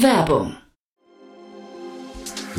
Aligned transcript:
Werbung 0.00 0.56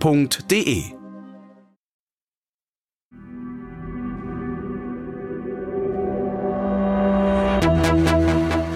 f.de. 0.00 0.94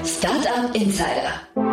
Startup 0.02 0.74
Insider. 0.74 1.69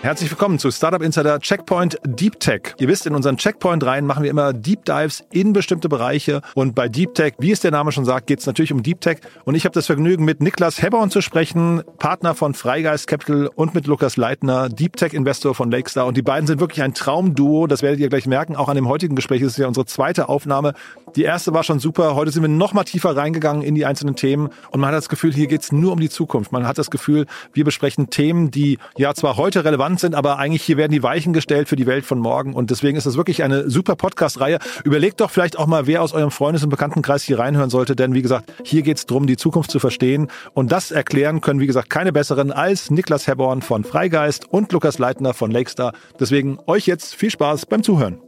Herzlich 0.00 0.30
willkommen 0.30 0.60
zu 0.60 0.70
Startup 0.70 1.02
Insider 1.02 1.40
Checkpoint 1.40 1.98
Deep 2.06 2.38
Tech. 2.38 2.74
Ihr 2.78 2.86
wisst, 2.86 3.04
in 3.06 3.16
unseren 3.16 3.36
Checkpoint 3.36 3.84
reihen 3.84 4.06
machen 4.06 4.22
wir 4.22 4.30
immer 4.30 4.52
Deep 4.52 4.84
Dives 4.84 5.24
in 5.32 5.52
bestimmte 5.52 5.88
Bereiche. 5.88 6.40
Und 6.54 6.76
bei 6.76 6.88
Deep 6.88 7.16
Tech, 7.16 7.34
wie 7.40 7.50
es 7.50 7.58
der 7.58 7.72
Name 7.72 7.90
schon 7.90 8.04
sagt, 8.04 8.28
geht 8.28 8.38
es 8.38 8.46
natürlich 8.46 8.72
um 8.72 8.84
Deep 8.84 9.00
Tech. 9.00 9.18
Und 9.44 9.56
ich 9.56 9.64
habe 9.64 9.74
das 9.74 9.86
Vergnügen, 9.86 10.24
mit 10.24 10.40
Niklas 10.40 10.80
Hebborn 10.80 11.10
zu 11.10 11.20
sprechen, 11.20 11.82
Partner 11.98 12.36
von 12.36 12.54
Freigeist 12.54 13.08
Capital 13.08 13.50
und 13.56 13.74
mit 13.74 13.88
Lukas 13.88 14.16
Leitner, 14.16 14.68
Deep 14.68 14.96
Tech 14.96 15.14
Investor 15.14 15.56
von 15.56 15.68
Lakestar. 15.68 16.06
Und 16.06 16.16
die 16.16 16.22
beiden 16.22 16.46
sind 16.46 16.60
wirklich 16.60 16.82
ein 16.82 16.94
Traumduo. 16.94 17.66
Das 17.66 17.82
werdet 17.82 17.98
ihr 17.98 18.08
gleich 18.08 18.26
merken. 18.26 18.54
Auch 18.54 18.68
an 18.68 18.76
dem 18.76 18.86
heutigen 18.86 19.16
Gespräch 19.16 19.42
ist 19.42 19.52
es 19.52 19.56
ja 19.56 19.66
unsere 19.66 19.84
zweite 19.84 20.28
Aufnahme. 20.28 20.74
Die 21.16 21.24
erste 21.24 21.52
war 21.54 21.64
schon 21.64 21.80
super. 21.80 22.14
Heute 22.14 22.30
sind 22.30 22.42
wir 22.42 22.48
noch 22.48 22.72
mal 22.72 22.84
tiefer 22.84 23.16
reingegangen 23.16 23.62
in 23.62 23.74
die 23.74 23.84
einzelnen 23.84 24.14
Themen. 24.14 24.50
Und 24.70 24.78
man 24.78 24.90
hat 24.90 24.96
das 24.96 25.08
Gefühl, 25.08 25.34
hier 25.34 25.48
geht 25.48 25.62
es 25.62 25.72
nur 25.72 25.92
um 25.92 25.98
die 25.98 26.08
Zukunft. 26.08 26.52
Man 26.52 26.68
hat 26.68 26.78
das 26.78 26.92
Gefühl, 26.92 27.26
wir 27.52 27.64
besprechen 27.64 28.10
Themen, 28.10 28.52
die 28.52 28.78
ja 28.96 29.12
zwar 29.12 29.36
heute 29.36 29.64
relevant 29.64 29.87
relevant 29.88 30.00
sind, 30.00 30.14
aber 30.14 30.38
eigentlich 30.38 30.62
hier 30.62 30.76
werden 30.76 30.92
die 30.92 31.02
Weichen 31.02 31.32
gestellt 31.32 31.68
für 31.68 31.76
die 31.76 31.86
Welt 31.86 32.04
von 32.04 32.18
morgen. 32.18 32.54
Und 32.54 32.70
deswegen 32.70 32.96
ist 32.96 33.06
das 33.06 33.16
wirklich 33.16 33.42
eine 33.42 33.70
super 33.70 33.96
Podcast-Reihe. 33.96 34.58
Überlegt 34.84 35.20
doch 35.20 35.30
vielleicht 35.30 35.58
auch 35.58 35.66
mal, 35.66 35.86
wer 35.86 36.02
aus 36.02 36.12
eurem 36.12 36.30
Freundes- 36.30 36.62
und 36.62 36.70
Bekanntenkreis 36.70 37.22
hier 37.22 37.38
reinhören 37.38 37.70
sollte. 37.70 37.96
Denn 37.96 38.14
wie 38.14 38.22
gesagt, 38.22 38.52
hier 38.64 38.82
geht 38.82 38.98
es 38.98 39.06
darum, 39.06 39.26
die 39.26 39.36
Zukunft 39.36 39.70
zu 39.70 39.78
verstehen. 39.78 40.28
Und 40.54 40.72
das 40.72 40.90
erklären 40.90 41.40
können, 41.40 41.60
wie 41.60 41.66
gesagt, 41.66 41.90
keine 41.90 42.12
besseren 42.12 42.52
als 42.52 42.90
Niklas 42.90 43.26
Herborn 43.26 43.62
von 43.62 43.84
Freigeist 43.84 44.50
und 44.52 44.72
Lukas 44.72 44.98
Leitner 44.98 45.34
von 45.34 45.50
Lakestar. 45.50 45.92
Deswegen 46.20 46.58
euch 46.66 46.86
jetzt 46.86 47.14
viel 47.14 47.30
Spaß 47.30 47.66
beim 47.66 47.82
Zuhören. 47.82 48.20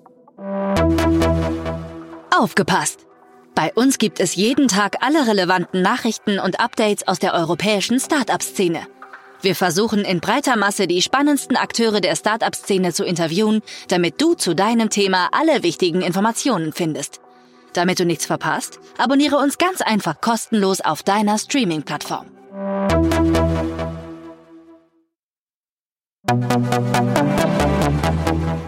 Aufgepasst! 2.37 3.07
Bei 3.55 3.73
uns 3.75 3.99
gibt 3.99 4.21
es 4.21 4.37
jeden 4.37 4.69
Tag 4.69 4.99
alle 5.01 5.27
relevanten 5.27 5.83
Nachrichten 5.83 6.39
und 6.39 6.61
Updates 6.61 7.07
aus 7.07 7.19
der 7.19 7.35
europäischen 7.35 7.99
Startup-Szene. 7.99 8.87
Wir 9.43 9.55
versuchen 9.55 10.05
in 10.05 10.21
breiter 10.21 10.57
Masse 10.57 10.87
die 10.87 11.01
spannendsten 11.01 11.57
Akteure 11.57 12.03
der 12.03 12.15
Startup-Szene 12.15 12.93
zu 12.93 13.05
interviewen, 13.05 13.63
damit 13.89 14.21
du 14.21 14.35
zu 14.35 14.55
deinem 14.55 14.91
Thema 14.91 15.29
alle 15.33 15.63
wichtigen 15.63 16.03
Informationen 16.03 16.73
findest. 16.73 17.21
Damit 17.73 18.01
du 18.01 18.05
nichts 18.05 18.27
verpasst, 18.27 18.81
abonniere 18.99 19.37
uns 19.37 19.57
ganz 19.57 19.81
einfach 19.81 20.21
kostenlos 20.21 20.83
auf 20.83 21.03
deiner 21.03 21.39
Streaming-Plattform. 21.39 22.27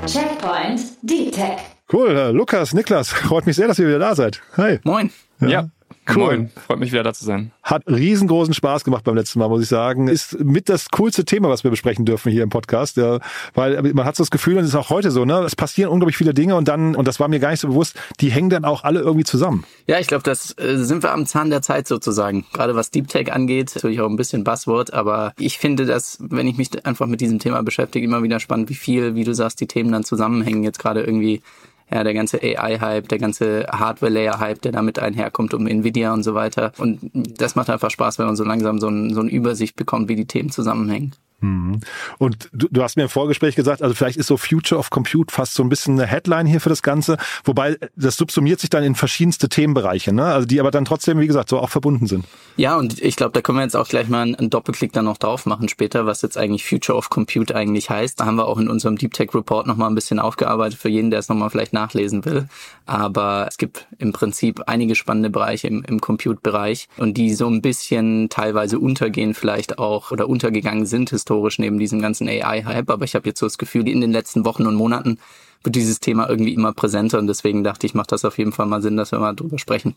Checkpoint 0.07 0.81
Deep 1.03 1.33
Tech. 1.33 1.59
Cool, 1.93 2.17
äh, 2.17 2.31
Lukas, 2.31 2.73
Niklas, 2.73 3.09
freut 3.11 3.45
mich 3.45 3.57
sehr, 3.57 3.69
dass 3.69 3.79
ihr 3.79 3.87
wieder 3.87 3.99
da 3.99 4.15
seid. 4.15 4.41
Hi. 4.57 4.81
Moin. 4.85 5.13
Ja. 5.41 5.49
ja. 5.49 5.69
Cool. 6.09 6.17
Moin. 6.17 6.51
Freut 6.67 6.81
mich 6.81 6.91
wieder 6.91 7.05
da 7.05 7.13
zu 7.13 7.25
sein. 7.25 7.53
Hat 7.63 7.85
riesengroßen 7.87 8.55
Spaß 8.55 8.83
gemacht 8.83 9.05
beim 9.05 9.15
letzten 9.15 9.39
Mal, 9.39 9.49
muss 9.49 9.63
ich 9.63 9.69
sagen. 9.69 10.09
Ist 10.09 10.41
mit 10.41 10.69
das 10.69 10.91
coolste 10.91 11.25
Thema, 11.25 11.49
was 11.49 11.63
wir 11.63 11.71
besprechen 11.71 12.05
dürfen 12.05 12.33
hier 12.33 12.43
im 12.43 12.49
Podcast. 12.49 12.97
Ja, 12.97 13.21
weil 13.55 13.81
man 13.95 14.05
hat 14.05 14.17
so 14.17 14.25
das 14.25 14.33
Gefühl, 14.33 14.57
und 14.57 14.65
es 14.65 14.71
ist 14.71 14.75
auch 14.75 14.91
heute 14.91 15.13
so, 15.13 15.25
ne? 15.25 15.39
Es 15.45 15.55
passieren 15.55 15.91
unglaublich 15.91 16.17
viele 16.17 16.35
Dinge 16.35 16.57
und 16.57 16.67
dann, 16.67 16.97
und 16.97 17.07
das 17.07 17.21
war 17.21 17.29
mir 17.29 17.39
gar 17.39 17.53
nicht 17.53 17.61
so 17.61 17.69
bewusst, 17.69 17.95
die 18.21 18.31
hängen 18.31 18.51
dann 18.51 18.65
auch 18.65 18.83
alle 18.83 18.99
irgendwie 19.01 19.25
zusammen. 19.25 19.65
Ja, 19.87 20.01
ich 20.01 20.09
glaube, 20.09 20.25
das 20.25 20.59
äh, 20.59 20.77
sind 20.77 21.05
wir 21.05 21.13
am 21.13 21.25
Zahn 21.25 21.51
der 21.51 21.63
Zeit 21.63 21.87
sozusagen. 21.87 22.47
Gerade 22.53 22.75
was 22.75 22.91
Deep 22.91 23.07
Tech 23.07 23.33
angeht, 23.33 23.71
natürlich 23.77 24.01
auch 24.01 24.11
ein 24.11 24.17
bisschen 24.17 24.43
Buzzword, 24.43 24.93
aber 24.93 25.35
ich 25.39 25.59
finde 25.59 25.87
das, 25.87 26.19
wenn 26.21 26.49
ich 26.49 26.57
mich 26.57 26.85
einfach 26.85 27.07
mit 27.07 27.21
diesem 27.21 27.39
Thema 27.39 27.63
beschäftige, 27.63 28.05
immer 28.05 28.25
wieder 28.25 28.41
spannend, 28.41 28.71
wie 28.71 28.75
viel, 28.75 29.15
wie 29.15 29.23
du 29.23 29.35
sagst, 29.35 29.61
die 29.61 29.69
Themen 29.69 29.93
dann 29.93 30.03
zusammenhängen. 30.03 30.65
Jetzt 30.65 30.81
gerade 30.81 31.03
irgendwie 31.03 31.43
ja, 31.93 32.05
der 32.05 32.15
ganze 32.15 32.41
AI-Hype, 32.43 33.09
der 33.09 33.19
ganze 33.19 33.67
Hardware-Layer-Hype, 33.71 34.63
der 34.63 34.73
damit 34.73 34.99
einherkommt 34.99 35.53
um 35.53 35.67
Nvidia 35.67 36.13
und 36.13 36.23
so 36.23 36.35
weiter. 36.35 36.73
Und 36.79 37.01
das 37.13 37.55
macht 37.55 37.69
einfach 37.69 37.91
Spaß, 37.91 38.19
wenn 38.19 38.27
man 38.27 38.37
so 38.37 38.45
langsam 38.45 38.79
so, 38.79 38.89
ein, 38.89 39.13
so 39.13 39.21
eine 39.21 39.31
Übersicht 39.31 39.77
bekommt, 39.77 40.09
wie 40.09 40.17
die 40.17 40.27
Themen 40.27 40.51
zusammenhängen. 40.51 41.13
Mhm. 41.43 41.81
Und 42.19 42.49
du, 42.53 42.69
du 42.71 42.83
hast 42.83 42.97
mir 42.97 43.03
im 43.03 43.09
Vorgespräch 43.09 43.57
gesagt, 43.57 43.83
also 43.83 43.95
vielleicht 43.95 44.17
ist 44.17 44.29
so 44.29 44.37
Future 44.37 44.79
of 44.79 44.91
Compute 44.91 45.33
fast 45.33 45.55
so 45.55 45.63
ein 45.63 45.69
bisschen 45.69 45.99
eine 45.99 46.07
Headline 46.07 46.47
hier 46.47 46.61
für 46.61 46.69
das 46.69 46.83
Ganze, 46.83 47.17
wobei 47.45 47.77
das 47.97 48.17
subsumiert 48.17 48.61
sich 48.61 48.71
dann 48.71 48.85
in 48.85 48.95
verschiedenste 48.95 49.49
Themenbereiche, 49.49 50.13
ne? 50.13 50.25
Also 50.25 50.47
die 50.47 50.61
aber 50.61 50.71
dann 50.71 50.85
trotzdem, 50.85 51.19
wie 51.19 51.27
gesagt, 51.27 51.49
so 51.49 51.59
auch 51.59 51.69
verbunden 51.69 52.07
sind. 52.07 52.25
Ja, 52.57 52.77
und 52.77 53.03
ich 53.03 53.17
glaube, 53.17 53.33
da 53.33 53.41
können 53.41 53.59
wir 53.59 53.65
jetzt 53.65 53.77
auch 53.77 53.89
gleich 53.89 54.09
mal 54.09 54.23
einen 54.23 54.51
Doppelklick 54.51 54.93
dann 54.93 55.05
noch 55.07 55.19
drauf 55.19 55.45
machen 55.45 55.69
später, 55.69 56.07
was 56.07 56.23
jetzt 56.23 56.39
eigentlich 56.39 56.65
Future 56.65 56.97
of 56.97 57.11
Compute 57.11 57.55
eigentlich 57.55 57.91
heißt. 57.91 58.21
Da 58.21 58.27
haben 58.27 58.37
wir 58.37 58.47
auch 58.47 58.59
in 58.59 58.69
unserem 58.69 58.97
Deep 58.97 59.13
Tech 59.13 59.35
Report 59.35 59.67
nochmal 59.67 59.91
ein 59.91 59.97
bisschen 59.97 60.21
aufgearbeitet 60.21 60.79
für 60.79 60.89
jeden, 60.89 61.11
der 61.11 61.19
es 61.19 61.29
nochmal 61.29 61.51
vielleicht 61.51 61.73
nachlesen 61.73 62.25
will. 62.25 62.49
Aber 62.87 63.47
es 63.49 63.59
gibt 63.59 63.89
im 63.99 64.13
Prinzip 64.13 64.63
einige 64.67 64.95
spannende 64.95 65.31
Bereiche 65.31 65.67
im, 65.67 65.83
im 65.83 66.01
Compute-Bereich 66.01 66.89
und 66.99 67.17
die 67.17 67.35
so 67.35 67.49
ein 67.49 67.63
bisschen 67.63 68.29
teilweise 68.29 68.79
untergehen 68.79 69.35
vielleicht 69.35 69.79
auch 69.79 70.13
oder 70.13 70.29
untergegangen 70.29 70.87
sind 70.87 71.11
historisch 71.11 71.32
neben 71.59 71.79
diesem 71.79 72.01
ganzen 72.01 72.29
AI-Hype. 72.29 72.91
Aber 72.91 73.05
ich 73.05 73.15
habe 73.15 73.29
jetzt 73.29 73.41
so 73.41 73.47
das 73.47 73.59
Gefühl, 73.59 73.89
in 73.89 74.01
den 74.01 74.13
letzten 74.13 74.45
Wochen 74.45 74.67
und 74.67 74.75
Monaten 74.75 75.19
wird 75.63 75.77
dieses 75.77 76.01
Thema 76.01 76.29
irgendwie 76.29 76.55
immer 76.55 76.73
präsenter 76.73 77.19
und 77.19 77.27
deswegen 77.27 77.65
dachte 77.65 77.87
ich, 77.87 77.95
macht 77.95 78.13
das 78.13 78.25
auf 78.25 78.39
jeden 78.39 78.53
Fall 78.53 78.67
mal 78.67 78.83
Sinn, 78.83 78.97
dass 78.97 79.13
wir 79.13 79.19
mal 79.19 79.35
drüber 79.35 79.59
sprechen. 79.59 79.95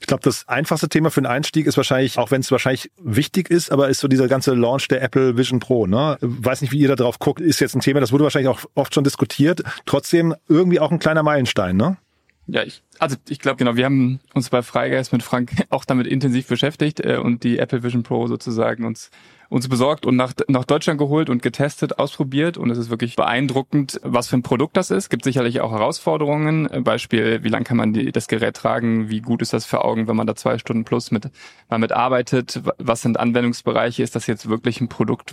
Ich 0.00 0.06
glaube, 0.06 0.22
das 0.22 0.48
einfachste 0.48 0.88
Thema 0.88 1.10
für 1.10 1.20
den 1.20 1.26
Einstieg 1.26 1.66
ist 1.66 1.76
wahrscheinlich, 1.76 2.18
auch 2.18 2.30
wenn 2.30 2.40
es 2.40 2.50
wahrscheinlich 2.50 2.90
wichtig 3.02 3.50
ist, 3.50 3.70
aber 3.70 3.88
ist 3.88 4.00
so 4.00 4.08
dieser 4.08 4.28
ganze 4.28 4.54
Launch 4.54 4.88
der 4.88 5.02
Apple 5.02 5.36
Vision 5.36 5.60
Pro. 5.60 5.86
Ne? 5.86 6.18
Weiß 6.20 6.60
nicht, 6.60 6.72
wie 6.72 6.78
ihr 6.78 6.88
da 6.88 6.96
drauf 6.96 7.18
guckt, 7.18 7.40
ist 7.40 7.60
jetzt 7.60 7.74
ein 7.74 7.80
Thema, 7.80 8.00
das 8.00 8.12
wurde 8.12 8.24
wahrscheinlich 8.24 8.48
auch 8.48 8.60
oft 8.74 8.94
schon 8.94 9.04
diskutiert. 9.04 9.62
Trotzdem 9.86 10.34
irgendwie 10.48 10.80
auch 10.80 10.90
ein 10.90 10.98
kleiner 10.98 11.22
Meilenstein, 11.22 11.76
ne? 11.76 11.96
Ja, 12.46 12.62
ich, 12.62 12.82
also 12.98 13.16
ich 13.28 13.38
glaube 13.38 13.56
genau, 13.56 13.76
wir 13.76 13.86
haben 13.86 14.20
uns 14.34 14.50
bei 14.50 14.60
Freigeist 14.60 15.12
mit 15.12 15.22
Frank 15.22 15.52
auch 15.70 15.84
damit 15.84 16.06
intensiv 16.06 16.46
beschäftigt 16.46 17.00
äh, 17.00 17.16
und 17.16 17.42
die 17.42 17.58
Apple 17.58 17.82
Vision 17.82 18.02
Pro 18.02 18.26
sozusagen 18.26 18.84
uns 18.84 19.10
uns 19.54 19.68
besorgt 19.68 20.04
und 20.04 20.16
nach, 20.16 20.32
nach 20.48 20.64
Deutschland 20.64 20.98
geholt 20.98 21.30
und 21.30 21.40
getestet, 21.40 22.00
ausprobiert. 22.00 22.58
Und 22.58 22.70
es 22.70 22.78
ist 22.78 22.90
wirklich 22.90 23.14
beeindruckend, 23.14 24.00
was 24.02 24.26
für 24.26 24.36
ein 24.36 24.42
Produkt 24.42 24.76
das 24.76 24.90
ist. 24.90 25.10
Gibt 25.10 25.22
sicherlich 25.22 25.60
auch 25.60 25.70
Herausforderungen. 25.70 26.68
Beispiel, 26.82 27.44
wie 27.44 27.50
lang 27.50 27.62
kann 27.62 27.76
man 27.76 27.92
die, 27.92 28.10
das 28.10 28.26
Gerät 28.26 28.56
tragen? 28.56 29.10
Wie 29.10 29.20
gut 29.20 29.42
ist 29.42 29.52
das 29.52 29.64
für 29.64 29.84
Augen, 29.84 30.08
wenn 30.08 30.16
man 30.16 30.26
da 30.26 30.34
zwei 30.34 30.58
Stunden 30.58 30.84
plus 30.84 31.12
mit, 31.12 31.30
mal 31.70 31.78
mit 31.78 31.92
arbeitet? 31.92 32.62
Was 32.78 33.02
sind 33.02 33.20
Anwendungsbereiche? 33.20 34.02
Ist 34.02 34.16
das 34.16 34.26
jetzt 34.26 34.48
wirklich 34.48 34.80
ein 34.80 34.88
Produkt, 34.88 35.32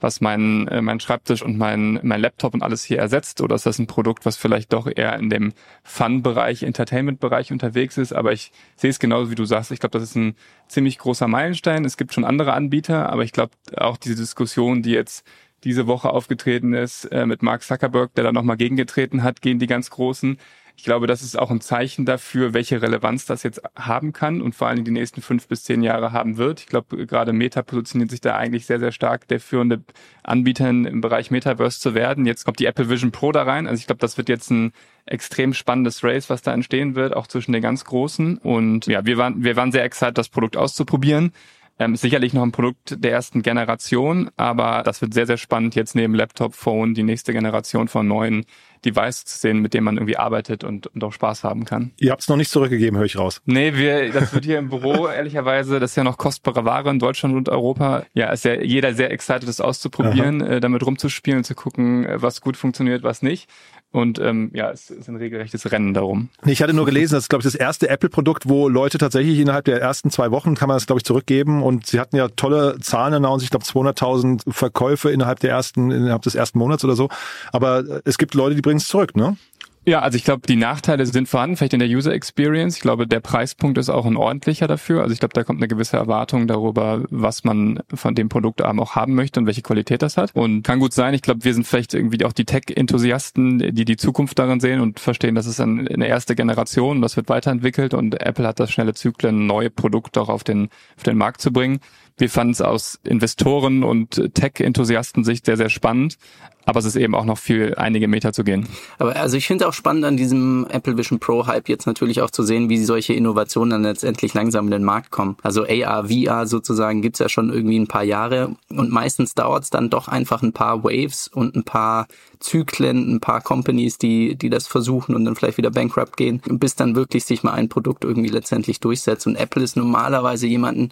was 0.00 0.20
mein, 0.20 0.66
äh, 0.66 0.82
mein 0.82 0.98
Schreibtisch 0.98 1.42
und 1.42 1.56
mein, 1.56 2.00
mein 2.02 2.20
Laptop 2.20 2.54
und 2.54 2.64
alles 2.64 2.82
hier 2.82 2.98
ersetzt? 2.98 3.40
Oder 3.40 3.54
ist 3.54 3.64
das 3.64 3.78
ein 3.78 3.86
Produkt, 3.86 4.26
was 4.26 4.36
vielleicht 4.36 4.72
doch 4.72 4.88
eher 4.92 5.16
in 5.20 5.30
dem 5.30 5.52
Fun-Bereich, 5.84 6.64
Entertainment-Bereich 6.64 7.52
unterwegs 7.52 7.96
ist? 7.96 8.12
Aber 8.12 8.32
ich 8.32 8.50
sehe 8.74 8.90
es 8.90 8.98
genauso, 8.98 9.30
wie 9.30 9.36
du 9.36 9.44
sagst. 9.44 9.70
Ich 9.70 9.78
glaube, 9.78 9.92
das 9.92 10.02
ist 10.02 10.16
ein 10.16 10.34
ziemlich 10.66 10.98
großer 10.98 11.28
Meilenstein. 11.28 11.84
Es 11.84 11.96
gibt 11.96 12.12
schon 12.12 12.24
andere 12.24 12.54
Anbieter, 12.54 13.10
aber 13.10 13.22
ich 13.22 13.30
glaube, 13.30 13.51
auch 13.76 13.96
diese 13.96 14.16
Diskussion, 14.16 14.82
die 14.82 14.92
jetzt 14.92 15.26
diese 15.64 15.86
Woche 15.86 16.10
aufgetreten 16.10 16.74
ist 16.74 17.04
äh, 17.06 17.26
mit 17.26 17.42
Mark 17.42 17.62
Zuckerberg, 17.62 18.14
der 18.14 18.24
da 18.24 18.32
nochmal 18.32 18.56
gegengetreten 18.56 19.22
hat, 19.22 19.42
gegen 19.42 19.58
die 19.58 19.66
ganz 19.66 19.90
Großen. 19.90 20.38
Ich 20.76 20.84
glaube, 20.84 21.06
das 21.06 21.22
ist 21.22 21.38
auch 21.38 21.50
ein 21.50 21.60
Zeichen 21.60 22.06
dafür, 22.06 22.54
welche 22.54 22.80
Relevanz 22.80 23.26
das 23.26 23.42
jetzt 23.42 23.60
haben 23.76 24.12
kann 24.12 24.40
und 24.40 24.54
vor 24.54 24.68
allem 24.68 24.84
die 24.84 24.90
nächsten 24.90 25.20
fünf 25.20 25.46
bis 25.46 25.64
zehn 25.64 25.82
Jahre 25.82 26.12
haben 26.12 26.38
wird. 26.38 26.60
Ich 26.60 26.66
glaube, 26.66 27.06
gerade 27.06 27.32
Meta 27.32 27.62
positioniert 27.62 28.10
sich 28.10 28.20
da 28.20 28.36
eigentlich 28.36 28.66
sehr, 28.66 28.80
sehr 28.80 28.90
stark, 28.90 29.28
der 29.28 29.38
führende 29.38 29.84
Anbieter 30.22 30.70
im 30.70 31.00
Bereich 31.00 31.30
Metaverse 31.30 31.78
zu 31.78 31.94
werden. 31.94 32.26
Jetzt 32.26 32.44
kommt 32.44 32.58
die 32.58 32.66
Apple 32.66 32.88
Vision 32.88 33.12
Pro 33.12 33.32
da 33.32 33.42
rein. 33.42 33.66
Also 33.66 33.80
ich 33.80 33.86
glaube, 33.86 34.00
das 34.00 34.16
wird 34.16 34.28
jetzt 34.28 34.50
ein 34.50 34.72
extrem 35.04 35.52
spannendes 35.52 36.02
Race, 36.02 36.30
was 36.30 36.42
da 36.42 36.52
entstehen 36.52 36.94
wird, 36.94 37.14
auch 37.14 37.26
zwischen 37.26 37.52
den 37.52 37.62
ganz 37.62 37.84
Großen. 37.84 38.38
Und 38.38 38.86
ja, 38.86 39.04
wir 39.04 39.18
waren, 39.18 39.44
wir 39.44 39.56
waren 39.56 39.72
sehr 39.72 39.84
excited, 39.84 40.16
das 40.16 40.30
Produkt 40.30 40.56
auszuprobieren. 40.56 41.32
Ähm, 41.78 41.96
sicherlich 41.96 42.32
noch 42.32 42.42
ein 42.42 42.52
Produkt 42.52 43.02
der 43.02 43.12
ersten 43.12 43.42
Generation, 43.42 44.30
aber 44.36 44.82
das 44.84 45.00
wird 45.00 45.14
sehr, 45.14 45.26
sehr 45.26 45.38
spannend 45.38 45.74
jetzt 45.74 45.94
neben 45.94 46.14
Laptop, 46.14 46.54
Phone, 46.54 46.94
die 46.94 47.02
nächste 47.02 47.32
Generation 47.32 47.88
von 47.88 48.06
neuen 48.06 48.44
Device 48.84 49.24
zu 49.24 49.38
sehen, 49.38 49.60
mit 49.60 49.74
dem 49.74 49.84
man 49.84 49.96
irgendwie 49.96 50.16
arbeitet 50.16 50.64
und, 50.64 50.88
und 50.88 51.04
auch 51.04 51.12
Spaß 51.12 51.44
haben 51.44 51.64
kann. 51.64 51.92
Ihr 51.98 52.10
habt 52.10 52.22
es 52.22 52.28
noch 52.28 52.36
nicht 52.36 52.50
zurückgegeben, 52.50 52.98
höre 52.98 53.06
ich 53.06 53.16
raus. 53.16 53.40
Nee, 53.44 53.74
wir, 53.74 54.12
das 54.12 54.34
wird 54.34 54.44
hier 54.44 54.58
im 54.58 54.68
Büro, 54.68 55.06
ehrlicherweise, 55.08 55.80
das 55.80 55.92
ist 55.92 55.96
ja 55.96 56.04
noch 56.04 56.18
kostbare 56.18 56.64
Ware 56.64 56.90
in 56.90 56.98
Deutschland 56.98 57.34
und 57.34 57.48
Europa. 57.48 58.04
Ja, 58.12 58.30
ist 58.30 58.44
ja 58.44 58.60
jeder 58.60 58.94
sehr 58.94 59.10
excited, 59.10 59.48
das 59.48 59.60
auszuprobieren, 59.60 60.40
äh, 60.40 60.60
damit 60.60 60.84
rumzuspielen, 60.84 61.44
zu 61.44 61.54
gucken, 61.54 62.04
äh, 62.04 62.20
was 62.20 62.40
gut 62.40 62.56
funktioniert, 62.56 63.02
was 63.02 63.22
nicht. 63.22 63.48
Und 63.92 64.18
ähm, 64.18 64.50
ja, 64.54 64.70
es 64.70 64.88
ist 64.88 65.08
ein 65.08 65.16
regelrechtes 65.16 65.70
Rennen 65.70 65.92
darum. 65.92 66.30
Ich 66.46 66.62
hatte 66.62 66.72
nur 66.72 66.86
gelesen, 66.86 67.14
das 67.14 67.24
ist, 67.24 67.28
glaube 67.28 67.40
ich, 67.40 67.44
das 67.44 67.54
erste 67.54 67.90
Apple-Produkt, 67.90 68.48
wo 68.48 68.68
Leute 68.68 68.96
tatsächlich 68.96 69.38
innerhalb 69.38 69.66
der 69.66 69.82
ersten 69.82 70.10
zwei 70.10 70.30
Wochen 70.30 70.54
kann 70.54 70.68
man 70.68 70.76
das, 70.76 70.86
glaube 70.86 71.00
ich, 71.00 71.04
zurückgeben. 71.04 71.62
Und 71.62 71.86
sie 71.86 72.00
hatten 72.00 72.16
ja 72.16 72.28
tolle 72.28 72.78
Zahlen 72.80 73.12
announced. 73.12 73.44
Ich 73.44 73.50
glaube, 73.50 73.66
200.000 73.66 74.50
Verkäufe 74.50 75.10
innerhalb 75.10 75.40
der 75.40 75.50
ersten, 75.50 75.90
innerhalb 75.90 76.22
des 76.22 76.34
ersten 76.34 76.58
Monats 76.58 76.84
oder 76.84 76.96
so. 76.96 77.10
Aber 77.52 77.84
es 78.06 78.16
gibt 78.16 78.34
Leute, 78.34 78.54
die 78.54 78.62
bringen 78.62 78.78
es 78.78 78.88
zurück, 78.88 79.14
ne? 79.14 79.36
Ja, 79.84 79.98
also 79.98 80.16
ich 80.16 80.22
glaube, 80.22 80.42
die 80.46 80.54
Nachteile 80.54 81.04
sind 81.06 81.28
vorhanden, 81.28 81.56
vielleicht 81.56 81.72
in 81.72 81.80
der 81.80 81.88
User 81.88 82.12
Experience. 82.12 82.76
Ich 82.76 82.82
glaube, 82.82 83.08
der 83.08 83.18
Preispunkt 83.18 83.78
ist 83.78 83.88
auch 83.88 84.06
ein 84.06 84.16
ordentlicher 84.16 84.68
dafür. 84.68 85.02
Also 85.02 85.12
ich 85.12 85.18
glaube, 85.18 85.34
da 85.34 85.42
kommt 85.42 85.58
eine 85.58 85.66
gewisse 85.66 85.96
Erwartung 85.96 86.46
darüber, 86.46 87.02
was 87.10 87.42
man 87.42 87.80
von 87.92 88.14
dem 88.14 88.28
Produkt 88.28 88.62
auch 88.62 88.94
haben 88.94 89.14
möchte 89.14 89.40
und 89.40 89.46
welche 89.46 89.62
Qualität 89.62 90.02
das 90.02 90.16
hat. 90.16 90.36
Und 90.36 90.62
kann 90.62 90.78
gut 90.78 90.92
sein, 90.92 91.14
ich 91.14 91.22
glaube, 91.22 91.44
wir 91.44 91.52
sind 91.52 91.66
vielleicht 91.66 91.94
irgendwie 91.94 92.24
auch 92.24 92.32
die 92.32 92.44
Tech-Enthusiasten, 92.44 93.74
die 93.74 93.84
die 93.84 93.96
Zukunft 93.96 94.38
darin 94.38 94.60
sehen 94.60 94.80
und 94.80 95.00
verstehen, 95.00 95.34
das 95.34 95.46
ist 95.46 95.60
eine 95.60 96.06
erste 96.06 96.36
Generation, 96.36 97.02
das 97.02 97.16
wird 97.16 97.28
weiterentwickelt 97.28 97.92
und 97.92 98.20
Apple 98.20 98.46
hat 98.46 98.60
das 98.60 98.70
schnelle 98.70 98.94
Zyklen, 98.94 99.48
neue 99.48 99.70
Produkte 99.70 100.20
auch 100.20 100.28
auf 100.28 100.44
den, 100.44 100.68
auf 100.96 101.02
den 101.02 101.18
Markt 101.18 101.40
zu 101.40 101.52
bringen. 101.52 101.80
Wir 102.22 102.30
fanden 102.30 102.52
es 102.52 102.60
aus 102.60 103.00
Investoren 103.02 103.82
und 103.82 104.32
Tech-Enthusiasten-Sicht 104.34 105.44
sehr, 105.44 105.56
sehr 105.56 105.70
spannend. 105.70 106.18
Aber 106.64 106.78
es 106.78 106.84
ist 106.84 106.94
eben 106.94 107.16
auch 107.16 107.24
noch 107.24 107.38
viel 107.38 107.74
einige 107.76 108.06
Meter 108.06 108.32
zu 108.32 108.44
gehen. 108.44 108.68
Aber 109.00 109.16
also 109.16 109.36
ich 109.36 109.48
finde 109.48 109.66
auch 109.66 109.72
spannend 109.72 110.04
an 110.04 110.16
diesem 110.16 110.64
Apple 110.70 110.96
Vision 110.96 111.18
Pro 111.18 111.48
Hype 111.48 111.68
jetzt 111.68 111.86
natürlich 111.86 112.22
auch 112.22 112.30
zu 112.30 112.44
sehen, 112.44 112.68
wie 112.68 112.78
solche 112.84 113.14
Innovationen 113.14 113.70
dann 113.70 113.82
letztendlich 113.82 114.34
langsam 114.34 114.66
in 114.66 114.70
den 114.70 114.84
Markt 114.84 115.10
kommen. 115.10 115.36
Also 115.42 115.64
AR, 115.64 116.08
VR 116.08 116.46
sozusagen 116.46 117.02
gibt's 117.02 117.18
ja 117.18 117.28
schon 117.28 117.52
irgendwie 117.52 117.80
ein 117.80 117.88
paar 117.88 118.04
Jahre 118.04 118.54
und 118.70 118.92
meistens 118.92 119.34
dauert's 119.34 119.70
dann 119.70 119.90
doch 119.90 120.06
einfach 120.06 120.42
ein 120.42 120.52
paar 120.52 120.84
Waves 120.84 121.26
und 121.26 121.56
ein 121.56 121.64
paar 121.64 122.06
Zyklen, 122.38 123.16
ein 123.16 123.20
paar 123.20 123.40
Companies, 123.40 123.98
die, 123.98 124.36
die 124.36 124.48
das 124.48 124.68
versuchen 124.68 125.16
und 125.16 125.24
dann 125.24 125.34
vielleicht 125.34 125.58
wieder 125.58 125.72
bankrupt 125.72 126.16
gehen, 126.16 126.40
bis 126.46 126.76
dann 126.76 126.94
wirklich 126.94 127.24
sich 127.24 127.42
mal 127.42 127.54
ein 127.54 127.68
Produkt 127.68 128.04
irgendwie 128.04 128.30
letztendlich 128.30 128.78
durchsetzt. 128.78 129.26
Und 129.26 129.34
Apple 129.34 129.64
ist 129.64 129.76
normalerweise 129.76 130.46
jemanden, 130.46 130.90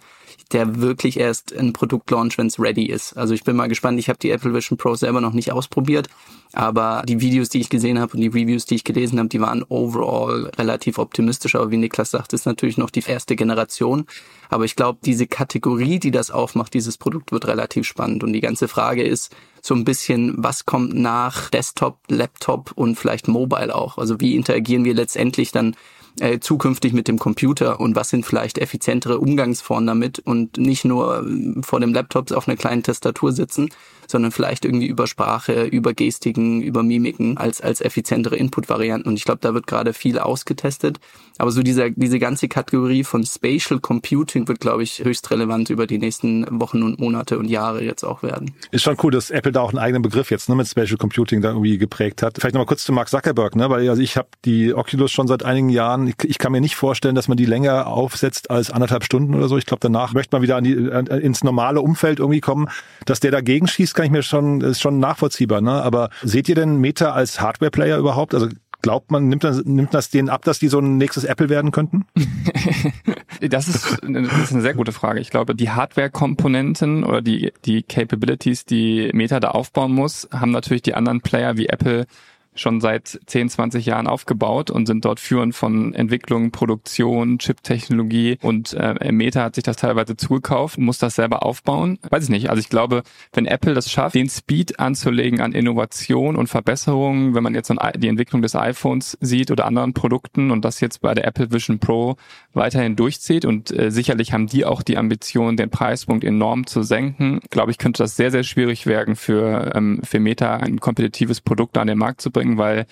der 0.52 0.80
wirklich 0.80 1.18
erst 1.18 1.56
ein 1.56 1.72
Produkt 1.72 2.10
launch, 2.10 2.36
wenn 2.38 2.48
es 2.48 2.58
ready 2.58 2.86
ist. 2.86 3.16
Also 3.16 3.34
ich 3.34 3.44
bin 3.44 3.56
mal 3.56 3.68
gespannt. 3.68 3.98
Ich 3.98 4.08
habe 4.08 4.18
die 4.18 4.30
Apple 4.30 4.52
Vision 4.52 4.76
Pro 4.76 4.94
selber 4.94 5.20
noch 5.20 5.32
nicht 5.32 5.52
ausprobiert, 5.52 6.08
aber 6.52 7.02
die 7.06 7.20
Videos, 7.20 7.48
die 7.48 7.60
ich 7.60 7.68
gesehen 7.68 8.00
habe 8.00 8.14
und 8.14 8.20
die 8.20 8.28
Reviews, 8.28 8.66
die 8.66 8.74
ich 8.74 8.84
gelesen 8.84 9.18
habe, 9.18 9.28
die 9.28 9.40
waren 9.40 9.64
overall 9.68 10.50
relativ 10.58 10.98
optimistisch. 10.98 11.54
Aber 11.54 11.70
wie 11.70 11.76
Niklas 11.76 12.10
sagt, 12.10 12.32
ist 12.32 12.46
natürlich 12.46 12.78
noch 12.78 12.90
die 12.90 13.04
erste 13.06 13.36
Generation. 13.36 14.06
Aber 14.48 14.64
ich 14.64 14.74
glaube, 14.74 14.98
diese 15.04 15.26
Kategorie, 15.28 16.00
die 16.00 16.10
das 16.10 16.30
aufmacht, 16.32 16.74
dieses 16.74 16.98
Produkt 16.98 17.30
wird 17.30 17.46
relativ 17.46 17.86
spannend. 17.86 18.24
Und 18.24 18.32
die 18.32 18.40
ganze 18.40 18.66
Frage 18.66 19.04
ist 19.04 19.34
so 19.62 19.74
ein 19.74 19.84
bisschen, 19.84 20.34
was 20.38 20.66
kommt 20.66 20.94
nach 20.94 21.50
Desktop, 21.50 21.98
Laptop 22.08 22.72
und 22.74 22.96
vielleicht 22.96 23.28
Mobile 23.28 23.72
auch? 23.74 23.98
Also 23.98 24.20
wie 24.20 24.34
interagieren 24.34 24.84
wir 24.84 24.94
letztendlich 24.94 25.52
dann 25.52 25.76
äh, 26.20 26.38
zukünftig 26.40 26.92
mit 26.92 27.08
dem 27.08 27.18
Computer 27.18 27.80
und 27.80 27.96
was 27.96 28.10
sind 28.10 28.24
vielleicht 28.24 28.58
effizientere 28.58 29.18
Umgangsformen 29.18 29.86
damit 29.86 30.18
und 30.20 30.56
nicht 30.58 30.84
nur 30.84 31.26
äh, 31.26 31.62
vor 31.62 31.80
dem 31.80 31.92
Laptop 31.92 32.30
auf 32.32 32.48
einer 32.48 32.56
kleinen 32.56 32.82
Tastatur 32.82 33.32
sitzen, 33.32 33.70
sondern 34.10 34.32
vielleicht 34.32 34.64
irgendwie 34.64 34.86
über 34.86 35.06
Sprache, 35.06 35.64
über 35.64 35.94
Gestiken, 35.94 36.62
über 36.62 36.82
Mimiken 36.82 37.36
als, 37.36 37.60
als 37.60 37.80
effizientere 37.80 38.36
Input-Varianten. 38.36 39.08
Und 39.08 39.16
ich 39.16 39.24
glaube, 39.24 39.40
da 39.40 39.54
wird 39.54 39.66
gerade 39.66 39.92
viel 39.92 40.18
ausgetestet. 40.18 41.00
Aber 41.40 41.50
so 41.52 41.62
dieser, 41.62 41.88
diese 41.88 42.18
ganze 42.18 42.48
Kategorie 42.48 43.02
von 43.02 43.24
Spatial 43.24 43.80
Computing 43.80 44.46
wird, 44.46 44.60
glaube 44.60 44.82
ich, 44.82 45.02
höchst 45.02 45.30
relevant 45.30 45.70
über 45.70 45.86
die 45.86 45.96
nächsten 45.96 46.46
Wochen 46.60 46.82
und 46.82 47.00
Monate 47.00 47.38
und 47.38 47.46
Jahre 47.46 47.82
jetzt 47.82 48.04
auch 48.04 48.22
werden. 48.22 48.52
Ist 48.72 48.82
schon 48.82 48.98
cool, 49.02 49.10
dass 49.10 49.30
Apple 49.30 49.50
da 49.50 49.62
auch 49.62 49.70
einen 49.70 49.78
eigenen 49.78 50.02
Begriff 50.02 50.30
jetzt 50.30 50.50
ne, 50.50 50.54
mit 50.54 50.68
Spatial 50.68 50.98
Computing 50.98 51.40
da 51.40 51.48
irgendwie 51.48 51.78
geprägt 51.78 52.22
hat. 52.22 52.36
Vielleicht 52.38 52.54
nochmal 52.54 52.66
kurz 52.66 52.84
zu 52.84 52.92
Mark 52.92 53.08
Zuckerberg, 53.08 53.56
ne? 53.56 53.70
weil 53.70 53.88
also 53.88 54.02
ich 54.02 54.18
habe 54.18 54.28
die 54.44 54.74
Oculus 54.74 55.10
schon 55.12 55.28
seit 55.28 55.42
einigen 55.42 55.70
Jahren. 55.70 56.08
Ich, 56.08 56.16
ich, 56.24 56.36
kann 56.36 56.52
mir 56.52 56.60
nicht 56.60 56.76
vorstellen, 56.76 57.14
dass 57.14 57.26
man 57.26 57.38
die 57.38 57.46
länger 57.46 57.86
aufsetzt 57.86 58.50
als 58.50 58.70
anderthalb 58.70 59.04
Stunden 59.04 59.34
oder 59.34 59.48
so. 59.48 59.56
Ich 59.56 59.64
glaube, 59.64 59.80
danach 59.80 60.12
möchte 60.12 60.34
man 60.36 60.42
wieder 60.42 60.56
an 60.56 60.64
die, 60.64 60.92
an, 60.92 61.06
ins 61.06 61.42
normale 61.42 61.80
Umfeld 61.80 62.18
irgendwie 62.18 62.40
kommen. 62.40 62.68
Dass 63.06 63.20
der 63.20 63.30
dagegen 63.30 63.66
schießt, 63.66 63.94
kann 64.00 64.06
ich 64.06 64.12
mir 64.12 64.22
schon, 64.22 64.62
ist 64.62 64.80
schon 64.80 64.98
nachvollziehbar. 64.98 65.60
Ne? 65.60 65.72
Aber 65.72 66.08
seht 66.22 66.48
ihr 66.48 66.54
denn 66.54 66.78
Meta 66.78 67.12
als 67.12 67.38
Hardware-Player 67.38 67.98
überhaupt? 67.98 68.32
Also 68.32 68.48
Glaubt 68.82 69.10
man, 69.10 69.28
nimmt 69.28 69.44
das, 69.44 69.62
nimmt 69.66 69.92
das 69.92 70.08
denen 70.08 70.30
ab, 70.30 70.42
dass 70.46 70.58
die 70.58 70.68
so 70.68 70.78
ein 70.78 70.96
nächstes 70.96 71.24
Apple 71.24 71.50
werden 71.50 71.70
könnten? 71.70 72.06
das, 73.40 73.68
ist, 73.68 73.98
das 74.00 74.38
ist 74.38 74.52
eine 74.52 74.62
sehr 74.62 74.72
gute 74.72 74.92
Frage. 74.92 75.20
Ich 75.20 75.28
glaube, 75.28 75.54
die 75.54 75.68
Hardware-Komponenten 75.68 77.04
oder 77.04 77.20
die, 77.20 77.52
die 77.66 77.82
Capabilities, 77.82 78.64
die 78.64 79.10
Meta 79.12 79.38
da 79.38 79.50
aufbauen 79.50 79.92
muss, 79.92 80.30
haben 80.32 80.50
natürlich 80.50 80.80
die 80.80 80.94
anderen 80.94 81.20
Player 81.20 81.58
wie 81.58 81.66
Apple 81.66 82.06
schon 82.54 82.80
seit 82.80 83.20
10, 83.26 83.48
20 83.48 83.86
Jahren 83.86 84.06
aufgebaut 84.06 84.70
und 84.70 84.86
sind 84.86 85.04
dort 85.04 85.20
führend 85.20 85.54
von 85.54 85.94
Entwicklung, 85.94 86.50
Produktion, 86.50 87.38
Chip-Technologie 87.38 88.38
und 88.42 88.74
äh, 88.74 89.12
Meta 89.12 89.42
hat 89.44 89.54
sich 89.54 89.64
das 89.64 89.76
teilweise 89.76 90.16
zugekauft, 90.16 90.78
muss 90.78 90.98
das 90.98 91.14
selber 91.14 91.44
aufbauen. 91.44 91.98
Weiß 92.08 92.24
ich 92.24 92.30
nicht. 92.30 92.50
Also 92.50 92.60
ich 92.60 92.68
glaube, 92.68 93.02
wenn 93.32 93.46
Apple 93.46 93.74
das 93.74 93.90
schafft, 93.90 94.14
den 94.14 94.28
Speed 94.28 94.80
anzulegen 94.80 95.40
an 95.40 95.52
Innovation 95.52 96.36
und 96.36 96.48
Verbesserungen, 96.48 97.34
wenn 97.34 97.42
man 97.42 97.54
jetzt 97.54 97.72
die 97.96 98.08
Entwicklung 98.08 98.42
des 98.42 98.54
iPhones 98.54 99.16
sieht 99.20 99.50
oder 99.50 99.66
anderen 99.66 99.94
Produkten 99.94 100.50
und 100.50 100.64
das 100.64 100.80
jetzt 100.80 101.00
bei 101.00 101.14
der 101.14 101.26
Apple 101.26 101.52
Vision 101.52 101.78
Pro 101.78 102.16
weiterhin 102.52 102.96
durchzieht 102.96 103.44
und 103.44 103.70
äh, 103.70 103.90
sicherlich 103.90 104.32
haben 104.32 104.46
die 104.46 104.64
auch 104.64 104.82
die 104.82 104.96
Ambition, 104.98 105.56
den 105.56 105.70
Preispunkt 105.70 106.24
enorm 106.24 106.66
zu 106.66 106.82
senken, 106.82 107.40
glaube 107.50 107.70
ich, 107.70 107.78
könnte 107.78 108.02
das 108.02 108.16
sehr, 108.16 108.30
sehr 108.30 108.42
schwierig 108.42 108.86
werden 108.86 109.16
für, 109.16 109.72
ähm, 109.74 110.00
für 110.02 110.20
Meta 110.20 110.56
ein 110.56 110.80
kompetitives 110.80 111.40
Produkt 111.40 111.78
an 111.78 111.86
den 111.86 111.98
Markt 111.98 112.20
zu 112.20 112.30
bringen 112.30 112.49
weil 112.58 112.86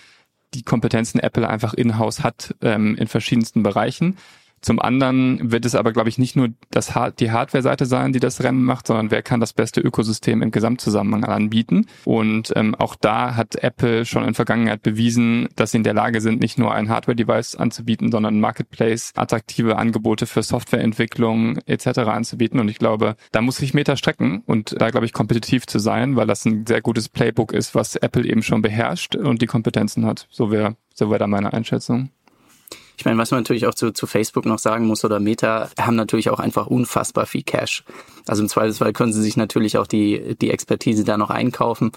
die 0.55 0.63
Kompetenzen 0.63 1.19
Apple 1.19 1.49
einfach 1.49 1.75
in-house 1.75 2.23
hat 2.23 2.55
ähm, 2.63 2.97
in 2.97 3.07
verschiedensten 3.07 3.63
Bereichen. 3.63 4.17
Zum 4.61 4.81
anderen 4.81 5.51
wird 5.51 5.65
es 5.65 5.75
aber, 5.75 5.93
glaube 5.93 6.09
ich, 6.09 6.19
nicht 6.19 6.37
nur 6.37 6.49
das, 6.71 6.93
die 7.19 7.31
Hardware-Seite 7.31 7.87
sein, 7.87 8.13
die 8.13 8.21
das 8.21 8.43
Rennen 8.43 8.65
macht, 8.65 8.87
sondern 8.87 9.11
wer 9.11 9.23
kann 9.23 9.41
das 9.41 9.53
beste 9.53 9.81
Ökosystem 9.81 10.43
im 10.43 10.51
Gesamtzusammenhang 10.51 11.25
anbieten. 11.25 11.87
Und 12.05 12.53
ähm, 12.57 12.75
auch 12.75 12.95
da 12.95 13.37
hat 13.37 13.57
Apple 13.57 14.05
schon 14.05 14.25
in 14.25 14.35
Vergangenheit 14.35 14.83
bewiesen, 14.83 15.49
dass 15.57 15.73
sie 15.73 15.79
in 15.79 15.85
der 15.85 15.95
Lage 15.95 16.21
sind, 16.21 16.41
nicht 16.41 16.59
nur 16.59 16.75
ein 16.75 16.89
Hardware-Device 16.89 17.57
anzubieten, 17.57 18.11
sondern 18.11 18.41
Marketplace, 18.41 19.13
attraktive 19.17 19.77
Angebote 19.77 20.27
für 20.27 20.43
Softwareentwicklung 20.43 21.59
etc. 21.67 21.99
anzubieten. 21.99 22.61
Und 22.61 22.69
ich 22.69 22.79
glaube, 22.79 23.17
da 23.33 23.41
muss 23.41 23.57
sich 23.57 23.75
Meta 23.75 23.97
strecken 23.97 24.43
und 24.47 24.81
da, 24.81 24.91
glaube 24.91 25.07
ich, 25.07 25.13
kompetitiv 25.13 25.67
zu 25.67 25.79
sein, 25.79 26.17
weil 26.17 26.27
das 26.27 26.45
ein 26.45 26.67
sehr 26.67 26.81
gutes 26.81 27.09
Playbook 27.09 27.53
ist, 27.53 27.75
was 27.75 27.97
Apple 27.97 28.25
eben 28.25 28.43
schon 28.43 28.63
beherrscht 28.63 29.17
und 29.17 29.43
die 29.43 29.47
Kompetenzen 29.47 30.07
hat. 30.07 30.27
So 30.31 30.51
wäre 30.51 30.77
so 30.99 31.11
wäre 31.11 31.21
da 31.21 31.27
meine 31.29 31.53
Einschätzung. 31.53 32.11
Ich 32.99 33.05
meine, 33.05 33.17
was 33.17 33.31
man 33.31 33.41
natürlich 33.41 33.67
auch 33.67 33.75
zu, 33.75 33.93
zu 33.93 34.09
Facebook 34.09 34.45
noch 34.45 34.59
sagen 34.59 34.85
muss 34.87 35.05
oder 35.05 35.21
Meta, 35.21 35.71
haben 35.79 35.95
natürlich 35.95 36.31
auch 36.31 36.41
einfach 36.41 36.67
unfassbar 36.67 37.27
viel 37.27 37.45
Cash. 37.45 37.85
Also 38.27 38.43
im 38.43 38.49
Zweifelsfall 38.49 38.93
können 38.93 39.13
sie 39.13 39.23
sich 39.23 39.37
natürlich 39.37 39.79
auch 39.79 39.87
die, 39.87 40.37
die 40.41 40.51
Expertise 40.51 41.05
da 41.05 41.17
noch 41.17 41.31
einkaufen. 41.31 41.93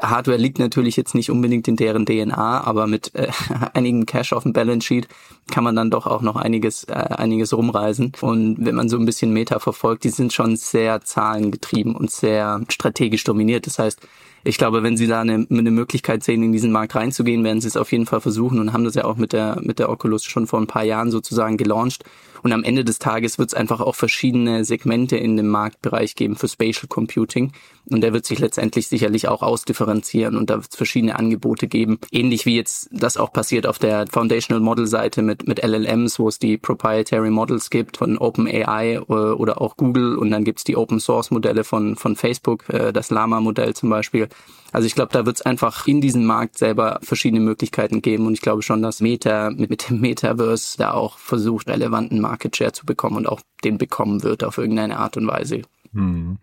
Hardware 0.00 0.38
liegt 0.38 0.58
natürlich 0.58 0.96
jetzt 0.96 1.14
nicht 1.14 1.30
unbedingt 1.30 1.68
in 1.68 1.76
deren 1.76 2.06
DNA, 2.06 2.64
aber 2.64 2.86
mit 2.86 3.14
äh, 3.14 3.28
einigen 3.74 4.06
Cash 4.06 4.32
auf 4.32 4.44
dem 4.44 4.54
Balance 4.54 4.86
Sheet 4.86 5.06
kann 5.50 5.64
man 5.64 5.76
dann 5.76 5.90
doch 5.90 6.06
auch 6.06 6.22
noch 6.22 6.36
einiges, 6.36 6.84
äh, 6.84 6.92
einiges 6.92 7.52
rumreisen. 7.52 8.12
Und 8.22 8.56
wenn 8.58 8.74
man 8.74 8.88
so 8.88 8.96
ein 8.96 9.04
bisschen 9.04 9.32
Meta 9.32 9.58
verfolgt, 9.58 10.04
die 10.04 10.10
sind 10.10 10.32
schon 10.32 10.56
sehr 10.56 11.02
zahlengetrieben 11.02 11.94
und 11.94 12.10
sehr 12.10 12.62
strategisch 12.70 13.24
dominiert. 13.24 13.66
Das 13.66 13.78
heißt, 13.78 14.00
ich 14.44 14.58
glaube, 14.58 14.82
wenn 14.82 14.96
sie 14.96 15.06
da 15.06 15.20
eine, 15.20 15.46
eine 15.50 15.70
Möglichkeit 15.70 16.22
sehen, 16.22 16.42
in 16.42 16.52
diesen 16.52 16.72
Markt 16.72 16.94
reinzugehen, 16.94 17.44
werden 17.44 17.60
sie 17.60 17.68
es 17.68 17.76
auf 17.76 17.92
jeden 17.92 18.06
Fall 18.06 18.20
versuchen 18.20 18.60
und 18.60 18.72
haben 18.72 18.84
das 18.84 18.94
ja 18.94 19.04
auch 19.04 19.16
mit 19.16 19.32
der, 19.32 19.58
mit 19.62 19.78
der 19.78 19.90
Oculus 19.90 20.24
schon 20.24 20.46
vor 20.46 20.60
ein 20.60 20.66
paar 20.66 20.84
Jahren 20.84 21.10
sozusagen 21.10 21.56
gelauncht. 21.56 22.04
Und 22.42 22.52
am 22.52 22.64
Ende 22.64 22.84
des 22.84 22.98
Tages 22.98 23.38
wird 23.38 23.50
es 23.50 23.54
einfach 23.54 23.80
auch 23.80 23.94
verschiedene 23.94 24.64
Segmente 24.64 25.16
in 25.16 25.36
dem 25.36 25.48
Marktbereich 25.48 26.14
geben 26.14 26.36
für 26.36 26.48
Spatial 26.48 26.88
Computing. 26.88 27.52
Und 27.90 28.02
der 28.02 28.12
wird 28.12 28.26
sich 28.26 28.38
letztendlich 28.38 28.88
sicherlich 28.88 29.28
auch 29.28 29.42
ausdifferenzieren 29.42 30.36
und 30.36 30.50
da 30.50 30.56
wird 30.56 30.70
es 30.70 30.76
verschiedene 30.76 31.18
Angebote 31.18 31.68
geben. 31.68 31.98
Ähnlich 32.12 32.44
wie 32.44 32.54
jetzt 32.54 32.90
das 32.92 33.16
auch 33.16 33.32
passiert 33.32 33.66
auf 33.66 33.78
der 33.78 34.06
Foundational 34.06 34.62
Model 34.62 34.86
Seite 34.86 35.22
mit, 35.22 35.48
mit 35.48 35.62
LLMs, 35.64 36.18
wo 36.18 36.28
es 36.28 36.38
die 36.38 36.58
Proprietary 36.58 37.30
Models 37.30 37.70
gibt 37.70 37.96
von 37.96 38.18
OpenAI 38.18 38.94
äh, 38.94 39.00
oder 39.00 39.60
auch 39.62 39.76
Google 39.76 40.16
und 40.16 40.30
dann 40.30 40.44
gibt 40.44 40.58
es 40.58 40.64
die 40.64 40.76
Open 40.76 41.00
Source 41.00 41.30
Modelle 41.30 41.64
von, 41.64 41.96
von 41.96 42.16
Facebook, 42.16 42.68
äh, 42.68 42.92
das 42.92 43.10
Lama 43.10 43.40
Modell 43.40 43.74
zum 43.74 43.88
Beispiel. 43.88 44.28
Also 44.70 44.86
ich 44.86 44.94
glaube, 44.94 45.12
da 45.12 45.24
wird 45.24 45.36
es 45.36 45.42
einfach 45.42 45.86
in 45.86 46.02
diesem 46.02 46.26
Markt 46.26 46.58
selber 46.58 46.98
verschiedene 47.02 47.40
Möglichkeiten 47.40 48.02
geben 48.02 48.26
und 48.26 48.34
ich 48.34 48.42
glaube 48.42 48.62
schon, 48.62 48.82
dass 48.82 49.00
Meta 49.00 49.50
mit, 49.50 49.70
mit 49.70 49.88
dem 49.88 50.00
Metaverse 50.00 50.76
da 50.76 50.92
auch 50.92 51.16
versucht, 51.16 51.68
relevanten 51.68 52.20
Market 52.28 52.56
Share 52.56 52.72
zu 52.72 52.84
bekommen 52.84 53.16
und 53.16 53.26
auch 53.26 53.40
den 53.64 53.78
bekommen 53.78 54.22
wird 54.22 54.44
auf 54.44 54.58
irgendeine 54.58 54.98
Art 54.98 55.16
und 55.16 55.26
Weise. 55.26 55.62
Hm. 55.94 56.38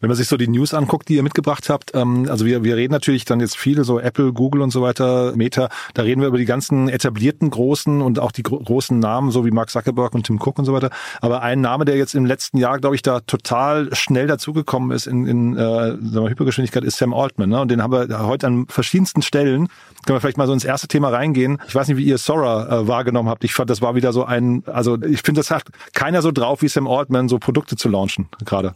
Wenn 0.00 0.08
man 0.08 0.16
sich 0.16 0.28
so 0.28 0.36
die 0.36 0.48
News 0.48 0.74
anguckt, 0.74 1.08
die 1.08 1.16
ihr 1.16 1.22
mitgebracht 1.22 1.68
habt, 1.68 1.92
ähm, 1.94 2.26
also 2.28 2.44
wir, 2.46 2.62
wir 2.64 2.76
reden 2.76 2.92
natürlich 2.92 3.24
dann 3.24 3.40
jetzt 3.40 3.56
viele, 3.56 3.84
so 3.84 3.98
Apple, 3.98 4.32
Google 4.32 4.62
und 4.62 4.70
so 4.70 4.82
weiter, 4.82 5.32
Meta, 5.36 5.68
da 5.94 6.02
reden 6.02 6.20
wir 6.20 6.28
über 6.28 6.38
die 6.38 6.44
ganzen 6.44 6.88
etablierten 6.88 7.50
großen 7.50 8.00
und 8.00 8.18
auch 8.18 8.32
die 8.32 8.42
gro 8.42 8.58
großen 8.58 8.98
Namen, 8.98 9.30
so 9.30 9.44
wie 9.44 9.50
Mark 9.50 9.70
Zuckerberg 9.70 10.14
und 10.14 10.24
Tim 10.26 10.40
Cook 10.40 10.58
und 10.58 10.64
so 10.64 10.72
weiter. 10.72 10.90
Aber 11.20 11.42
ein 11.42 11.60
Name, 11.60 11.84
der 11.84 11.96
jetzt 11.96 12.14
im 12.14 12.26
letzten 12.26 12.58
Jahr, 12.58 12.78
glaube 12.78 12.96
ich, 12.96 13.02
da 13.02 13.20
total 13.20 13.94
schnell 13.94 14.26
dazugekommen 14.26 14.90
ist 14.90 15.06
in, 15.06 15.26
in 15.26 15.56
äh, 15.56 15.58
sagen 15.58 16.00
wir, 16.12 16.30
Hypergeschwindigkeit, 16.30 16.84
ist 16.84 16.98
Sam 16.98 17.14
Altman. 17.14 17.48
Ne? 17.48 17.60
Und 17.60 17.70
den 17.70 17.82
haben 17.82 17.92
wir 17.92 18.26
heute 18.26 18.46
an 18.46 18.66
verschiedensten 18.68 19.22
Stellen. 19.22 19.68
Können 20.04 20.16
wir 20.16 20.20
vielleicht 20.20 20.38
mal 20.38 20.46
so 20.46 20.52
ins 20.52 20.64
erste 20.64 20.88
Thema 20.88 21.10
reingehen. 21.10 21.58
Ich 21.66 21.74
weiß 21.74 21.88
nicht, 21.88 21.96
wie 21.96 22.04
ihr 22.04 22.18
Sora 22.18 22.82
äh, 22.82 22.88
wahrgenommen 22.88 23.28
habt. 23.28 23.44
Ich 23.44 23.54
fand, 23.54 23.70
das 23.70 23.82
war 23.82 23.94
wieder 23.94 24.12
so 24.12 24.24
ein, 24.24 24.62
also 24.66 25.00
ich 25.02 25.22
finde, 25.22 25.40
das 25.40 25.50
hat 25.50 25.64
keiner 25.92 26.22
so 26.22 26.30
drauf 26.30 26.62
wie 26.62 26.68
Sam 26.68 26.86
Altman, 26.86 27.28
so 27.28 27.38
Produkte 27.38 27.76
zu 27.76 27.88
launchen 27.88 28.28
gerade. 28.44 28.72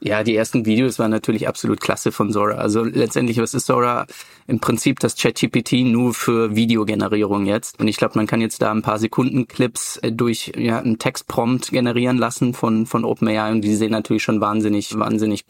Ja, 0.00 0.22
die 0.22 0.36
ersten 0.36 0.66
Videos 0.66 0.98
waren 0.98 1.10
natürlich 1.10 1.48
absolut 1.48 1.80
klasse 1.80 2.12
von 2.12 2.30
Sora. 2.30 2.56
Also 2.56 2.84
letztendlich, 2.84 3.38
was 3.38 3.54
ist 3.54 3.64
Sora? 3.64 4.06
Im 4.46 4.60
Prinzip 4.60 5.00
das 5.00 5.16
ChatGPT 5.16 5.84
nur 5.84 6.12
für 6.12 6.54
Videogenerierung 6.54 7.46
jetzt. 7.46 7.80
Und 7.80 7.88
ich 7.88 7.96
glaube, 7.96 8.12
man 8.16 8.26
kann 8.26 8.42
jetzt 8.42 8.60
da 8.60 8.70
ein 8.70 8.82
paar 8.82 8.98
Sekunden-Clips 8.98 9.96
äh, 9.98 10.12
durch 10.12 10.52
ja, 10.56 10.78
einen 10.78 10.98
Textprompt 10.98 11.70
generieren 11.70 12.18
lassen 12.18 12.52
von, 12.52 12.84
von 12.84 13.04
OpenAI 13.06 13.52
und 13.52 13.62
die 13.62 13.74
sehen 13.74 13.90
natürlich 13.90 14.22
schon 14.22 14.40
wahnsinnig, 14.40 14.96
wahnsinnig 14.98 15.46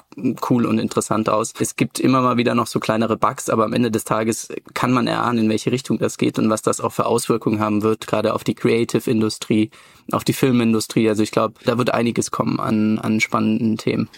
cool 0.48 0.64
und 0.64 0.78
interessant 0.78 1.28
aus. 1.28 1.52
Es 1.58 1.74
gibt 1.74 1.98
immer 1.98 2.20
mal 2.20 2.36
wieder 2.36 2.54
noch 2.54 2.68
so 2.68 2.78
kleinere 2.78 3.16
Bugs, 3.16 3.50
aber 3.50 3.64
am 3.64 3.72
Ende 3.72 3.90
des 3.90 4.04
Tages 4.04 4.48
kann 4.74 4.92
man 4.92 5.08
erahnen, 5.08 5.40
in 5.40 5.48
welche 5.50 5.72
Richtung 5.72 5.98
das 5.98 6.18
geht 6.18 6.38
und 6.38 6.48
was 6.50 6.62
das 6.62 6.80
auch 6.80 6.92
für 6.92 7.06
Auswirkungen 7.06 7.58
haben 7.58 7.82
wird, 7.82 8.06
gerade 8.06 8.32
auf 8.32 8.44
die 8.44 8.54
Creative-Industrie, 8.54 9.70
auf 10.12 10.22
die 10.22 10.32
Filmindustrie. 10.32 11.08
Also 11.08 11.24
ich 11.24 11.32
glaube, 11.32 11.54
da 11.64 11.78
wird 11.78 11.92
einiges 11.92 12.30
kommen 12.30 12.60
an, 12.60 13.00
an 13.00 13.20
spannenden 13.20 13.76
Themen 13.76 14.08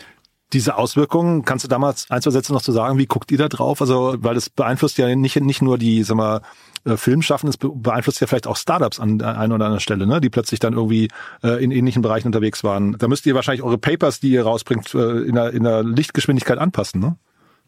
diese 0.52 0.76
Auswirkungen, 0.76 1.44
kannst 1.44 1.64
du 1.64 1.68
damals 1.68 2.10
ein, 2.10 2.22
zwei 2.22 2.30
Sätze 2.30 2.52
noch 2.52 2.62
zu 2.62 2.72
sagen, 2.72 2.98
wie 2.98 3.06
guckt 3.06 3.30
ihr 3.30 3.38
da 3.38 3.48
drauf? 3.48 3.80
Also, 3.80 4.16
weil 4.18 4.34
das 4.34 4.48
beeinflusst 4.48 4.98
ja 4.98 5.14
nicht, 5.14 5.40
nicht 5.40 5.62
nur 5.62 5.78
die, 5.78 6.02
sag 6.02 6.16
mal, 6.16 6.40
äh, 6.84 6.96
Filmschaffen, 6.96 7.48
es 7.48 7.58
beeinflusst 7.58 8.20
ja 8.20 8.26
vielleicht 8.26 8.46
auch 8.46 8.56
Startups 8.56 8.98
an 9.00 9.20
einer 9.20 9.54
oder 9.54 9.66
anderen 9.66 9.80
Stelle, 9.80 10.06
ne, 10.06 10.20
die 10.20 10.30
plötzlich 10.30 10.60
dann 10.60 10.72
irgendwie 10.72 11.08
äh, 11.42 11.62
in 11.62 11.70
ähnlichen 11.70 12.02
Bereichen 12.02 12.28
unterwegs 12.28 12.64
waren. 12.64 12.96
Da 12.98 13.08
müsst 13.08 13.26
ihr 13.26 13.34
wahrscheinlich 13.34 13.62
eure 13.62 13.78
Papers, 13.78 14.20
die 14.20 14.30
ihr 14.30 14.44
rausbringt, 14.44 14.94
äh, 14.94 15.20
in, 15.22 15.34
der, 15.34 15.52
in 15.52 15.64
der 15.64 15.82
Lichtgeschwindigkeit 15.82 16.58
anpassen, 16.58 17.00
ne? 17.00 17.16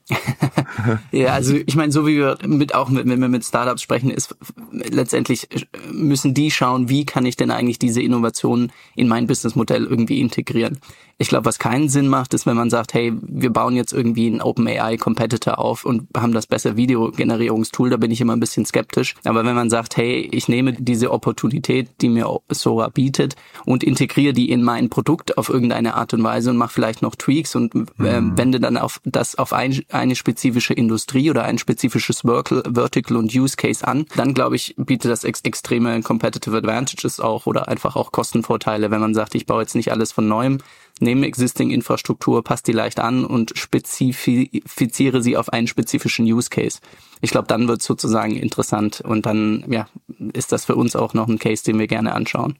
ja, 1.12 1.28
also 1.34 1.54
ich 1.54 1.76
meine, 1.76 1.92
so 1.92 2.06
wie 2.06 2.16
wir 2.16 2.38
mit 2.46 2.74
auch 2.74 2.88
mit, 2.88 3.06
wenn 3.06 3.20
wir 3.20 3.28
mit 3.28 3.44
Startups 3.44 3.82
sprechen, 3.82 4.10
ist 4.10 4.36
letztendlich 4.72 5.48
müssen 5.92 6.34
die 6.34 6.50
schauen, 6.50 6.88
wie 6.88 7.06
kann 7.06 7.26
ich 7.26 7.36
denn 7.36 7.50
eigentlich 7.50 7.78
diese 7.78 8.02
Innovationen 8.02 8.72
in 8.96 9.08
mein 9.08 9.26
Businessmodell 9.26 9.84
irgendwie 9.84 10.20
integrieren. 10.20 10.80
Ich 11.18 11.28
glaube, 11.28 11.44
was 11.44 11.58
keinen 11.58 11.90
Sinn 11.90 12.08
macht, 12.08 12.32
ist, 12.32 12.46
wenn 12.46 12.56
man 12.56 12.70
sagt, 12.70 12.94
hey, 12.94 13.12
wir 13.20 13.50
bauen 13.50 13.76
jetzt 13.76 13.92
irgendwie 13.92 14.26
einen 14.26 14.40
OpenAI-Competitor 14.40 15.58
auf 15.58 15.84
und 15.84 16.08
haben 16.16 16.32
das 16.32 16.46
bessere 16.46 16.78
Videogenerierungstool, 16.78 17.90
da 17.90 17.98
bin 17.98 18.10
ich 18.10 18.22
immer 18.22 18.34
ein 18.34 18.40
bisschen 18.40 18.64
skeptisch. 18.64 19.16
Aber 19.24 19.44
wenn 19.44 19.54
man 19.54 19.68
sagt, 19.68 19.98
hey, 19.98 20.26
ich 20.32 20.48
nehme 20.48 20.72
diese 20.72 21.10
Opportunität, 21.10 21.90
die 22.00 22.08
mir 22.08 22.40
Sora 22.48 22.88
bietet 22.88 23.36
und 23.66 23.84
integriere 23.84 24.32
die 24.32 24.50
in 24.50 24.62
mein 24.62 24.88
Produkt 24.88 25.36
auf 25.36 25.50
irgendeine 25.50 25.92
Art 25.94 26.14
und 26.14 26.24
Weise 26.24 26.48
und 26.48 26.56
mache 26.56 26.72
vielleicht 26.72 27.02
noch 27.02 27.14
Tweaks 27.16 27.54
und 27.54 27.74
äh, 27.74 28.20
mhm. 28.20 28.38
wende 28.38 28.58
dann 28.58 28.78
auf 28.78 29.02
das 29.04 29.34
auf 29.34 29.52
ein, 29.52 29.78
eine 30.00 30.16
spezifische 30.16 30.74
Industrie 30.74 31.30
oder 31.30 31.44
ein 31.44 31.58
spezifisches 31.58 32.22
Vertical 32.22 33.16
und 33.16 33.34
Use 33.34 33.56
Case 33.56 33.86
an, 33.86 34.06
dann 34.16 34.34
glaube 34.34 34.56
ich, 34.56 34.74
bietet 34.76 35.10
das 35.10 35.24
ex 35.24 35.40
extreme 35.42 36.02
Competitive 36.02 36.56
Advantages 36.56 37.20
auch 37.20 37.46
oder 37.46 37.68
einfach 37.68 37.96
auch 37.96 38.12
Kostenvorteile, 38.12 38.90
wenn 38.90 39.00
man 39.00 39.14
sagt, 39.14 39.34
ich 39.34 39.46
baue 39.46 39.62
jetzt 39.62 39.74
nicht 39.74 39.92
alles 39.92 40.12
von 40.12 40.26
neuem, 40.26 40.58
nehme 41.00 41.26
existing 41.26 41.70
Infrastruktur, 41.70 42.42
passe 42.42 42.64
die 42.64 42.72
leicht 42.72 43.00
an 43.00 43.24
und 43.24 43.52
spezifiziere 43.56 45.22
sie 45.22 45.36
auf 45.36 45.52
einen 45.52 45.66
spezifischen 45.66 46.26
Use 46.26 46.50
Case. 46.50 46.80
Ich 47.20 47.30
glaube, 47.30 47.48
dann 47.48 47.68
wird 47.68 47.80
es 47.80 47.86
sozusagen 47.86 48.36
interessant 48.36 49.00
und 49.00 49.26
dann 49.26 49.64
ja, 49.68 49.88
ist 50.32 50.52
das 50.52 50.64
für 50.64 50.76
uns 50.76 50.96
auch 50.96 51.14
noch 51.14 51.28
ein 51.28 51.38
Case, 51.38 51.64
den 51.64 51.78
wir 51.78 51.86
gerne 51.86 52.14
anschauen. 52.14 52.58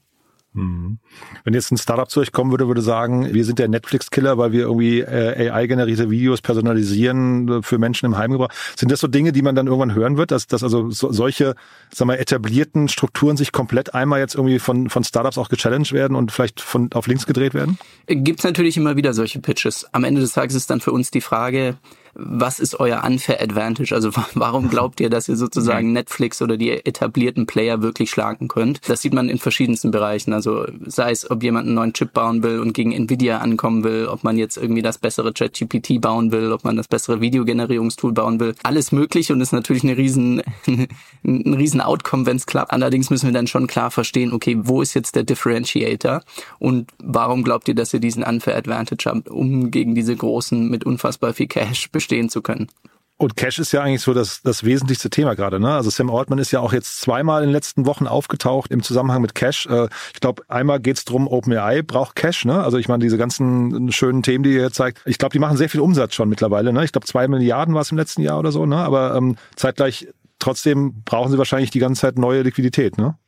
Mhm. 0.53 0.99
Wenn 1.43 1.53
jetzt 1.53 1.71
ein 1.71 1.77
Startup 1.77 2.09
zu 2.09 2.19
euch 2.19 2.31
kommen 2.31 2.51
würde, 2.51 2.67
würde 2.67 2.81
sagen, 2.81 3.33
wir 3.33 3.45
sind 3.45 3.57
der 3.57 3.69
Netflix-Killer, 3.69 4.37
weil 4.37 4.51
wir 4.51 4.61
irgendwie 4.61 4.99
äh, 4.99 5.49
AI-generierte 5.49 6.09
Videos 6.09 6.41
personalisieren 6.41 7.47
äh, 7.47 7.61
für 7.61 7.77
Menschen 7.77 8.05
im 8.05 8.17
Heimgebrauch. 8.17 8.49
Sind 8.75 8.91
das 8.91 8.99
so 8.99 9.07
Dinge, 9.07 9.31
die 9.31 9.41
man 9.41 9.55
dann 9.55 9.67
irgendwann 9.67 9.95
hören 9.95 10.17
wird, 10.17 10.31
dass, 10.31 10.47
dass 10.47 10.63
also 10.63 10.89
so, 10.89 11.11
solche, 11.11 11.55
sagen 11.93 12.09
wir, 12.09 12.19
etablierten 12.19 12.89
Strukturen 12.89 13.37
sich 13.37 13.53
komplett 13.53 13.93
einmal 13.93 14.19
jetzt 14.19 14.35
irgendwie 14.35 14.59
von, 14.59 14.89
von 14.89 15.03
Startups 15.05 15.37
auch 15.37 15.47
gechallenged 15.47 15.93
werden 15.93 16.15
und 16.15 16.31
vielleicht 16.31 16.59
von 16.59 16.91
auf 16.93 17.07
links 17.07 17.25
gedreht 17.25 17.53
werden? 17.53 17.77
Gibt's 18.07 18.43
natürlich 18.43 18.75
immer 18.75 18.97
wieder 18.97 19.13
solche 19.13 19.39
Pitches. 19.39 19.87
Am 19.93 20.03
Ende 20.03 20.19
des 20.19 20.33
Tages 20.33 20.55
ist 20.55 20.69
dann 20.69 20.81
für 20.81 20.91
uns 20.91 21.11
die 21.11 21.21
Frage, 21.21 21.77
was 22.13 22.59
ist 22.59 22.79
euer 22.79 23.03
unfair 23.03 23.41
advantage? 23.41 23.93
Also 23.93 24.11
warum 24.33 24.69
glaubt 24.69 24.99
ihr, 24.99 25.09
dass 25.09 25.29
ihr 25.29 25.35
sozusagen 25.35 25.87
mhm. 25.87 25.93
Netflix 25.93 26.41
oder 26.41 26.57
die 26.57 26.71
etablierten 26.71 27.45
Player 27.45 27.81
wirklich 27.81 28.09
schlagen 28.09 28.47
könnt? 28.47 28.89
Das 28.89 29.01
sieht 29.01 29.13
man 29.13 29.29
in 29.29 29.37
verschiedensten 29.37 29.91
Bereichen. 29.91 30.33
Also 30.33 30.65
sei 30.85 31.11
es, 31.11 31.29
ob 31.29 31.43
jemand 31.43 31.67
einen 31.67 31.75
neuen 31.75 31.93
Chip 31.93 32.13
bauen 32.13 32.43
will 32.43 32.59
und 32.59 32.73
gegen 32.73 32.91
Nvidia 32.91 33.39
ankommen 33.39 33.83
will, 33.83 34.07
ob 34.07 34.23
man 34.23 34.37
jetzt 34.37 34.57
irgendwie 34.57 34.81
das 34.81 34.97
bessere 34.97 35.33
ChatGPT 35.33 36.01
bauen 36.01 36.31
will, 36.31 36.51
ob 36.51 36.63
man 36.63 36.75
das 36.75 36.87
bessere 36.87 37.21
Videogenerierungstool 37.21 38.11
bauen 38.11 38.39
will. 38.39 38.55
Alles 38.63 38.91
möglich 38.91 39.31
und 39.31 39.41
ist 39.41 39.53
natürlich 39.53 39.83
eine 39.83 39.97
riesen, 39.97 40.41
ein 41.23 41.53
riesen 41.53 41.81
Outcome, 41.81 42.25
wenn 42.25 42.37
es 42.37 42.45
klappt. 42.45 42.71
Allerdings 42.71 43.09
müssen 43.09 43.27
wir 43.27 43.33
dann 43.33 43.47
schon 43.47 43.67
klar 43.67 43.91
verstehen, 43.91 44.33
okay, 44.33 44.57
wo 44.59 44.81
ist 44.81 44.93
jetzt 44.93 45.15
der 45.15 45.23
Differentiator 45.23 46.21
und 46.59 46.91
warum 46.99 47.43
glaubt 47.43 47.67
ihr, 47.67 47.75
dass 47.75 47.93
ihr 47.93 47.99
diesen 47.99 48.23
unfair 48.23 48.57
advantage 48.57 49.05
habt, 49.05 49.29
um 49.29 49.71
gegen 49.71 49.95
diese 49.95 50.15
großen 50.15 50.69
mit 50.69 50.85
unfassbar 50.85 51.33
viel 51.33 51.47
Cash 51.47 51.89
bestehen 52.01 52.29
zu 52.29 52.41
können. 52.41 52.67
Und 53.17 53.37
Cash 53.37 53.59
ist 53.59 53.71
ja 53.71 53.83
eigentlich 53.83 54.01
so 54.01 54.15
das, 54.15 54.41
das 54.41 54.63
wesentlichste 54.63 55.11
Thema 55.11 55.35
gerade. 55.35 55.59
Ne? 55.59 55.71
Also 55.71 55.91
Sam 55.91 56.09
Altman 56.09 56.39
ist 56.39 56.49
ja 56.49 56.59
auch 56.59 56.73
jetzt 56.73 57.01
zweimal 57.01 57.43
in 57.43 57.49
den 57.49 57.53
letzten 57.53 57.85
Wochen 57.85 58.07
aufgetaucht 58.07 58.71
im 58.71 58.81
Zusammenhang 58.81 59.21
mit 59.21 59.35
Cash. 59.35 59.67
Äh, 59.67 59.89
ich 60.15 60.21
glaube, 60.21 60.41
einmal 60.47 60.79
geht 60.79 60.97
es 60.97 61.05
darum, 61.05 61.27
OpenAI 61.27 61.83
braucht 61.83 62.15
Cash. 62.15 62.45
Ne? 62.45 62.63
Also 62.63 62.79
ich 62.79 62.87
meine, 62.87 63.03
diese 63.03 63.19
ganzen 63.19 63.91
schönen 63.91 64.23
Themen, 64.23 64.43
die 64.43 64.53
ihr 64.53 64.71
zeigt, 64.71 65.01
ich 65.05 65.19
glaube, 65.19 65.33
die 65.33 65.39
machen 65.39 65.55
sehr 65.55 65.69
viel 65.69 65.81
Umsatz 65.81 66.15
schon 66.15 66.29
mittlerweile. 66.29 66.73
Ne? 66.73 66.83
Ich 66.83 66.91
glaube, 66.91 67.05
zwei 67.05 67.27
Milliarden 67.27 67.75
war 67.75 67.81
es 67.81 67.91
im 67.91 67.97
letzten 67.97 68.23
Jahr 68.23 68.39
oder 68.39 68.51
so. 68.51 68.65
Ne? 68.65 68.77
Aber 68.77 69.13
ähm, 69.15 69.35
zeitgleich 69.55 70.07
trotzdem 70.39 71.03
brauchen 71.05 71.31
sie 71.31 71.37
wahrscheinlich 71.37 71.69
die 71.69 71.77
ganze 71.77 72.01
Zeit 72.01 72.17
neue 72.17 72.41
Liquidität. 72.41 72.97
Ne? 72.97 73.19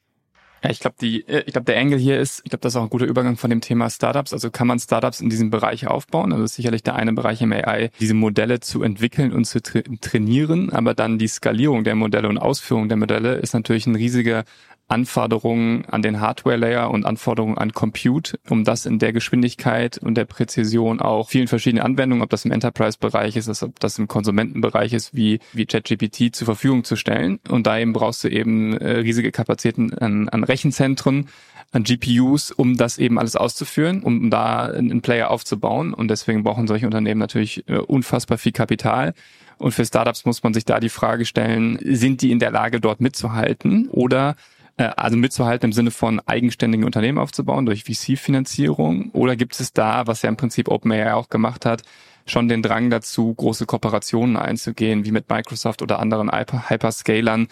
Ja, 0.63 0.69
ich 0.69 0.79
glaube, 0.79 0.95
die, 1.01 1.27
äh, 1.27 1.43
ich 1.45 1.51
glaube, 1.51 1.65
der 1.65 1.77
Angle 1.77 1.99
hier 1.99 2.19
ist, 2.19 2.39
ich 2.45 2.49
glaube, 2.49 2.61
das 2.61 2.73
ist 2.73 2.77
auch 2.77 2.83
ein 2.83 2.89
guter 2.89 3.05
Übergang 3.05 3.35
von 3.35 3.49
dem 3.49 3.59
Thema 3.59 3.89
Startups. 3.89 4.31
Also 4.31 4.49
kann 4.49 4.65
man 4.65 4.79
Startups 4.79 5.19
in 5.19 5.29
diesem 5.29 5.49
Bereich 5.49 5.87
aufbauen? 5.87 6.31
Also 6.31 6.45
ist 6.45 6.55
sicherlich 6.55 6.83
der 6.83 6.95
eine 6.95 7.11
Bereich 7.11 7.41
im 7.41 7.51
AI, 7.51 7.91
diese 7.99 8.13
Modelle 8.13 8.61
zu 8.61 8.81
entwickeln 8.81 9.33
und 9.33 9.43
zu 9.43 9.61
tra 9.61 9.81
trainieren, 9.99 10.69
aber 10.71 10.93
dann 10.93 11.19
die 11.19 11.27
Skalierung 11.27 11.83
der 11.83 11.95
Modelle 11.95 12.29
und 12.29 12.37
Ausführung 12.37 12.87
der 12.87 12.97
Modelle 12.97 13.35
ist 13.35 13.53
natürlich 13.53 13.87
ein 13.87 13.95
riesiger 13.95 14.45
Anforderungen 14.93 15.85
an 15.85 16.03
den 16.03 16.21
Hardware-Layer 16.21 16.89
und 16.91 17.05
Anforderungen 17.05 17.57
an 17.57 17.73
Compute, 17.73 18.39
um 18.49 18.63
das 18.63 18.85
in 18.85 18.99
der 18.99 19.11
Geschwindigkeit 19.11 19.97
und 19.97 20.15
der 20.15 20.25
Präzision 20.25 21.01
auch 21.01 21.29
vielen 21.29 21.47
verschiedenen 21.47 21.83
Anwendungen, 21.83 22.23
ob 22.23 22.29
das 22.29 22.45
im 22.45 22.51
Enterprise-Bereich 22.51 23.35
ist, 23.35 23.63
ob 23.63 23.79
das 23.79 23.97
im 23.97 24.07
Konsumentenbereich 24.07 24.93
ist, 24.93 25.15
wie, 25.15 25.39
wie 25.51 25.65
ChatGPT 25.65 26.35
zur 26.35 26.45
Verfügung 26.45 26.83
zu 26.83 26.95
stellen. 26.95 27.39
Und 27.49 27.65
da 27.65 27.79
eben 27.79 27.91
brauchst 27.91 28.23
du 28.23 28.27
eben 28.27 28.77
äh, 28.77 28.99
riesige 28.99 29.31
Kapazitäten 29.31 29.93
an, 29.95 30.29
an 30.29 30.43
Rechenzentren, 30.43 31.27
an 31.71 31.83
GPUs, 31.83 32.51
um 32.51 32.77
das 32.77 32.99
eben 32.99 33.17
alles 33.17 33.35
auszuführen, 33.35 34.03
um 34.03 34.29
da 34.29 34.65
einen 34.65 35.01
Player 35.01 35.31
aufzubauen. 35.31 35.93
Und 35.95 36.09
deswegen 36.09 36.43
brauchen 36.43 36.67
solche 36.67 36.85
Unternehmen 36.85 37.19
natürlich 37.19 37.67
äh, 37.67 37.77
unfassbar 37.77 38.37
viel 38.37 38.51
Kapital. 38.51 39.15
Und 39.57 39.71
für 39.71 39.85
Startups 39.85 40.25
muss 40.25 40.43
man 40.43 40.53
sich 40.53 40.65
da 40.65 40.79
die 40.79 40.89
Frage 40.89 41.25
stellen, 41.25 41.79
sind 41.81 42.21
die 42.21 42.31
in 42.31 42.39
der 42.39 42.51
Lage, 42.51 42.79
dort 42.79 43.01
mitzuhalten? 43.01 43.87
Oder 43.89 44.35
äh, 44.77 44.83
also 44.83 45.17
mitzuhalten 45.17 45.69
im 45.69 45.73
Sinne 45.73 45.91
von 45.91 46.19
eigenständigen 46.25 46.85
Unternehmen 46.85 47.17
aufzubauen 47.17 47.65
durch 47.65 47.83
VC-Finanzierung? 47.83 49.11
Oder 49.11 49.35
gibt 49.35 49.59
es 49.59 49.73
da, 49.73 50.07
was 50.07 50.21
ja 50.21 50.29
im 50.29 50.37
Prinzip 50.37 50.67
OpenAI 50.67 51.13
auch 51.13 51.29
gemacht 51.29 51.65
hat, 51.65 51.83
schon 52.25 52.47
den 52.47 52.61
Drang 52.61 52.89
dazu, 52.89 53.33
große 53.33 53.65
Kooperationen 53.65 54.37
einzugehen, 54.37 55.05
wie 55.05 55.11
mit 55.11 55.29
Microsoft 55.29 55.81
oder 55.81 55.99
anderen 55.99 56.31
Hyperscalern, 56.31 57.47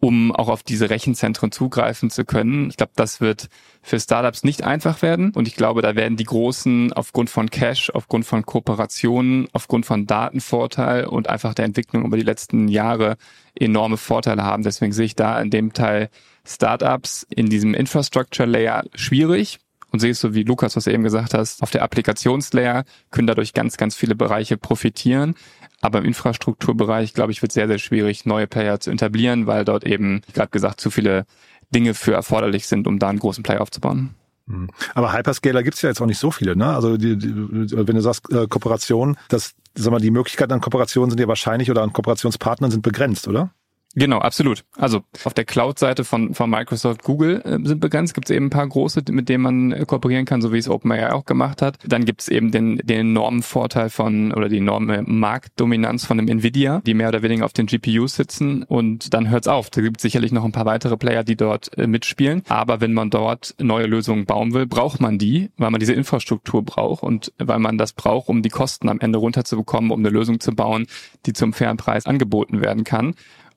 um 0.00 0.32
auch 0.32 0.48
auf 0.48 0.62
diese 0.62 0.90
Rechenzentren 0.90 1.50
zugreifen 1.50 2.10
zu 2.10 2.24
können. 2.24 2.68
Ich 2.68 2.76
glaube, 2.76 2.92
das 2.94 3.20
wird 3.20 3.48
für 3.80 3.98
Startups 3.98 4.44
nicht 4.44 4.62
einfach 4.62 5.00
werden. 5.00 5.30
Und 5.30 5.48
ich 5.48 5.56
glaube, 5.56 5.80
da 5.80 5.94
werden 5.94 6.16
die 6.16 6.24
Großen 6.24 6.92
aufgrund 6.92 7.30
von 7.30 7.48
Cash, 7.48 7.90
aufgrund 7.90 8.26
von 8.26 8.44
Kooperationen, 8.44 9.48
aufgrund 9.52 9.86
von 9.86 10.06
Datenvorteil 10.06 11.06
und 11.06 11.28
einfach 11.28 11.54
der 11.54 11.64
Entwicklung 11.64 12.04
über 12.04 12.16
die 12.16 12.22
letzten 12.22 12.68
Jahre 12.68 13.16
enorme 13.54 13.96
Vorteile 13.96 14.42
haben. 14.42 14.62
Deswegen 14.62 14.92
sehe 14.92 15.06
ich 15.06 15.16
da 15.16 15.40
in 15.40 15.50
dem 15.50 15.72
Teil 15.72 16.10
Startups 16.46 17.26
in 17.30 17.48
diesem 17.48 17.74
Infrastructure 17.74 18.48
Layer 18.48 18.84
schwierig 18.94 19.60
und 19.94 20.02
es 20.02 20.20
so 20.20 20.34
wie 20.34 20.42
Lukas, 20.42 20.74
was 20.74 20.84
du 20.84 20.92
eben 20.92 21.04
gesagt 21.04 21.34
hast, 21.34 21.62
auf 21.62 21.70
der 21.70 21.84
Applikationslayer 21.84 22.84
können 23.12 23.28
dadurch 23.28 23.52
ganz, 23.52 23.76
ganz 23.76 23.94
viele 23.94 24.16
Bereiche 24.16 24.56
profitieren. 24.56 25.36
Aber 25.82 26.00
im 26.00 26.04
Infrastrukturbereich, 26.04 27.14
glaube 27.14 27.30
ich, 27.30 27.42
wird 27.42 27.52
sehr, 27.52 27.68
sehr 27.68 27.78
schwierig, 27.78 28.26
neue 28.26 28.48
Player 28.48 28.80
zu 28.80 28.90
etablieren, 28.90 29.46
weil 29.46 29.64
dort 29.64 29.84
eben, 29.84 30.22
wie 30.26 30.32
gerade 30.32 30.50
gesagt, 30.50 30.80
zu 30.80 30.90
viele 30.90 31.26
Dinge 31.72 31.94
für 31.94 32.12
erforderlich 32.12 32.66
sind, 32.66 32.88
um 32.88 32.98
da 32.98 33.08
einen 33.08 33.20
großen 33.20 33.44
Player 33.44 33.60
aufzubauen. 33.60 34.16
Hm. 34.48 34.68
Aber 34.94 35.12
Hyperscaler 35.12 35.62
gibt's 35.62 35.82
ja 35.82 35.90
jetzt 35.90 36.02
auch 36.02 36.06
nicht 36.06 36.18
so 36.18 36.32
viele, 36.32 36.56
ne? 36.56 36.74
Also 36.74 36.96
die, 36.96 37.16
die, 37.16 37.32
wenn 37.34 37.94
du 37.94 38.02
sagst 38.02 38.32
äh, 38.32 38.48
Kooperation, 38.48 39.16
das, 39.28 39.54
sag 39.76 39.92
mal, 39.92 40.00
die 40.00 40.10
Möglichkeiten 40.10 40.52
an 40.52 40.60
Kooperationen 40.60 41.10
sind 41.10 41.20
ja 41.20 41.28
wahrscheinlich 41.28 41.70
oder 41.70 41.82
an 41.82 41.92
Kooperationspartnern 41.92 42.72
sind 42.72 42.82
begrenzt, 42.82 43.28
oder? 43.28 43.52
Genau, 43.96 44.18
absolut. 44.18 44.64
Also 44.76 45.02
auf 45.24 45.34
der 45.34 45.44
Cloud-Seite 45.44 46.04
von, 46.04 46.34
von 46.34 46.50
Microsoft, 46.50 47.04
Google 47.04 47.40
äh, 47.44 47.58
sind 47.66 47.80
begrenzt. 47.80 48.14
Gibt 48.14 48.28
es 48.28 48.34
eben 48.34 48.46
ein 48.46 48.50
paar 48.50 48.66
große, 48.66 49.02
mit 49.10 49.28
denen 49.28 49.42
man 49.42 49.72
äh, 49.72 49.84
kooperieren 49.86 50.24
kann, 50.24 50.42
so 50.42 50.52
wie 50.52 50.58
es 50.58 50.68
OpenAI 50.68 51.12
auch 51.12 51.24
gemacht 51.24 51.62
hat. 51.62 51.78
Dann 51.86 52.04
gibt 52.04 52.22
es 52.22 52.28
eben 52.28 52.50
den, 52.50 52.78
den 52.78 53.00
enormen 53.00 53.42
Vorteil 53.42 53.90
von 53.90 54.32
oder 54.32 54.48
die 54.48 54.58
enorme 54.58 55.02
Marktdominanz 55.02 56.06
von 56.06 56.18
dem 56.18 56.26
Nvidia, 56.26 56.82
die 56.84 56.94
mehr 56.94 57.08
oder 57.08 57.22
weniger 57.22 57.44
auf 57.44 57.52
den 57.52 57.66
GPUs 57.66 58.16
sitzen. 58.16 58.64
Und 58.64 59.14
dann 59.14 59.30
hört's 59.30 59.46
auf. 59.46 59.70
Da 59.70 59.80
gibt 59.80 59.98
es 59.98 60.02
sicherlich 60.02 60.32
noch 60.32 60.44
ein 60.44 60.52
paar 60.52 60.66
weitere 60.66 60.96
Player, 60.96 61.22
die 61.22 61.36
dort 61.36 61.76
äh, 61.78 61.86
mitspielen. 61.86 62.42
Aber 62.48 62.80
wenn 62.80 62.94
man 62.94 63.10
dort 63.10 63.54
neue 63.60 63.86
Lösungen 63.86 64.24
bauen 64.24 64.54
will, 64.54 64.66
braucht 64.66 65.00
man 65.00 65.18
die, 65.18 65.50
weil 65.56 65.70
man 65.70 65.78
diese 65.78 65.92
Infrastruktur 65.92 66.64
braucht 66.64 67.04
und 67.04 67.32
weil 67.38 67.60
man 67.60 67.78
das 67.78 67.92
braucht, 67.92 68.28
um 68.28 68.42
die 68.42 68.48
Kosten 68.48 68.88
am 68.88 68.98
Ende 68.98 69.18
runterzubekommen, 69.20 69.92
um 69.92 70.00
eine 70.00 70.10
Lösung 70.10 70.40
zu 70.40 70.52
bauen, 70.52 70.86
die 71.26 71.32
zum 71.32 71.52
fairen 71.52 71.76
Preis 71.76 72.06
angeboten 72.06 72.60
werden 72.60 72.82
kann. 72.82 73.14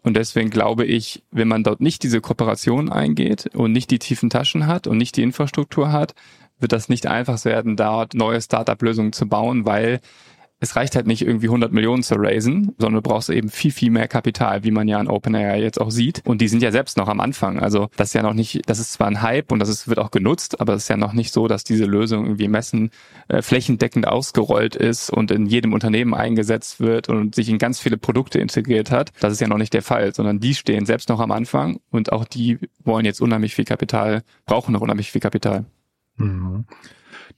Und 0.08 0.14
deswegen 0.16 0.50
glaube 0.50 0.86
ich, 0.86 1.22
wenn 1.32 1.50
man 1.50 1.66
dort 1.66 1.82
nicht 1.82 2.02
diese 2.02 2.22
Kooperation 2.22 2.90
eingeht 2.90 3.50
und 3.54 3.74
nicht 3.74 3.92
die 3.92 4.00
tiefen 4.00 4.30
Taschen 4.30 4.66
hat 4.66 4.88
und 4.88 4.96
nicht 4.96 5.18
die 5.18 5.22
Infrastruktur 5.22 5.92
hat, 5.92 6.16
wird 6.60 6.72
das 6.72 6.88
nicht 6.88 7.08
einfach 7.08 7.44
werden, 7.44 7.76
dort 7.76 8.14
neue 8.14 8.42
Startup-Lösungen 8.42 9.12
zu 9.12 9.28
bauen, 9.28 9.66
weil 9.66 10.00
es 10.60 10.76
reicht 10.76 10.96
halt 10.96 11.06
nicht 11.06 11.22
irgendwie 11.22 11.48
100 11.48 11.72
Millionen 11.72 12.02
zu 12.02 12.16
raisen, 12.16 12.74
sondern 12.80 13.04
du 13.04 13.10
brauchst 13.10 13.30
eben 13.30 13.50
viel, 13.50 13.72
viel 13.72 13.92
mehr 13.92 14.08
Kapital, 14.08 14.64
wie 14.64 14.72
man 14.72 14.88
ja 14.88 15.00
in 15.00 15.08
OpenAI 15.08 15.62
jetzt 15.62 15.80
auch 15.80 15.92
sieht. 15.92 16.22
Und 16.26 16.42
die 16.42 16.48
sind 16.48 16.64
ja 16.64 16.72
selbst 16.72 16.98
noch 16.98 17.08
am 17.08 17.20
Anfang. 17.20 17.60
Also 17.60 17.90
das 17.96 18.10
ist 18.10 18.14
ja 18.14 18.24
noch 18.24 18.34
nicht, 18.34 18.62
das 18.66 18.80
ist 18.80 18.94
zwar 18.94 19.08
ein 19.08 19.22
Hype 19.22 19.52
und 19.52 19.60
das 19.60 19.70
ist, 19.70 19.88
wird 19.88 20.00
auch 20.00 20.10
genutzt, 20.10 20.60
aber 20.60 20.74
es 20.74 20.84
ist 20.84 20.90
ja 20.90 20.98
noch 20.98 21.14
nicht 21.14 21.32
so, 21.32 21.48
dass 21.48 21.64
diese 21.64 21.86
Lösung 21.86 22.26
irgendwie 22.26 22.48
messen 22.48 22.90
äh, 23.28 23.44
flächendeckend 23.44 24.08
ausgerollt 24.08 24.76
ist 24.76 25.12
und 25.12 25.30
in 25.30 25.46
jedem 25.46 25.74
Unternehmen 25.74 26.16
eingesetzt 26.16 26.80
wird 26.80 27.08
und 27.08 27.36
sich 27.36 27.50
in 27.50 27.60
ganz 27.60 27.80
viele 27.80 27.98
Produkte 27.98 28.40
integriert 28.40 28.90
hat. 28.90 29.12
Das 29.20 29.34
ist 29.34 29.42
ja 29.42 29.48
noch 29.48 29.58
nicht 29.58 29.74
der 29.74 29.84
Fall, 29.84 30.16
sondern 30.16 30.40
die 30.40 30.56
stehen 30.56 30.88
selbst 30.88 31.10
noch 31.10 31.20
am 31.20 31.32
Anfang 31.32 31.80
und 31.92 32.12
auch 32.12 32.26
die 32.26 32.58
wollen 32.84 33.06
jetzt 33.06 33.22
unheimlich 33.22 33.54
viel 33.54 33.66
Kapital, 33.66 34.24
brauchen 34.48 34.72
noch 34.72 34.82
unheimlich 34.82 35.12
viel 35.12 35.22
Kapital. 35.22 35.66
Mhm. 36.16 36.66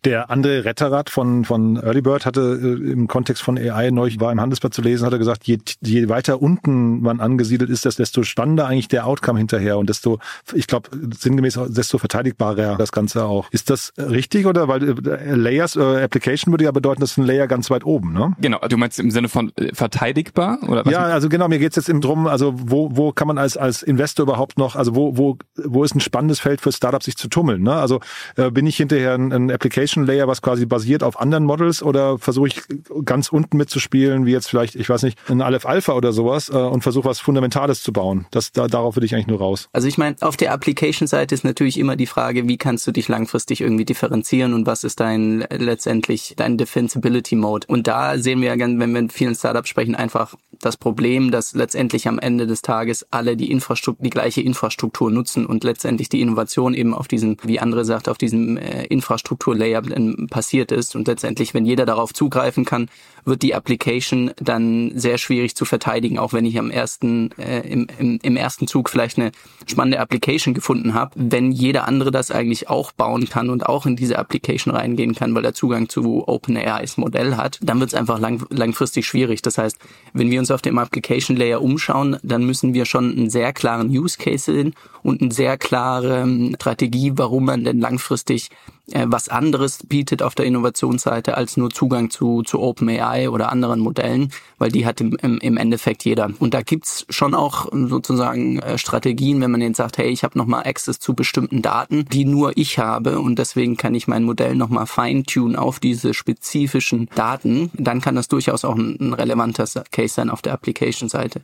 Der 0.05 0.29
andere 0.29 0.63
Retterrad 0.63 1.09
von, 1.09 1.43
von 1.43 1.75
Early 1.75 2.01
Bird 2.01 2.25
hatte 2.25 2.57
äh, 2.61 2.91
im 2.91 3.07
Kontext 3.07 3.43
von 3.43 3.57
AI 3.57 3.91
neulich 3.91 4.17
war 4.21 4.31
im 4.31 4.39
Handelsblatt 4.39 4.73
zu 4.73 4.81
lesen, 4.81 5.05
hat 5.05 5.11
er 5.11 5.19
gesagt, 5.19 5.45
je, 5.45 5.57
je 5.81 6.07
weiter 6.07 6.41
unten 6.41 7.01
man 7.01 7.19
angesiedelt 7.19 7.69
ist, 7.69 7.83
desto 7.83 8.23
spannender 8.23 8.65
eigentlich 8.65 8.87
der 8.87 9.05
Outcome 9.05 9.39
hinterher 9.39 9.77
und 9.77 9.89
desto, 9.89 10.19
ich 10.53 10.67
glaube, 10.67 10.89
sinngemäß 11.17 11.59
desto 11.67 11.97
verteidigbarer 11.97 12.77
das 12.77 12.93
Ganze 12.93 13.25
auch. 13.25 13.51
Ist 13.51 13.69
das 13.69 13.91
richtig 13.97 14.45
oder 14.45 14.69
weil 14.69 14.87
äh, 15.05 15.35
Layers, 15.35 15.75
äh, 15.75 16.01
Application 16.01 16.53
würde 16.53 16.63
ja 16.63 16.71
bedeuten, 16.71 17.01
das 17.01 17.11
ist 17.11 17.17
ein 17.17 17.25
Layer 17.25 17.47
ganz 17.47 17.69
weit 17.69 17.83
oben, 17.83 18.13
ne? 18.13 18.31
Genau, 18.39 18.59
du 18.59 18.77
meinst 18.77 18.99
im 18.99 19.11
Sinne 19.11 19.27
von 19.27 19.51
äh, 19.57 19.75
verteidigbar 19.75 20.59
oder 20.65 20.85
was? 20.85 20.93
Ja, 20.93 21.01
also 21.01 21.27
genau, 21.27 21.49
mir 21.49 21.59
geht's 21.59 21.75
jetzt 21.75 21.89
eben 21.89 21.99
drum, 21.99 22.25
also 22.25 22.53
wo, 22.55 22.95
wo 22.95 23.11
kann 23.11 23.27
man 23.27 23.37
als, 23.37 23.57
als 23.57 23.83
Investor 23.83 24.23
überhaupt 24.23 24.57
noch, 24.57 24.77
also 24.77 24.95
wo, 24.95 25.17
wo, 25.17 25.37
wo 25.57 25.83
ist 25.83 25.93
ein 25.93 25.99
spannendes 25.99 26.39
Feld 26.39 26.61
für 26.61 26.71
Startups 26.71 27.03
sich 27.03 27.17
zu 27.17 27.27
tummeln, 27.27 27.63
ne? 27.63 27.73
Also 27.73 27.99
äh, 28.37 28.49
bin 28.49 28.65
ich 28.65 28.77
hinterher 28.77 29.13
ein, 29.13 29.33
ein 29.33 29.51
Application 29.51 29.88
Application 29.89 30.05
Layer, 30.05 30.27
was 30.27 30.41
quasi 30.41 30.65
basiert 30.65 31.03
auf 31.03 31.19
anderen 31.19 31.45
Models 31.45 31.81
oder 31.81 32.17
versuche 32.17 32.47
ich 32.47 32.61
ganz 33.05 33.29
unten 33.29 33.57
mitzuspielen, 33.57 34.25
wie 34.25 34.31
jetzt 34.31 34.47
vielleicht, 34.47 34.75
ich 34.75 34.89
weiß 34.89 35.03
nicht, 35.03 35.17
ein 35.29 35.41
Aleph 35.41 35.65
Alpha 35.65 35.93
oder 35.93 36.13
sowas 36.13 36.49
äh, 36.49 36.53
und 36.53 36.81
versuche 36.81 37.05
was 37.05 37.19
Fundamentales 37.19 37.81
zu 37.81 37.91
bauen. 37.91 38.25
Das, 38.31 38.51
da, 38.51 38.67
darauf 38.67 38.95
würde 38.95 39.05
ich 39.05 39.15
eigentlich 39.15 39.27
nur 39.27 39.39
raus. 39.39 39.67
Also 39.73 39.87
ich 39.87 39.97
meine, 39.97 40.15
auf 40.21 40.37
der 40.37 40.53
Application-Seite 40.53 41.33
ist 41.33 41.43
natürlich 41.43 41.77
immer 41.79 41.95
die 41.95 42.05
Frage, 42.05 42.47
wie 42.47 42.57
kannst 42.57 42.85
du 42.87 42.91
dich 42.91 43.07
langfristig 43.07 43.61
irgendwie 43.61 43.85
differenzieren 43.85 44.53
und 44.53 44.67
was 44.67 44.83
ist 44.83 44.99
dein 44.99 45.45
letztendlich 45.49 46.33
dein 46.37 46.57
Defensibility 46.57 47.35
Mode. 47.35 47.65
Und 47.67 47.87
da 47.87 48.17
sehen 48.17 48.41
wir 48.41 48.55
ja, 48.55 48.59
wenn 48.59 48.77
wir 48.77 48.87
mit 48.87 49.13
vielen 49.13 49.35
Startups 49.35 49.69
sprechen, 49.69 49.95
einfach 49.95 50.35
das 50.61 50.77
Problem, 50.77 51.31
dass 51.31 51.53
letztendlich 51.53 52.07
am 52.07 52.19
Ende 52.19 52.47
des 52.47 52.61
Tages 52.61 53.05
alle 53.11 53.37
die 53.37 53.51
Infrastruktur, 53.51 54.03
die 54.03 54.09
gleiche 54.09 54.41
Infrastruktur 54.41 55.09
nutzen 55.09 55.45
und 55.45 55.63
letztendlich 55.63 56.09
die 56.09 56.21
Innovation 56.21 56.73
eben 56.73 56.93
auf 56.93 57.07
diesem, 57.07 57.37
wie 57.43 57.59
andere 57.59 57.85
sagt, 57.85 58.09
auf 58.09 58.17
diesem 58.17 58.57
äh, 58.57 58.85
Infrastruktur-Layer 58.85 59.81
passiert 60.29 60.71
ist. 60.71 60.95
Und 60.95 61.07
letztendlich, 61.07 61.53
wenn 61.53 61.65
jeder 61.65 61.85
darauf 61.85 62.13
zugreifen 62.13 62.65
kann, 62.65 62.89
wird 63.25 63.41
die 63.41 63.55
Application 63.55 64.31
dann 64.41 64.91
sehr 64.95 65.17
schwierig 65.17 65.55
zu 65.55 65.65
verteidigen, 65.65 66.19
auch 66.19 66.33
wenn 66.33 66.45
ich 66.45 66.59
am 66.59 66.71
ersten, 66.71 67.31
äh, 67.37 67.61
im, 67.61 67.87
im, 67.97 68.19
im 68.21 68.35
ersten 68.35 68.67
Zug 68.67 68.89
vielleicht 68.89 69.17
eine 69.17 69.31
spannende 69.65 69.99
Application 69.99 70.53
gefunden 70.53 70.93
habe. 70.93 71.11
Wenn 71.15 71.51
jeder 71.51 71.87
andere 71.87 72.11
das 72.11 72.31
eigentlich 72.31 72.69
auch 72.69 72.91
bauen 72.91 73.29
kann 73.29 73.49
und 73.49 73.65
auch 73.65 73.85
in 73.85 73.95
diese 73.95 74.19
Application 74.19 74.75
reingehen 74.75 75.15
kann, 75.15 75.33
weil 75.35 75.45
er 75.45 75.53
Zugang 75.53 75.89
zu 75.89 76.27
OpenAIs 76.27 76.97
Modell 76.97 77.37
hat, 77.37 77.59
dann 77.61 77.79
wird 77.79 77.91
es 77.91 77.93
einfach 77.93 78.19
lang, 78.19 78.45
langfristig 78.49 79.05
schwierig. 79.05 79.41
Das 79.41 79.57
heißt, 79.57 79.77
wenn 80.13 80.29
wir 80.29 80.39
uns 80.39 80.48
auf 80.51 80.61
dem 80.61 80.77
Application 80.77 81.37
Layer 81.37 81.61
umschauen, 81.61 82.17
dann 82.23 82.45
müssen 82.45 82.73
wir 82.73 82.85
schon 82.85 83.11
einen 83.11 83.29
sehr 83.29 83.53
klaren 83.53 83.89
Use 83.89 84.17
Case 84.17 84.51
sehen 84.51 84.73
und 85.03 85.21
eine 85.21 85.31
sehr 85.31 85.57
klare 85.57 86.21
ähm, 86.21 86.55
Strategie, 86.55 87.13
warum 87.15 87.45
man 87.45 87.63
denn 87.63 87.79
langfristig 87.79 88.49
äh, 88.91 89.05
was 89.07 89.29
anderes 89.29 89.79
bietet 89.87 90.21
auf 90.23 90.35
der 90.35 90.45
Innovationsseite 90.45 91.35
als 91.37 91.57
nur 91.57 91.69
Zugang 91.69 92.09
zu, 92.09 92.43
zu 92.43 92.59
OpenAI 92.59 93.29
oder 93.29 93.51
anderen 93.51 93.79
Modellen, 93.79 94.31
weil 94.57 94.71
die 94.71 94.85
hat 94.85 95.01
im, 95.01 95.15
im 95.17 95.57
Endeffekt 95.57 96.05
jeder. 96.05 96.31
Und 96.39 96.53
da 96.53 96.61
gibt's 96.61 97.05
schon 97.09 97.33
auch 97.33 97.67
sozusagen 97.71 98.59
äh, 98.59 98.77
Strategien, 98.77 99.41
wenn 99.41 99.51
man 99.51 99.61
jetzt 99.61 99.77
sagt, 99.77 99.97
hey, 99.97 100.09
ich 100.09 100.23
habe 100.23 100.37
nochmal 100.37 100.65
Access 100.65 100.99
zu 100.99 101.13
bestimmten 101.13 101.61
Daten, 101.61 102.05
die 102.05 102.25
nur 102.25 102.57
ich 102.57 102.79
habe 102.79 103.19
und 103.19 103.39
deswegen 103.39 103.77
kann 103.77 103.95
ich 103.95 104.07
mein 104.07 104.23
Modell 104.23 104.55
nochmal 104.55 104.87
feintunen 104.87 105.55
auf 105.55 105.79
diese 105.79 106.13
spezifischen 106.13 107.09
Daten, 107.15 107.71
dann 107.73 108.01
kann 108.01 108.15
das 108.15 108.27
durchaus 108.27 108.65
auch 108.65 108.75
ein, 108.75 108.97
ein 108.99 109.13
relevanter 109.13 109.65
Case 109.91 110.15
sein 110.15 110.29
auf 110.39 110.41
der 110.41 110.53
Application-Seite. 110.53 111.41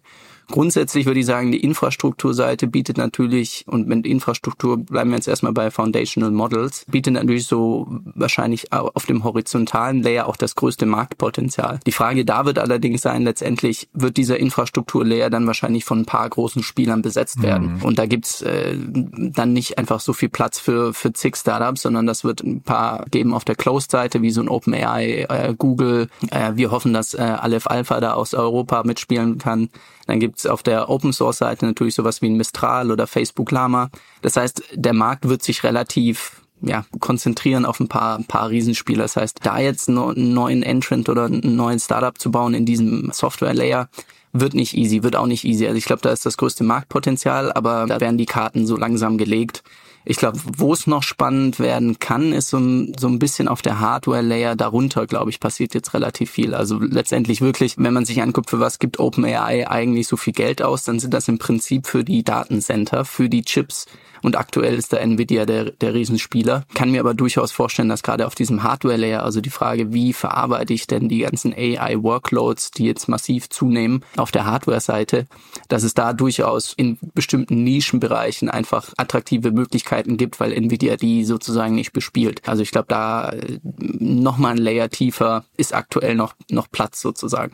Grundsätzlich 0.51 1.05
würde 1.05 1.19
ich 1.19 1.25
sagen, 1.25 1.51
die 1.51 1.63
Infrastrukturseite 1.63 2.67
bietet 2.67 2.97
natürlich, 2.97 3.65
und 3.67 3.87
mit 3.87 4.05
Infrastruktur 4.05 4.77
bleiben 4.77 5.09
wir 5.09 5.17
jetzt 5.17 5.27
erstmal 5.27 5.53
bei 5.53 5.71
Foundational 5.71 6.31
Models, 6.31 6.85
bietet 6.87 7.13
natürlich 7.13 7.47
so 7.47 7.87
wahrscheinlich 8.13 8.71
auf 8.71 9.05
dem 9.05 9.23
horizontalen 9.23 10.03
Layer 10.03 10.27
auch 10.27 10.35
das 10.35 10.55
größte 10.55 10.85
Marktpotenzial. 10.85 11.79
Die 11.85 11.91
Frage 11.91 12.25
da 12.25 12.45
wird 12.45 12.59
allerdings 12.59 13.01
sein, 13.01 13.23
letztendlich 13.23 13.89
wird 13.93 14.17
dieser 14.17 14.37
Infrastrukturlayer 14.39 15.29
dann 15.29 15.47
wahrscheinlich 15.47 15.83
von 15.83 16.01
ein 16.01 16.05
paar 16.05 16.29
großen 16.29 16.61
Spielern 16.61 17.01
besetzt 17.01 17.41
werden. 17.41 17.77
Mhm. 17.77 17.81
Und 17.83 17.97
da 17.97 18.05
gibt's 18.05 18.41
äh, 18.43 18.75
dann 18.77 19.53
nicht 19.53 19.77
einfach 19.77 19.99
so 19.99 20.13
viel 20.13 20.29
Platz 20.29 20.59
für, 20.59 20.93
für 20.93 21.11
zig 21.11 21.35
Startups, 21.37 21.81
sondern 21.81 22.05
das 22.05 22.23
wird 22.23 22.43
ein 22.43 22.61
paar 22.61 23.05
geben 23.09 23.33
auf 23.33 23.45
der 23.45 23.55
Closed-Seite, 23.55 24.21
wie 24.21 24.31
so 24.31 24.41
ein 24.41 24.49
OpenAI, 24.49 25.25
äh, 25.27 25.55
Google. 25.57 26.07
Äh, 26.29 26.51
wir 26.55 26.69
hoffen, 26.69 26.93
dass 26.93 27.15
äh, 27.15 27.21
Aleph 27.21 27.67
Alpha 27.67 27.99
da 27.99 28.13
aus 28.13 28.35
Europa 28.35 28.83
mitspielen 28.85 29.37
kann. 29.37 29.69
Dann 30.07 30.19
gibt's 30.19 30.45
auf 30.45 30.63
der 30.63 30.89
Open 30.89 31.13
Source 31.13 31.39
Seite 31.39 31.65
natürlich 31.65 31.95
sowas 31.95 32.21
wie 32.21 32.27
ein 32.27 32.37
Mistral 32.37 32.91
oder 32.91 33.07
Facebook 33.07 33.51
Lama. 33.51 33.89
Das 34.21 34.37
heißt, 34.37 34.63
der 34.73 34.93
Markt 34.93 35.27
wird 35.27 35.43
sich 35.43 35.63
relativ 35.63 36.41
ja, 36.61 36.85
konzentrieren 36.99 37.65
auf 37.65 37.79
ein 37.79 37.87
paar, 37.87 38.21
paar 38.23 38.49
Riesenspieler. 38.49 39.03
Das 39.03 39.15
heißt, 39.15 39.39
da 39.43 39.59
jetzt 39.59 39.89
einen 39.89 40.33
neuen 40.33 40.63
Entrant 40.63 41.09
oder 41.09 41.25
einen 41.25 41.55
neuen 41.55 41.79
Startup 41.79 42.17
zu 42.17 42.31
bauen 42.31 42.53
in 42.53 42.65
diesem 42.65 43.11
Software 43.11 43.53
Layer, 43.53 43.89
wird 44.33 44.53
nicht 44.53 44.75
easy, 44.75 45.03
wird 45.03 45.15
auch 45.15 45.27
nicht 45.27 45.45
easy. 45.45 45.65
Also 45.65 45.77
ich 45.77 45.85
glaube, 45.85 46.01
da 46.01 46.11
ist 46.11 46.25
das 46.25 46.37
größte 46.37 46.63
Marktpotenzial, 46.63 47.51
aber 47.53 47.85
da 47.87 48.01
werden 48.01 48.17
die 48.17 48.25
Karten 48.25 48.67
so 48.67 48.75
langsam 48.75 49.17
gelegt. 49.17 49.63
Ich 50.05 50.17
glaube, 50.17 50.39
wo 50.43 50.71
es 50.71 50.85
noch 50.85 51.01
spannend 51.01 51.59
werden 51.59 51.97
kann, 51.97 52.31
ist 52.31 52.49
so, 52.49 52.59
so 52.59 53.07
ein 53.07 53.17
bisschen 53.17 53.47
auf 53.47 53.63
der 53.63 53.79
Hardware-Layer 53.79 54.55
darunter, 54.55 55.07
glaube 55.07 55.31
ich, 55.31 55.39
passiert 55.39 55.73
jetzt 55.73 55.95
relativ 55.95 56.29
viel. 56.29 56.53
Also 56.53 56.77
letztendlich 56.79 57.41
wirklich, 57.41 57.75
wenn 57.77 57.93
man 57.93 58.05
sich 58.05 58.21
anguckt, 58.21 58.51
für 58.51 58.59
was 58.59 58.77
gibt 58.77 58.99
OpenAI 58.99 59.67
eigentlich 59.67 60.07
so 60.07 60.15
viel 60.15 60.33
Geld 60.33 60.61
aus, 60.61 60.83
dann 60.83 60.99
sind 60.99 61.13
das 61.13 61.27
im 61.27 61.39
Prinzip 61.39 61.87
für 61.87 62.03
die 62.03 62.23
Datencenter, 62.23 63.03
für 63.03 63.29
die 63.29 63.43
Chips, 63.43 63.87
und 64.21 64.37
aktuell 64.37 64.75
ist 64.75 64.93
da 64.93 64.97
Nvidia 64.97 65.45
der, 65.45 65.71
der 65.71 65.93
Riesenspieler. 65.93 66.65
Kann 66.73 66.91
mir 66.91 66.99
aber 66.99 67.13
durchaus 67.13 67.51
vorstellen, 67.51 67.89
dass 67.89 68.03
gerade 68.03 68.27
auf 68.27 68.35
diesem 68.35 68.63
Hardware-Layer, 68.63 69.23
also 69.23 69.41
die 69.41 69.49
Frage, 69.49 69.93
wie 69.93 70.13
verarbeite 70.13 70.73
ich 70.73 70.87
denn 70.87 71.09
die 71.09 71.19
ganzen 71.19 71.53
AI-Workloads, 71.53 72.71
die 72.71 72.85
jetzt 72.85 73.07
massiv 73.07 73.49
zunehmen 73.49 74.03
auf 74.17 74.31
der 74.31 74.45
Hardware-Seite, 74.45 75.27
dass 75.67 75.83
es 75.83 75.93
da 75.93 76.13
durchaus 76.13 76.73
in 76.73 76.97
bestimmten 77.13 77.63
Nischenbereichen 77.63 78.49
einfach 78.49 78.93
attraktive 78.97 79.51
Möglichkeiten 79.51 80.17
gibt, 80.17 80.39
weil 80.39 80.53
Nvidia 80.53 80.95
die 80.97 81.25
sozusagen 81.25 81.75
nicht 81.75 81.93
bespielt. 81.93 82.41
Also 82.45 82.61
ich 82.61 82.71
glaube, 82.71 82.87
da 82.89 83.29
äh, 83.29 83.59
nochmal 83.63 84.53
ein 84.53 84.57
Layer 84.57 84.89
tiefer 84.89 85.45
ist 85.57 85.73
aktuell 85.73 86.15
noch, 86.15 86.33
noch 86.49 86.69
Platz 86.71 87.01
sozusagen. 87.01 87.53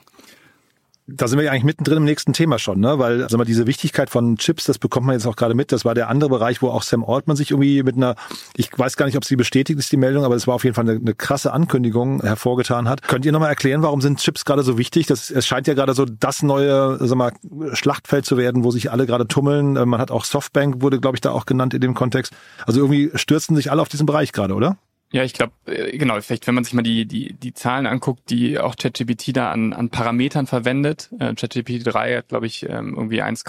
Da 1.13 1.27
sind 1.27 1.37
wir 1.39 1.45
ja 1.45 1.51
eigentlich 1.51 1.63
mittendrin 1.63 1.97
im 1.97 2.03
nächsten 2.03 2.33
Thema 2.33 2.59
schon, 2.59 2.79
ne? 2.79 2.99
Weil 2.99 3.29
sag 3.29 3.37
mal, 3.37 3.45
diese 3.45 3.67
Wichtigkeit 3.67 4.09
von 4.09 4.37
Chips, 4.37 4.65
das 4.65 4.77
bekommt 4.77 5.07
man 5.07 5.13
jetzt 5.13 5.25
auch 5.25 5.35
gerade 5.35 5.53
mit. 5.53 5.71
Das 5.71 5.85
war 5.85 5.93
der 5.93 6.09
andere 6.09 6.29
Bereich, 6.29 6.61
wo 6.61 6.69
auch 6.69 6.83
Sam 6.83 7.03
Altman 7.03 7.35
sich 7.35 7.51
irgendwie 7.51 7.83
mit 7.83 7.95
einer, 7.95 8.15
ich 8.55 8.69
weiß 8.75 8.97
gar 8.97 9.05
nicht, 9.05 9.17
ob 9.17 9.25
sie 9.25 9.35
bestätigt 9.35 9.79
ist, 9.79 9.91
die 9.91 9.97
Meldung, 9.97 10.23
aber 10.23 10.35
es 10.35 10.47
war 10.47 10.55
auf 10.55 10.63
jeden 10.63 10.75
Fall 10.75 10.89
eine, 10.89 10.99
eine 10.99 11.13
krasse 11.13 11.53
Ankündigung 11.53 12.21
hervorgetan 12.21 12.87
hat. 12.89 13.03
Könnt 13.03 13.25
ihr 13.25 13.31
nochmal 13.31 13.49
erklären, 13.49 13.81
warum 13.81 14.01
sind 14.01 14.19
Chips 14.19 14.45
gerade 14.45 14.63
so 14.63 14.77
wichtig? 14.77 15.07
Das, 15.07 15.29
es 15.29 15.45
scheint 15.45 15.67
ja 15.67 15.73
gerade 15.73 15.93
so 15.93 16.05
das 16.05 16.43
neue, 16.43 16.97
sag 16.99 17.17
mal, 17.17 17.31
Schlachtfeld 17.73 18.25
zu 18.25 18.37
werden, 18.37 18.63
wo 18.63 18.71
sich 18.71 18.91
alle 18.91 19.05
gerade 19.05 19.27
tummeln. 19.27 19.75
Äh, 19.75 19.85
man 19.85 19.99
hat 19.99 20.11
auch 20.11 20.25
Softbank, 20.25 20.81
wurde, 20.81 20.99
glaube 20.99 21.17
ich, 21.17 21.21
da 21.21 21.31
auch 21.31 21.45
genannt 21.45 21.73
in 21.73 21.81
dem 21.81 21.93
Kontext. 21.93 22.33
Also 22.65 22.79
irgendwie 22.79 23.11
stürzen 23.15 23.55
sich 23.55 23.71
alle 23.71 23.81
auf 23.81 23.89
diesen 23.89 24.05
Bereich 24.05 24.31
gerade, 24.31 24.53
oder? 24.53 24.77
Ja, 25.11 25.23
ich 25.23 25.33
glaube, 25.33 25.53
äh, 25.65 25.97
genau, 25.97 26.19
vielleicht 26.21 26.47
wenn 26.47 26.55
man 26.55 26.63
sich 26.63 26.73
mal 26.73 26.83
die, 26.83 27.05
die, 27.05 27.33
die 27.33 27.53
Zahlen 27.53 27.85
anguckt, 27.85 28.29
die 28.29 28.59
auch 28.59 28.75
ChatGPT 28.75 29.35
da 29.35 29.51
an, 29.51 29.73
an 29.73 29.89
Parametern 29.89 30.47
verwendet. 30.47 31.09
Äh, 31.19 31.35
ChatGPT 31.35 31.85
3 31.85 32.17
hat, 32.17 32.29
glaube 32.29 32.45
ich, 32.45 32.67
ähm, 32.69 32.95
irgendwie 32.95 33.21
1, 33.21 33.43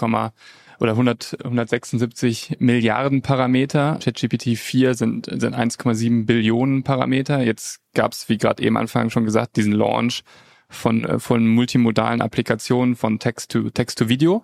oder 0.81 0.93
100, 0.93 1.39
176 1.45 2.57
Milliarden 2.59 3.23
Parameter. 3.23 3.99
ChatGPT 4.03 4.59
4 4.59 4.95
sind, 4.95 5.27
sind 5.27 5.55
1,7 5.55 6.27
Billionen 6.27 6.83
Parameter. 6.83 7.41
Jetzt 7.41 7.81
gab 7.95 8.13
es, 8.13 8.29
wie 8.29 8.39
gerade 8.39 8.61
eben 8.63 8.77
Anfang 8.77 9.11
schon 9.11 9.25
gesagt, 9.25 9.57
diesen 9.57 9.73
Launch 9.73 10.25
von, 10.69 11.05
äh, 11.05 11.19
von 11.21 11.47
multimodalen 11.47 12.21
Applikationen 12.21 12.97
von 12.97 13.21
Text 13.21 13.53
to 13.53 13.71
Text 13.71 13.99
to 13.99 14.09
Video. 14.09 14.43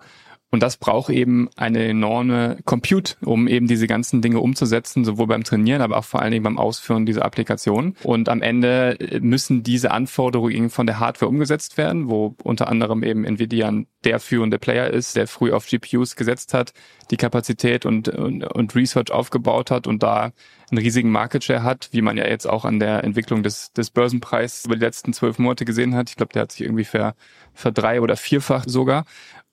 Und 0.51 0.63
das 0.63 0.77
braucht 0.77 1.11
eben 1.11 1.49
eine 1.57 1.85
enorme 1.85 2.57
Compute, 2.65 3.15
um 3.21 3.47
eben 3.47 3.67
diese 3.67 3.85
ganzen 3.85 4.21
Dinge 4.21 4.39
umzusetzen, 4.39 5.05
sowohl 5.05 5.27
beim 5.27 5.43
Trainieren, 5.43 5.81
aber 5.81 5.97
auch 5.97 6.05
vor 6.05 6.21
allen 6.21 6.31
Dingen 6.31 6.43
beim 6.43 6.57
Ausführen 6.57 7.05
dieser 7.05 7.23
Applikation. 7.23 7.95
Und 8.03 8.29
am 8.29 8.41
Ende 8.41 8.97
müssen 9.21 9.61
diese 9.61 9.91
Anforderungen 9.91 10.71
von 10.71 10.87
der 10.87 10.99
Hardware 10.99 11.29
umgesetzt 11.29 11.77
werden, 11.77 12.09
wo 12.09 12.35
unter 12.43 12.67
anderem 12.67 13.03
eben 13.03 13.25
Nvidia 13.25 13.71
der 14.03 14.19
führende 14.19 14.57
Player 14.57 14.89
ist, 14.89 15.15
der 15.15 15.27
früh 15.27 15.51
auf 15.51 15.67
GPUs 15.67 16.15
gesetzt 16.15 16.53
hat, 16.53 16.73
die 17.11 17.17
Kapazität 17.17 17.85
und, 17.85 18.07
und, 18.09 18.43
und 18.43 18.75
Research 18.75 19.11
aufgebaut 19.11 19.69
hat 19.69 19.85
und 19.85 20.01
da 20.01 20.31
einen 20.71 20.77
riesigen 20.79 21.11
Market 21.11 21.43
Share 21.43 21.63
hat, 21.63 21.89
wie 21.91 22.01
man 22.01 22.17
ja 22.17 22.27
jetzt 22.27 22.47
auch 22.47 22.65
an 22.65 22.79
der 22.79 23.03
Entwicklung 23.03 23.43
des, 23.43 23.73
des 23.73 23.89
Börsenpreises 23.91 24.65
über 24.65 24.75
die 24.75 24.85
letzten 24.85 25.13
zwölf 25.13 25.37
Monate 25.37 25.65
gesehen 25.65 25.95
hat. 25.95 26.09
Ich 26.09 26.15
glaube, 26.15 26.33
der 26.33 26.43
hat 26.43 26.51
sich 26.51 26.61
irgendwie 26.61 26.85
ver, 26.85 27.15
verdrei- 27.53 28.01
oder 28.01 28.15
vierfach 28.15 28.63
sogar. 28.67 29.05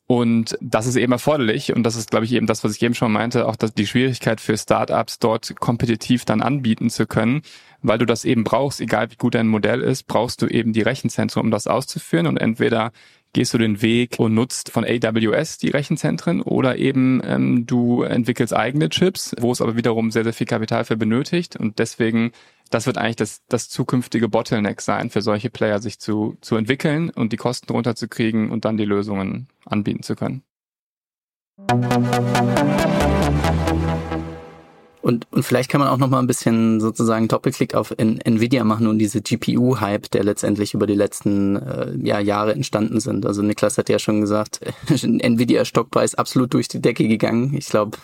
Und 0.07 0.57
das 0.61 0.87
ist 0.87 0.97
eben 0.97 1.13
erforderlich. 1.13 1.75
Und 1.75 1.83
das 1.83 1.97
ist, 1.97 2.11
glaube 2.11 2.27
ich, 2.27 2.33
eben 2.33 2.47
das, 2.47 2.63
was 2.63 2.77
ich 2.77 2.83
eben 2.83 2.95
schon 2.95 3.11
meinte, 3.11 3.47
auch 3.47 3.57
dass 3.57 3.75
die 3.75 3.87
Schwierigkeit 3.87 4.41
für 4.41 4.57
Startups 4.57 5.19
dort 5.19 5.59
kompetitiv 5.59 6.25
dann 6.25 6.43
anbieten 6.43 6.91
zu 6.91 7.07
können, 7.07 7.43
weil 7.83 7.99
du 7.99 8.07
das 8.07 8.25
eben 8.25 8.45
brauchst, 8.45 8.81
egal 8.81 9.11
wie 9.11 9.17
gut 9.17 9.35
dein 9.35 9.49
Modell 9.49 9.81
ist, 9.81 10.05
brauchst 10.05 10.43
du 10.43 10.47
eben 10.47 10.73
die 10.73 10.83
Rechenzentren, 10.83 11.43
um 11.43 11.51
das 11.51 11.67
auszuführen. 11.67 12.29
Und 12.29 12.37
entweder 12.37 12.93
gehst 13.33 13.53
du 13.53 13.59
den 13.59 13.83
Weg 13.83 14.15
und 14.19 14.33
nutzt 14.33 14.71
von 14.71 14.85
AWS 14.85 15.59
die 15.59 15.69
Rechenzentren 15.69 16.41
oder 16.41 16.79
eben 16.79 17.21
ähm, 17.25 17.67
du 17.67 18.03
entwickelst 18.03 18.55
eigene 18.55 18.89
Chips, 18.89 19.35
wo 19.41 19.51
es 19.51 19.61
aber 19.61 19.77
wiederum 19.77 20.11
sehr, 20.11 20.25
sehr 20.25 20.33
viel 20.33 20.47
Kapital 20.47 20.85
für 20.85 20.97
benötigt. 20.97 21.57
Und 21.57 21.81
deswegen 21.81 22.31
das 22.71 22.87
wird 22.87 22.99
eigentlich 22.99 23.17
das, 23.17 23.43
das 23.49 23.69
zukünftige 23.69 24.29
Bottleneck 24.29 24.81
sein, 24.81 25.11
für 25.11 25.23
solche 25.23 25.51
Player 25.51 25.81
sich 25.81 25.99
zu, 25.99 26.37
zu 26.41 26.57
entwickeln 26.57 27.11
und 27.11 27.33
die 27.33 27.37
Kosten 27.37 27.73
runterzukriegen 27.73 28.51
und 28.51 28.65
dann 28.65 28.77
die 28.77 28.85
Lösungen 28.85 29.49
anbieten 29.65 30.03
zu 30.03 30.17
können. 30.17 30.43
Und, 35.07 35.29
und 35.31 35.45
vielleicht 35.45 35.71
kann 35.71 35.81
man 35.81 35.89
auch 35.89 35.99
noch 35.99 36.11
mal 36.11 36.19
ein 36.19 36.27
bisschen 36.27 36.81
sozusagen 36.81 37.29
Doppelklick 37.29 37.77
auf 37.77 37.95
N 37.97 38.21
Nvidia 38.21 38.65
machen 38.65 38.89
und 38.89 38.99
diese 38.99 39.23
GPU-Hype, 39.23 40.11
der 40.11 40.25
letztendlich 40.25 40.75
über 40.75 40.89
die 40.89 40.97
letzten 40.97 41.55
äh, 41.55 41.97
ja, 42.03 42.19
Jahre 42.19 42.53
entstanden 42.53 42.99
sind. 42.99 43.25
Also 43.25 43.41
Niklas 43.41 43.79
hat 43.79 43.89
ja 43.89 44.01
schon 44.01 44.21
gesagt, 44.21 44.59
Nvidia-Stockpreis 44.91 46.17
absolut 46.17 46.53
durch 46.55 46.67
die 46.67 46.83
Decke 46.83 47.07
gegangen. 47.07 47.55
Ich 47.55 47.69
glaube, 47.69 47.97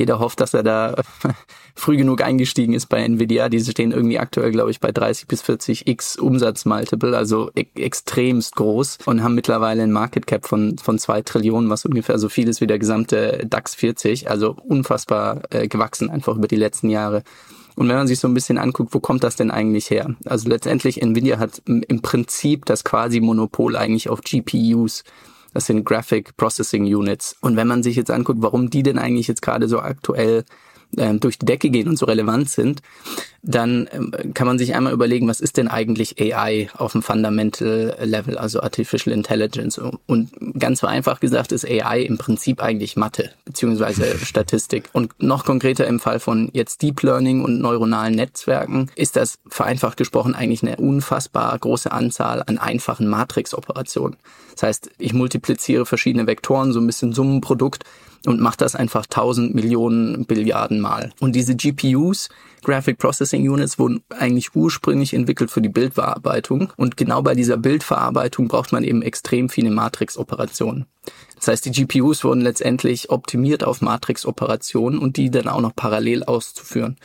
jeder 0.00 0.18
hofft, 0.18 0.40
dass 0.40 0.54
er 0.54 0.62
da 0.62 0.94
früh 1.74 1.98
genug 1.98 2.22
eingestiegen 2.22 2.72
ist 2.72 2.86
bei 2.86 3.02
Nvidia. 3.04 3.50
Diese 3.50 3.70
stehen 3.70 3.92
irgendwie 3.92 4.18
aktuell, 4.18 4.50
glaube 4.50 4.70
ich, 4.70 4.80
bei 4.80 4.92
30 4.92 5.28
bis 5.28 5.42
40 5.42 5.86
x 5.86 6.16
Umsatzmultiple, 6.16 7.14
also 7.16 7.50
e 7.54 7.66
extremst 7.74 8.56
groß 8.56 8.98
und 9.04 9.22
haben 9.22 9.34
mittlerweile 9.34 9.82
ein 9.82 9.92
Market 9.92 10.26
Cap 10.26 10.46
von, 10.46 10.78
von 10.78 10.98
zwei 10.98 11.20
Trillionen, 11.20 11.68
was 11.68 11.84
ungefähr 11.84 12.18
so 12.18 12.30
viel 12.30 12.48
ist 12.48 12.62
wie 12.62 12.66
der 12.66 12.78
gesamte 12.78 13.46
DAX 13.46 13.74
40. 13.74 14.30
Also 14.30 14.56
unfassbar 14.66 15.42
äh, 15.50 15.68
gewachsen 15.68 16.08
einfach 16.08 16.36
über 16.36 16.48
die 16.48 16.56
letzten 16.56 16.88
Jahre. 16.88 17.22
Und 17.76 17.88
wenn 17.88 17.96
man 17.96 18.08
sich 18.08 18.18
so 18.18 18.26
ein 18.26 18.34
bisschen 18.34 18.56
anguckt, 18.56 18.94
wo 18.94 19.00
kommt 19.00 19.22
das 19.22 19.36
denn 19.36 19.50
eigentlich 19.50 19.90
her? 19.90 20.14
Also 20.24 20.48
letztendlich 20.48 21.02
Nvidia 21.02 21.38
hat 21.38 21.62
im 21.66 22.00
Prinzip 22.00 22.64
das 22.64 22.84
quasi 22.84 23.20
Monopol 23.20 23.76
eigentlich 23.76 24.08
auf 24.08 24.22
GPUs. 24.22 25.04
Das 25.52 25.66
sind 25.66 25.84
Graphic 25.84 26.36
Processing 26.36 26.84
Units. 26.84 27.36
Und 27.40 27.56
wenn 27.56 27.66
man 27.66 27.82
sich 27.82 27.96
jetzt 27.96 28.10
anguckt, 28.10 28.40
warum 28.42 28.70
die 28.70 28.82
denn 28.82 28.98
eigentlich 28.98 29.28
jetzt 29.28 29.42
gerade 29.42 29.68
so 29.68 29.80
aktuell 29.80 30.44
ähm, 30.96 31.20
durch 31.20 31.38
die 31.38 31.46
Decke 31.46 31.70
gehen 31.70 31.88
und 31.88 31.96
so 31.96 32.06
relevant 32.06 32.50
sind, 32.50 32.82
dann 33.42 33.88
ähm, 33.92 34.12
kann 34.34 34.46
man 34.46 34.58
sich 34.58 34.74
einmal 34.74 34.92
überlegen, 34.92 35.28
was 35.28 35.40
ist 35.40 35.56
denn 35.56 35.68
eigentlich 35.68 36.20
AI 36.20 36.68
auf 36.76 36.92
dem 36.92 37.02
Fundamental 37.02 37.96
Level, 38.02 38.36
also 38.36 38.60
Artificial 38.60 39.14
Intelligence. 39.14 39.80
Und 40.06 40.30
ganz 40.58 40.80
vereinfacht 40.80 41.20
gesagt 41.20 41.52
ist 41.52 41.64
AI 41.64 42.00
im 42.02 42.18
Prinzip 42.18 42.62
eigentlich 42.62 42.96
Mathe 42.96 43.30
beziehungsweise 43.44 44.18
Statistik. 44.24 44.90
Und 44.92 45.22
noch 45.22 45.44
konkreter 45.44 45.86
im 45.86 46.00
Fall 46.00 46.20
von 46.20 46.50
jetzt 46.52 46.82
Deep 46.82 47.02
Learning 47.02 47.42
und 47.42 47.60
neuronalen 47.60 48.14
Netzwerken 48.14 48.90
ist 48.94 49.16
das 49.16 49.38
vereinfacht 49.48 49.96
gesprochen 49.96 50.34
eigentlich 50.34 50.62
eine 50.62 50.76
unfassbar 50.76 51.58
große 51.58 51.92
Anzahl 51.92 52.42
an 52.46 52.58
einfachen 52.58 53.08
Matrix-Operationen. 53.08 54.16
Das 54.52 54.64
heißt, 54.64 54.90
ich 54.98 55.14
multipliziere 55.14 55.86
verschiedene 55.86 56.26
Vektoren, 56.26 56.72
so 56.72 56.80
ein 56.80 56.86
bisschen 56.86 57.12
Summenprodukt 57.12 57.84
und 58.26 58.40
macht 58.40 58.60
das 58.60 58.74
einfach 58.74 59.06
tausend 59.06 59.54
Millionen 59.54 60.26
Billiarden 60.26 60.80
Mal. 60.80 61.12
Und 61.20 61.34
diese 61.34 61.56
GPUs, 61.56 62.28
Graphic 62.62 62.98
Processing 62.98 63.48
Units, 63.48 63.78
wurden 63.78 64.02
eigentlich 64.10 64.54
ursprünglich 64.54 65.14
entwickelt 65.14 65.50
für 65.50 65.62
die 65.62 65.68
Bildverarbeitung. 65.70 66.72
Und 66.76 66.96
genau 66.96 67.22
bei 67.22 67.34
dieser 67.34 67.56
Bildverarbeitung 67.56 68.48
braucht 68.48 68.72
man 68.72 68.84
eben 68.84 69.02
extrem 69.02 69.48
viele 69.48 69.70
Matrix-Operationen. 69.70 70.86
Das 71.36 71.48
heißt, 71.48 71.64
die 71.64 71.70
GPUs 71.70 72.22
wurden 72.22 72.42
letztendlich 72.42 73.08
optimiert 73.08 73.64
auf 73.64 73.80
Matrix-Operationen 73.80 74.98
und 74.98 75.16
die 75.16 75.30
dann 75.30 75.48
auch 75.48 75.62
noch 75.62 75.74
parallel 75.74 76.22
auszuführen. 76.24 76.96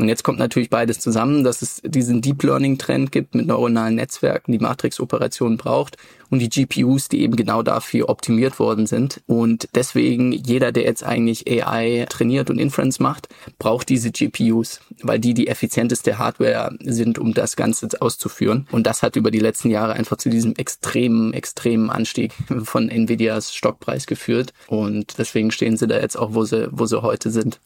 Und 0.00 0.08
jetzt 0.08 0.24
kommt 0.24 0.38
natürlich 0.38 0.70
beides 0.70 0.98
zusammen, 0.98 1.44
dass 1.44 1.60
es 1.60 1.82
diesen 1.84 2.22
Deep 2.22 2.42
Learning 2.42 2.78
Trend 2.78 3.12
gibt 3.12 3.34
mit 3.34 3.46
neuronalen 3.46 3.96
Netzwerken, 3.96 4.50
die 4.50 4.58
Matrix-Operationen 4.58 5.58
braucht 5.58 5.98
und 6.30 6.38
die 6.38 6.48
GPUs, 6.48 7.10
die 7.10 7.20
eben 7.20 7.36
genau 7.36 7.62
dafür 7.62 8.08
optimiert 8.08 8.58
worden 8.58 8.86
sind. 8.86 9.20
Und 9.26 9.68
deswegen 9.74 10.32
jeder, 10.32 10.72
der 10.72 10.84
jetzt 10.84 11.04
eigentlich 11.04 11.46
AI 11.46 12.06
trainiert 12.08 12.48
und 12.48 12.58
Inference 12.58 12.98
macht, 12.98 13.28
braucht 13.58 13.90
diese 13.90 14.10
GPUs, 14.10 14.80
weil 15.02 15.18
die 15.18 15.34
die 15.34 15.48
effizienteste 15.48 16.16
Hardware 16.16 16.74
sind, 16.82 17.18
um 17.18 17.34
das 17.34 17.54
Ganze 17.54 17.88
auszuführen. 18.00 18.66
Und 18.72 18.86
das 18.86 19.02
hat 19.02 19.16
über 19.16 19.30
die 19.30 19.38
letzten 19.38 19.68
Jahre 19.68 19.92
einfach 19.92 20.16
zu 20.16 20.30
diesem 20.30 20.56
extremen, 20.56 21.34
extremen 21.34 21.90
Anstieg 21.90 22.32
von 22.62 22.88
Nvidias 22.88 23.54
Stockpreis 23.54 24.06
geführt. 24.06 24.54
Und 24.66 25.18
deswegen 25.18 25.50
stehen 25.50 25.76
sie 25.76 25.86
da 25.86 26.00
jetzt 26.00 26.18
auch, 26.18 26.32
wo 26.32 26.44
sie, 26.44 26.68
wo 26.70 26.86
sie 26.86 27.02
heute 27.02 27.30
sind. 27.30 27.60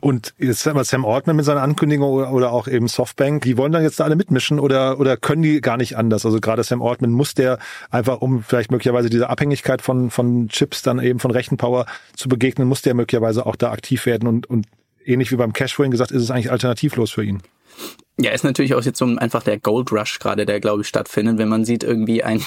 Und 0.00 0.34
jetzt 0.38 0.64
haben 0.66 0.76
wir 0.76 0.84
Sam 0.84 1.04
Altman 1.04 1.36
mit 1.36 1.44
seiner 1.44 1.62
Ankündigung 1.62 2.10
oder 2.10 2.52
auch 2.52 2.68
eben 2.68 2.88
Softbank, 2.88 3.42
die 3.42 3.56
wollen 3.56 3.72
dann 3.72 3.82
jetzt 3.82 4.00
da 4.00 4.04
alle 4.04 4.16
mitmischen 4.16 4.58
oder, 4.58 5.00
oder 5.00 5.16
können 5.16 5.42
die 5.42 5.60
gar 5.60 5.76
nicht 5.76 5.96
anders? 5.96 6.24
Also 6.24 6.40
gerade 6.40 6.62
Sam 6.62 6.82
Altman 6.82 7.10
muss 7.10 7.34
der 7.34 7.58
einfach, 7.90 8.20
um 8.20 8.42
vielleicht 8.42 8.70
möglicherweise 8.70 9.10
diese 9.10 9.28
Abhängigkeit 9.28 9.82
von, 9.82 10.10
von 10.10 10.48
Chips 10.48 10.82
dann 10.82 11.00
eben 11.00 11.18
von 11.18 11.30
Rechenpower 11.30 11.86
zu 12.14 12.28
begegnen, 12.28 12.68
muss 12.68 12.82
der 12.82 12.94
möglicherweise 12.94 13.46
auch 13.46 13.56
da 13.56 13.72
aktiv 13.72 14.06
werden 14.06 14.28
und, 14.28 14.48
und 14.48 14.66
ähnlich 15.04 15.32
wie 15.32 15.36
beim 15.36 15.52
Cash 15.52 15.74
vorhin 15.74 15.90
gesagt, 15.90 16.12
ist 16.12 16.22
es 16.22 16.30
eigentlich 16.30 16.50
alternativlos 16.50 17.10
für 17.10 17.24
ihn. 17.24 17.42
Ja, 18.22 18.30
ist 18.30 18.44
natürlich 18.44 18.74
auch 18.74 18.82
jetzt 18.82 18.98
so 18.98 19.04
einfach 19.04 19.42
der 19.42 19.58
Gold 19.58 19.90
Rush 19.90 20.20
gerade, 20.20 20.46
der 20.46 20.60
glaube 20.60 20.82
ich 20.82 20.88
stattfindet, 20.88 21.38
wenn 21.38 21.48
man 21.48 21.64
sieht 21.64 21.82
irgendwie 21.82 22.22
ein 22.22 22.40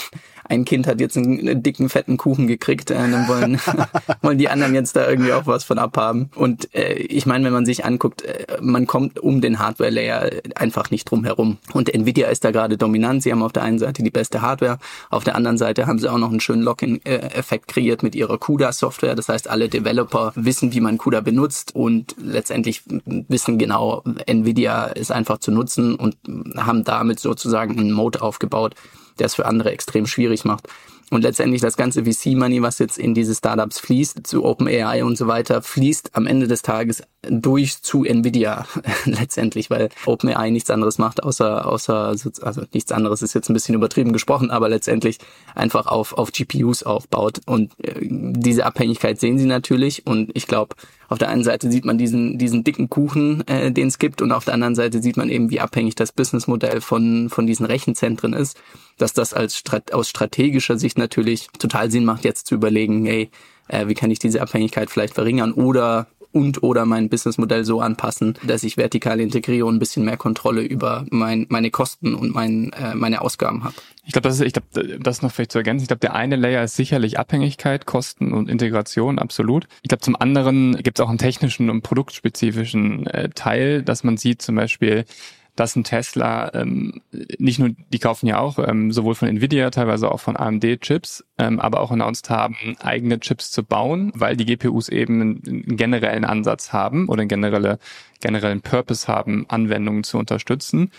ein 0.47 0.65
Kind 0.65 0.87
hat 0.87 0.99
jetzt 0.99 1.17
einen, 1.17 1.63
dicken 1.63 1.89
fetten 1.89 2.17
Kuchen 2.17 2.47
gekriegt, 2.47 2.91
äh, 2.91 2.95
dann 2.95 3.27
wollen 3.27 3.59
wollen 4.21 4.37
die 4.37 4.49
anderen 4.49 4.73
jetzt 4.75 4.95
da 4.95 5.07
irgendwie 5.07 5.33
auch 5.33 5.47
was 5.47 5.63
von 5.63 5.79
abhaben. 5.79 6.29
Und 6.35 6.73
äh, 6.75 6.93
ich 6.93 7.25
meine, 7.25 7.45
wenn 7.45 7.53
man 7.53 7.65
sich 7.65 7.85
anguckt, 7.85 8.23
äh, 8.23 8.45
man 8.61 8.87
kommt 8.87 9.19
um 9.19 9.41
den 9.41 9.59
Hardware 9.59 9.89
Layer 9.89 10.29
einfach 10.55 10.91
nicht 10.91 11.09
drum 11.09 11.23
herum. 11.23 11.57
Und 11.73 11.93
Nvidia 11.93 12.27
ist 12.27 12.43
da 12.43 12.51
gerade 12.51 12.77
dominant. 12.77 13.23
Sie 13.23 13.31
haben 13.31 13.43
auf 13.43 13.53
der 13.53 13.63
einen 13.63 13.79
Seite 13.79 14.03
die 14.03 14.11
beste 14.11 14.41
Hardware, 14.41 14.77
auf 15.09 15.23
der 15.23 15.35
anderen 15.35 15.57
Seite 15.57 15.87
haben 15.87 15.99
sie 15.99 16.11
auch 16.11 16.17
noch 16.17 16.29
einen 16.29 16.39
schönen 16.39 16.61
Lock-in-Effekt 16.61 17.67
kreiert 17.67 18.03
mit 18.03 18.15
ihrer 18.15 18.37
CUDA 18.37 18.71
Software. 18.71 19.15
Das 19.15 19.29
heißt, 19.29 19.49
alle 19.49 19.69
Developer 19.69 20.31
wissen, 20.35 20.73
wie 20.73 20.81
man 20.81 20.97
CUDA 20.97 21.21
benutzt 21.21 21.73
und 21.75 22.15
letztendlich 22.21 22.83
wissen 23.05 23.57
genau, 23.57 24.03
Nvidia 24.25 24.85
ist 24.85 25.11
einfach 25.11 25.39
zu 25.39 25.51
nutzen 25.51 25.64
und 25.95 26.17
haben 26.57 26.83
damit 26.83 27.19
sozusagen 27.19 27.79
einen 27.79 27.91
Mode 27.91 28.21
aufgebaut, 28.21 28.75
der 29.19 29.27
es 29.27 29.35
für 29.35 29.45
andere 29.45 29.71
extrem 29.71 30.07
schwierig 30.07 30.45
macht. 30.45 30.67
Und 31.11 31.21
letztendlich 31.21 31.61
das 31.61 31.77
ganze 31.77 32.03
VC-Money, 32.03 32.63
was 32.63 32.79
jetzt 32.79 32.97
in 32.97 33.13
diese 33.13 33.35
Startups 33.35 33.79
fließt, 33.79 34.25
zu 34.25 34.43
OpenAI 34.43 35.03
und 35.03 35.17
so 35.17 35.27
weiter, 35.27 35.61
fließt 35.61 36.15
am 36.15 36.25
Ende 36.25 36.47
des 36.47 36.63
Tages 36.63 37.03
durch 37.29 37.81
zu 37.83 38.03
Nvidia 38.03 38.65
letztendlich, 39.05 39.69
weil 39.69 39.89
OpenAI 40.07 40.49
nichts 40.49 40.71
anderes 40.71 40.97
macht, 40.97 41.21
außer, 41.21 41.67
außer, 41.67 42.15
also 42.41 42.63
nichts 42.73 42.91
anderes 42.91 43.21
ist 43.21 43.35
jetzt 43.35 43.49
ein 43.49 43.53
bisschen 43.53 43.75
übertrieben 43.75 44.13
gesprochen, 44.13 44.49
aber 44.49 44.67
letztendlich 44.67 45.19
einfach 45.53 45.85
auf, 45.85 46.13
auf 46.13 46.31
GPUs 46.31 46.81
aufbaut. 46.81 47.39
Und 47.45 47.73
äh, 47.83 47.93
diese 48.01 48.65
Abhängigkeit 48.65 49.19
sehen 49.19 49.37
sie 49.37 49.45
natürlich. 49.45 50.07
Und 50.07 50.31
ich 50.33 50.47
glaube, 50.47 50.75
auf 51.15 51.19
der 51.19 51.29
einen 51.29 51.45
Seite 51.45 51.71
sieht 51.71 51.85
man 51.85 51.97
diesen, 51.97 52.37
diesen 52.37 52.65
dicken 52.65 52.89
Kuchen, 52.89 53.47
äh, 53.47 53.71
den 53.71 53.87
es 53.87 53.99
gibt, 53.99 54.21
und 54.21 54.33
auf 54.33 54.43
der 54.43 54.53
anderen 54.53 54.75
Seite 54.75 55.01
sieht 55.01 55.15
man 55.15 55.29
eben, 55.29 55.49
wie 55.49 55.61
abhängig 55.61 55.95
das 55.95 56.11
Businessmodell 56.11 56.81
von, 56.81 57.29
von 57.29 57.47
diesen 57.47 57.65
Rechenzentren 57.65 58.33
ist, 58.33 58.57
dass 58.97 59.13
das 59.13 59.33
als 59.33 59.63
aus 59.93 60.09
strategischer 60.09 60.77
Sicht 60.77 60.97
natürlich 60.97 61.47
total 61.57 61.89
Sinn 61.89 62.03
macht, 62.03 62.25
jetzt 62.25 62.47
zu 62.47 62.55
überlegen, 62.55 63.05
hey, 63.05 63.29
äh, 63.69 63.87
wie 63.87 63.93
kann 63.93 64.11
ich 64.11 64.19
diese 64.19 64.41
Abhängigkeit 64.41 64.89
vielleicht 64.89 65.13
verringern 65.13 65.53
oder 65.53 66.07
und 66.35 66.63
oder 66.63 66.85
mein 66.85 67.07
Businessmodell 67.07 67.63
so 67.63 67.79
anpassen, 67.79 68.37
dass 68.45 68.63
ich 68.63 68.75
vertikal 68.75 69.21
integriere 69.21 69.65
und 69.65 69.75
ein 69.75 69.79
bisschen 69.79 70.03
mehr 70.03 70.17
Kontrolle 70.17 70.61
über 70.61 71.05
mein, 71.09 71.45
meine 71.47 71.71
Kosten 71.71 72.13
und 72.13 72.35
mein, 72.35 72.73
äh, 72.73 72.93
meine 72.93 73.21
Ausgaben 73.21 73.63
habe. 73.63 73.75
Ich 74.05 74.11
glaube, 74.11 74.27
das 74.27 74.39
ist, 74.39 74.45
ich 74.45 74.53
glaube, 74.53 74.99
das 74.99 75.21
noch 75.21 75.31
vielleicht 75.31 75.53
zu 75.53 75.59
ergänzen. 75.59 75.83
Ich 75.83 75.87
glaube, 75.87 76.01
der 76.01 76.13
eine 76.13 76.35
Layer 76.35 76.65
ist 76.65 76.75
sicherlich 76.75 77.17
Abhängigkeit, 77.17 77.85
Kosten 77.85 78.33
und 78.33 78.49
Integration, 78.49 79.17
absolut. 79.17 79.67
Ich 79.81 79.87
glaube, 79.87 80.01
zum 80.01 80.17
anderen 80.17 80.75
gibt 80.83 80.99
es 80.99 81.05
auch 81.05 81.09
einen 81.09 81.17
technischen 81.17 81.69
und 81.69 81.83
produktspezifischen 81.83 83.07
äh, 83.07 83.29
Teil, 83.29 83.81
dass 83.81 84.03
man 84.03 84.17
sieht, 84.17 84.41
zum 84.41 84.55
Beispiel, 84.55 85.05
dass 85.55 85.75
ein 85.75 85.83
Tesla 85.83 86.53
ähm, 86.53 87.01
nicht 87.37 87.59
nur, 87.59 87.69
die 87.91 87.99
kaufen 87.99 88.27
ja 88.27 88.39
auch 88.39 88.59
ähm, 88.59 88.91
sowohl 88.91 89.15
von 89.15 89.29
Nvidia, 89.29 89.69
teilweise 89.69 90.11
auch 90.11 90.19
von 90.19 90.35
AMD 90.35 90.81
Chips, 90.81 91.23
ähm, 91.37 91.59
aber 91.59 91.79
auch 91.79 91.91
announced 91.91 92.29
haben, 92.29 92.55
eigene 92.79 93.19
Chips 93.19 93.51
zu 93.51 93.63
bauen, 93.63 94.11
weil 94.15 94.35
die 94.35 94.45
GPUs 94.45 94.89
eben 94.89 95.21
einen, 95.21 95.43
einen 95.47 95.77
generellen 95.77 96.25
Ansatz 96.25 96.73
haben 96.73 97.07
oder 97.07 97.21
einen 97.21 97.29
generelle, 97.29 97.79
generellen 98.19 98.61
Purpose 98.61 99.07
haben, 99.07 99.45
Anwendungen 99.47 100.03
zu 100.03 100.17
unterstützen. 100.17 100.91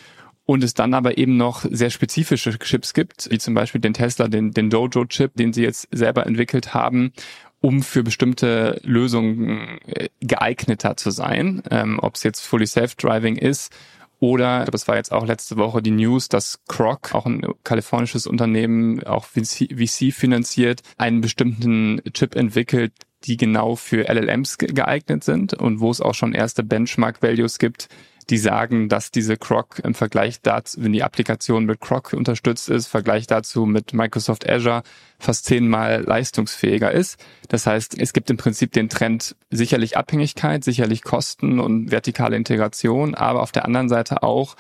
Und 0.47 0.63
es 0.63 0.75
dann 0.75 0.95
aber 0.95 1.19
eben 1.19 1.37
noch 1.37 1.65
sehr 1.69 1.91
spezifische 1.91 2.57
Chips 2.59 2.95
gibt, 2.95 3.29
wie 3.31 3.39
zum 3.39 3.55
Beispiel 3.55 3.81
den 3.81 3.95
Tesla, 3.95 4.29
den, 4.29 4.53
den 4.53 4.71
Dojo-Chip, 4.71 5.35
den 5.35 5.53
sie 5.53 5.65
jetzt 5.65 5.89
selber 5.91 6.25
entwickelt 6.25 6.73
haben, 6.73 7.13
um 7.61 7.83
für 7.83 8.05
bestimmte 8.05 8.81
Lösungen 8.85 9.81
äh, 9.87 10.09
geeigneter 10.21 10.97
zu 10.97 11.11
sein. 11.11 11.65
Ähm, 11.71 11.99
Ob 12.01 12.15
es 12.15 12.23
jetzt 12.23 12.47
Fully 12.47 12.67
Self-Driving 12.67 13.37
ist 13.37 13.75
oder, 14.19 14.65
das 14.65 14.89
war 14.89 14.97
jetzt 14.97 15.13
auch 15.13 15.27
letzte 15.27 15.57
Woche 15.57 15.83
die 15.83 15.91
News, 15.91 16.29
dass 16.29 16.61
Croc, 16.69 17.15
auch 17.15 17.27
ein 17.27 17.43
kalifornisches 17.65 18.27
Unternehmen, 18.27 19.03
auch 19.05 19.25
VC, 19.25 19.69
VC 19.77 20.13
finanziert, 20.13 20.83
einen 20.97 21.21
bestimmten 21.21 22.01
Chip 22.13 22.35
entwickelt, 22.35 22.93
die 23.25 23.37
genau 23.37 23.77
für 23.77 24.09
LLMs 24.09 24.59
geeignet 24.59 25.25
sind 25.25 25.55
und 25.55 25.81
wo 25.81 25.91
es 25.91 26.01
auch 26.01 26.15
schon 26.15 26.33
erste 26.33 26.63
Benchmark-Values 26.63 27.59
gibt, 27.59 27.89
die 28.31 28.39
sagen, 28.39 28.89
dass 28.89 29.11
diese 29.11 29.37
Croc 29.37 29.81
im 29.85 29.95
Vergleich 29.95 30.41
dazu, 30.43 30.83
wenn 30.83 30.93
die 30.93 31.05
Applikation 31.05 31.65
mit 31.65 31.81
Croc 31.81 32.13
unterstützt 32.13 32.69
ist, 32.69 32.89
Vergleich 32.89 33.27
dazu 33.27 33.67
mit 33.67 33.93
Microsoft 33.93 34.49
Azure 34.49 34.83
fast 35.19 35.45
zehnmal 35.45 36.03
leistungsfähiger 36.03 36.91
ist. 36.91 37.25
Das 37.49 37.67
heißt, 37.67 37.99
es 37.99 38.13
gibt 38.13 38.29
im 38.31 38.37
Prinzip 38.37 38.73
den 38.73 38.89
Trend 38.89 39.37
sicherlich 39.51 39.97
Abhängigkeit, 39.97 40.65
sicherlich 40.65 41.03
Kosten 41.03 41.61
und 41.61 41.91
vertikale 41.91 42.37
Integration, 42.37 43.15
aber 43.15 43.43
auf 43.43 43.53
der 43.53 43.65
anderen 43.65 43.89
Seite 43.89 44.23
auch 44.23 44.57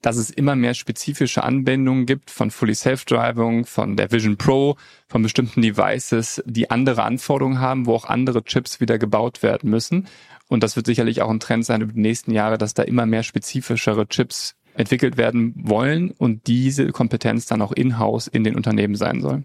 dass 0.00 0.16
es 0.16 0.30
immer 0.30 0.56
mehr 0.56 0.74
spezifische 0.74 1.42
Anwendungen 1.42 2.06
gibt 2.06 2.30
von 2.30 2.50
Fully 2.50 2.74
Self-Driving, 2.74 3.64
von 3.64 3.96
der 3.96 4.10
Vision 4.10 4.36
Pro, 4.36 4.76
von 5.08 5.22
bestimmten 5.22 5.62
Devices, 5.62 6.42
die 6.46 6.70
andere 6.70 7.02
Anforderungen 7.02 7.60
haben, 7.60 7.86
wo 7.86 7.94
auch 7.94 8.04
andere 8.04 8.44
Chips 8.44 8.80
wieder 8.80 8.98
gebaut 8.98 9.42
werden 9.42 9.70
müssen. 9.70 10.06
Und 10.48 10.62
das 10.62 10.76
wird 10.76 10.86
sicherlich 10.86 11.22
auch 11.22 11.30
ein 11.30 11.40
Trend 11.40 11.64
sein 11.64 11.82
über 11.82 11.92
die 11.92 12.00
nächsten 12.00 12.32
Jahre, 12.32 12.58
dass 12.58 12.74
da 12.74 12.82
immer 12.82 13.06
mehr 13.06 13.22
spezifischere 13.22 14.08
Chips 14.08 14.54
entwickelt 14.74 15.16
werden 15.16 15.54
wollen 15.56 16.10
und 16.12 16.46
diese 16.46 16.86
Kompetenz 16.92 17.46
dann 17.46 17.62
auch 17.62 17.72
in-house 17.72 18.28
in 18.28 18.44
den 18.44 18.54
Unternehmen 18.54 18.94
sein 18.94 19.20
soll. 19.20 19.42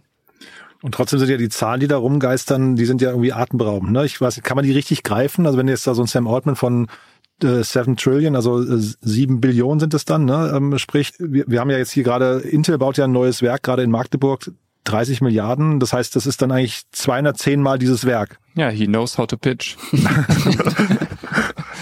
Und 0.83 0.93
trotzdem 0.93 1.17
sind 1.17 1.29
ja 1.29 1.37
die 1.37 1.49
Zahlen, 1.49 1.79
die 1.79 1.87
da 1.87 1.95
rumgeistern, 1.95 2.75
die 2.75 2.85
sind 2.85 3.01
ja 3.01 3.09
irgendwie 3.09 3.31
atemberaubend. 3.31 3.93
Ne? 3.93 4.05
Ich 4.05 4.19
weiß, 4.19 4.41
kann 4.43 4.57
man 4.57 4.65
die 4.65 4.73
richtig 4.73 5.03
greifen? 5.03 5.45
Also 5.45 5.57
wenn 5.57 5.69
jetzt 5.69 5.87
da 5.87 5.95
so 5.95 6.03
ein 6.03 6.07
Sam 6.07 6.27
Altman 6.27 6.57
von 6.57 6.87
7 7.41 7.97
Trillion, 7.97 8.35
also 8.35 8.61
äh, 8.61 8.79
7 9.01 9.41
Billionen 9.41 9.79
sind 9.79 9.93
es 9.93 10.05
dann, 10.05 10.25
ne? 10.25 10.53
ähm, 10.55 10.77
sprich, 10.77 11.13
wir, 11.19 11.45
wir 11.47 11.59
haben 11.59 11.69
ja 11.69 11.77
jetzt 11.77 11.91
hier 11.91 12.03
gerade, 12.03 12.39
Intel 12.39 12.77
baut 12.77 12.97
ja 12.97 13.05
ein 13.05 13.11
neues 13.11 13.41
Werk 13.41 13.63
gerade 13.63 13.83
in 13.83 13.91
Magdeburg, 13.91 14.51
30 14.85 15.21
Milliarden. 15.21 15.79
Das 15.79 15.93
heißt, 15.93 16.15
das 16.15 16.25
ist 16.25 16.41
dann 16.41 16.51
eigentlich 16.51 16.83
210 16.91 17.61
Mal 17.61 17.79
dieses 17.79 18.05
Werk. 18.05 18.39
Ja, 18.55 18.69
he 18.69 18.85
knows 18.85 19.17
how 19.17 19.27
to 19.27 19.37
pitch. 19.37 19.77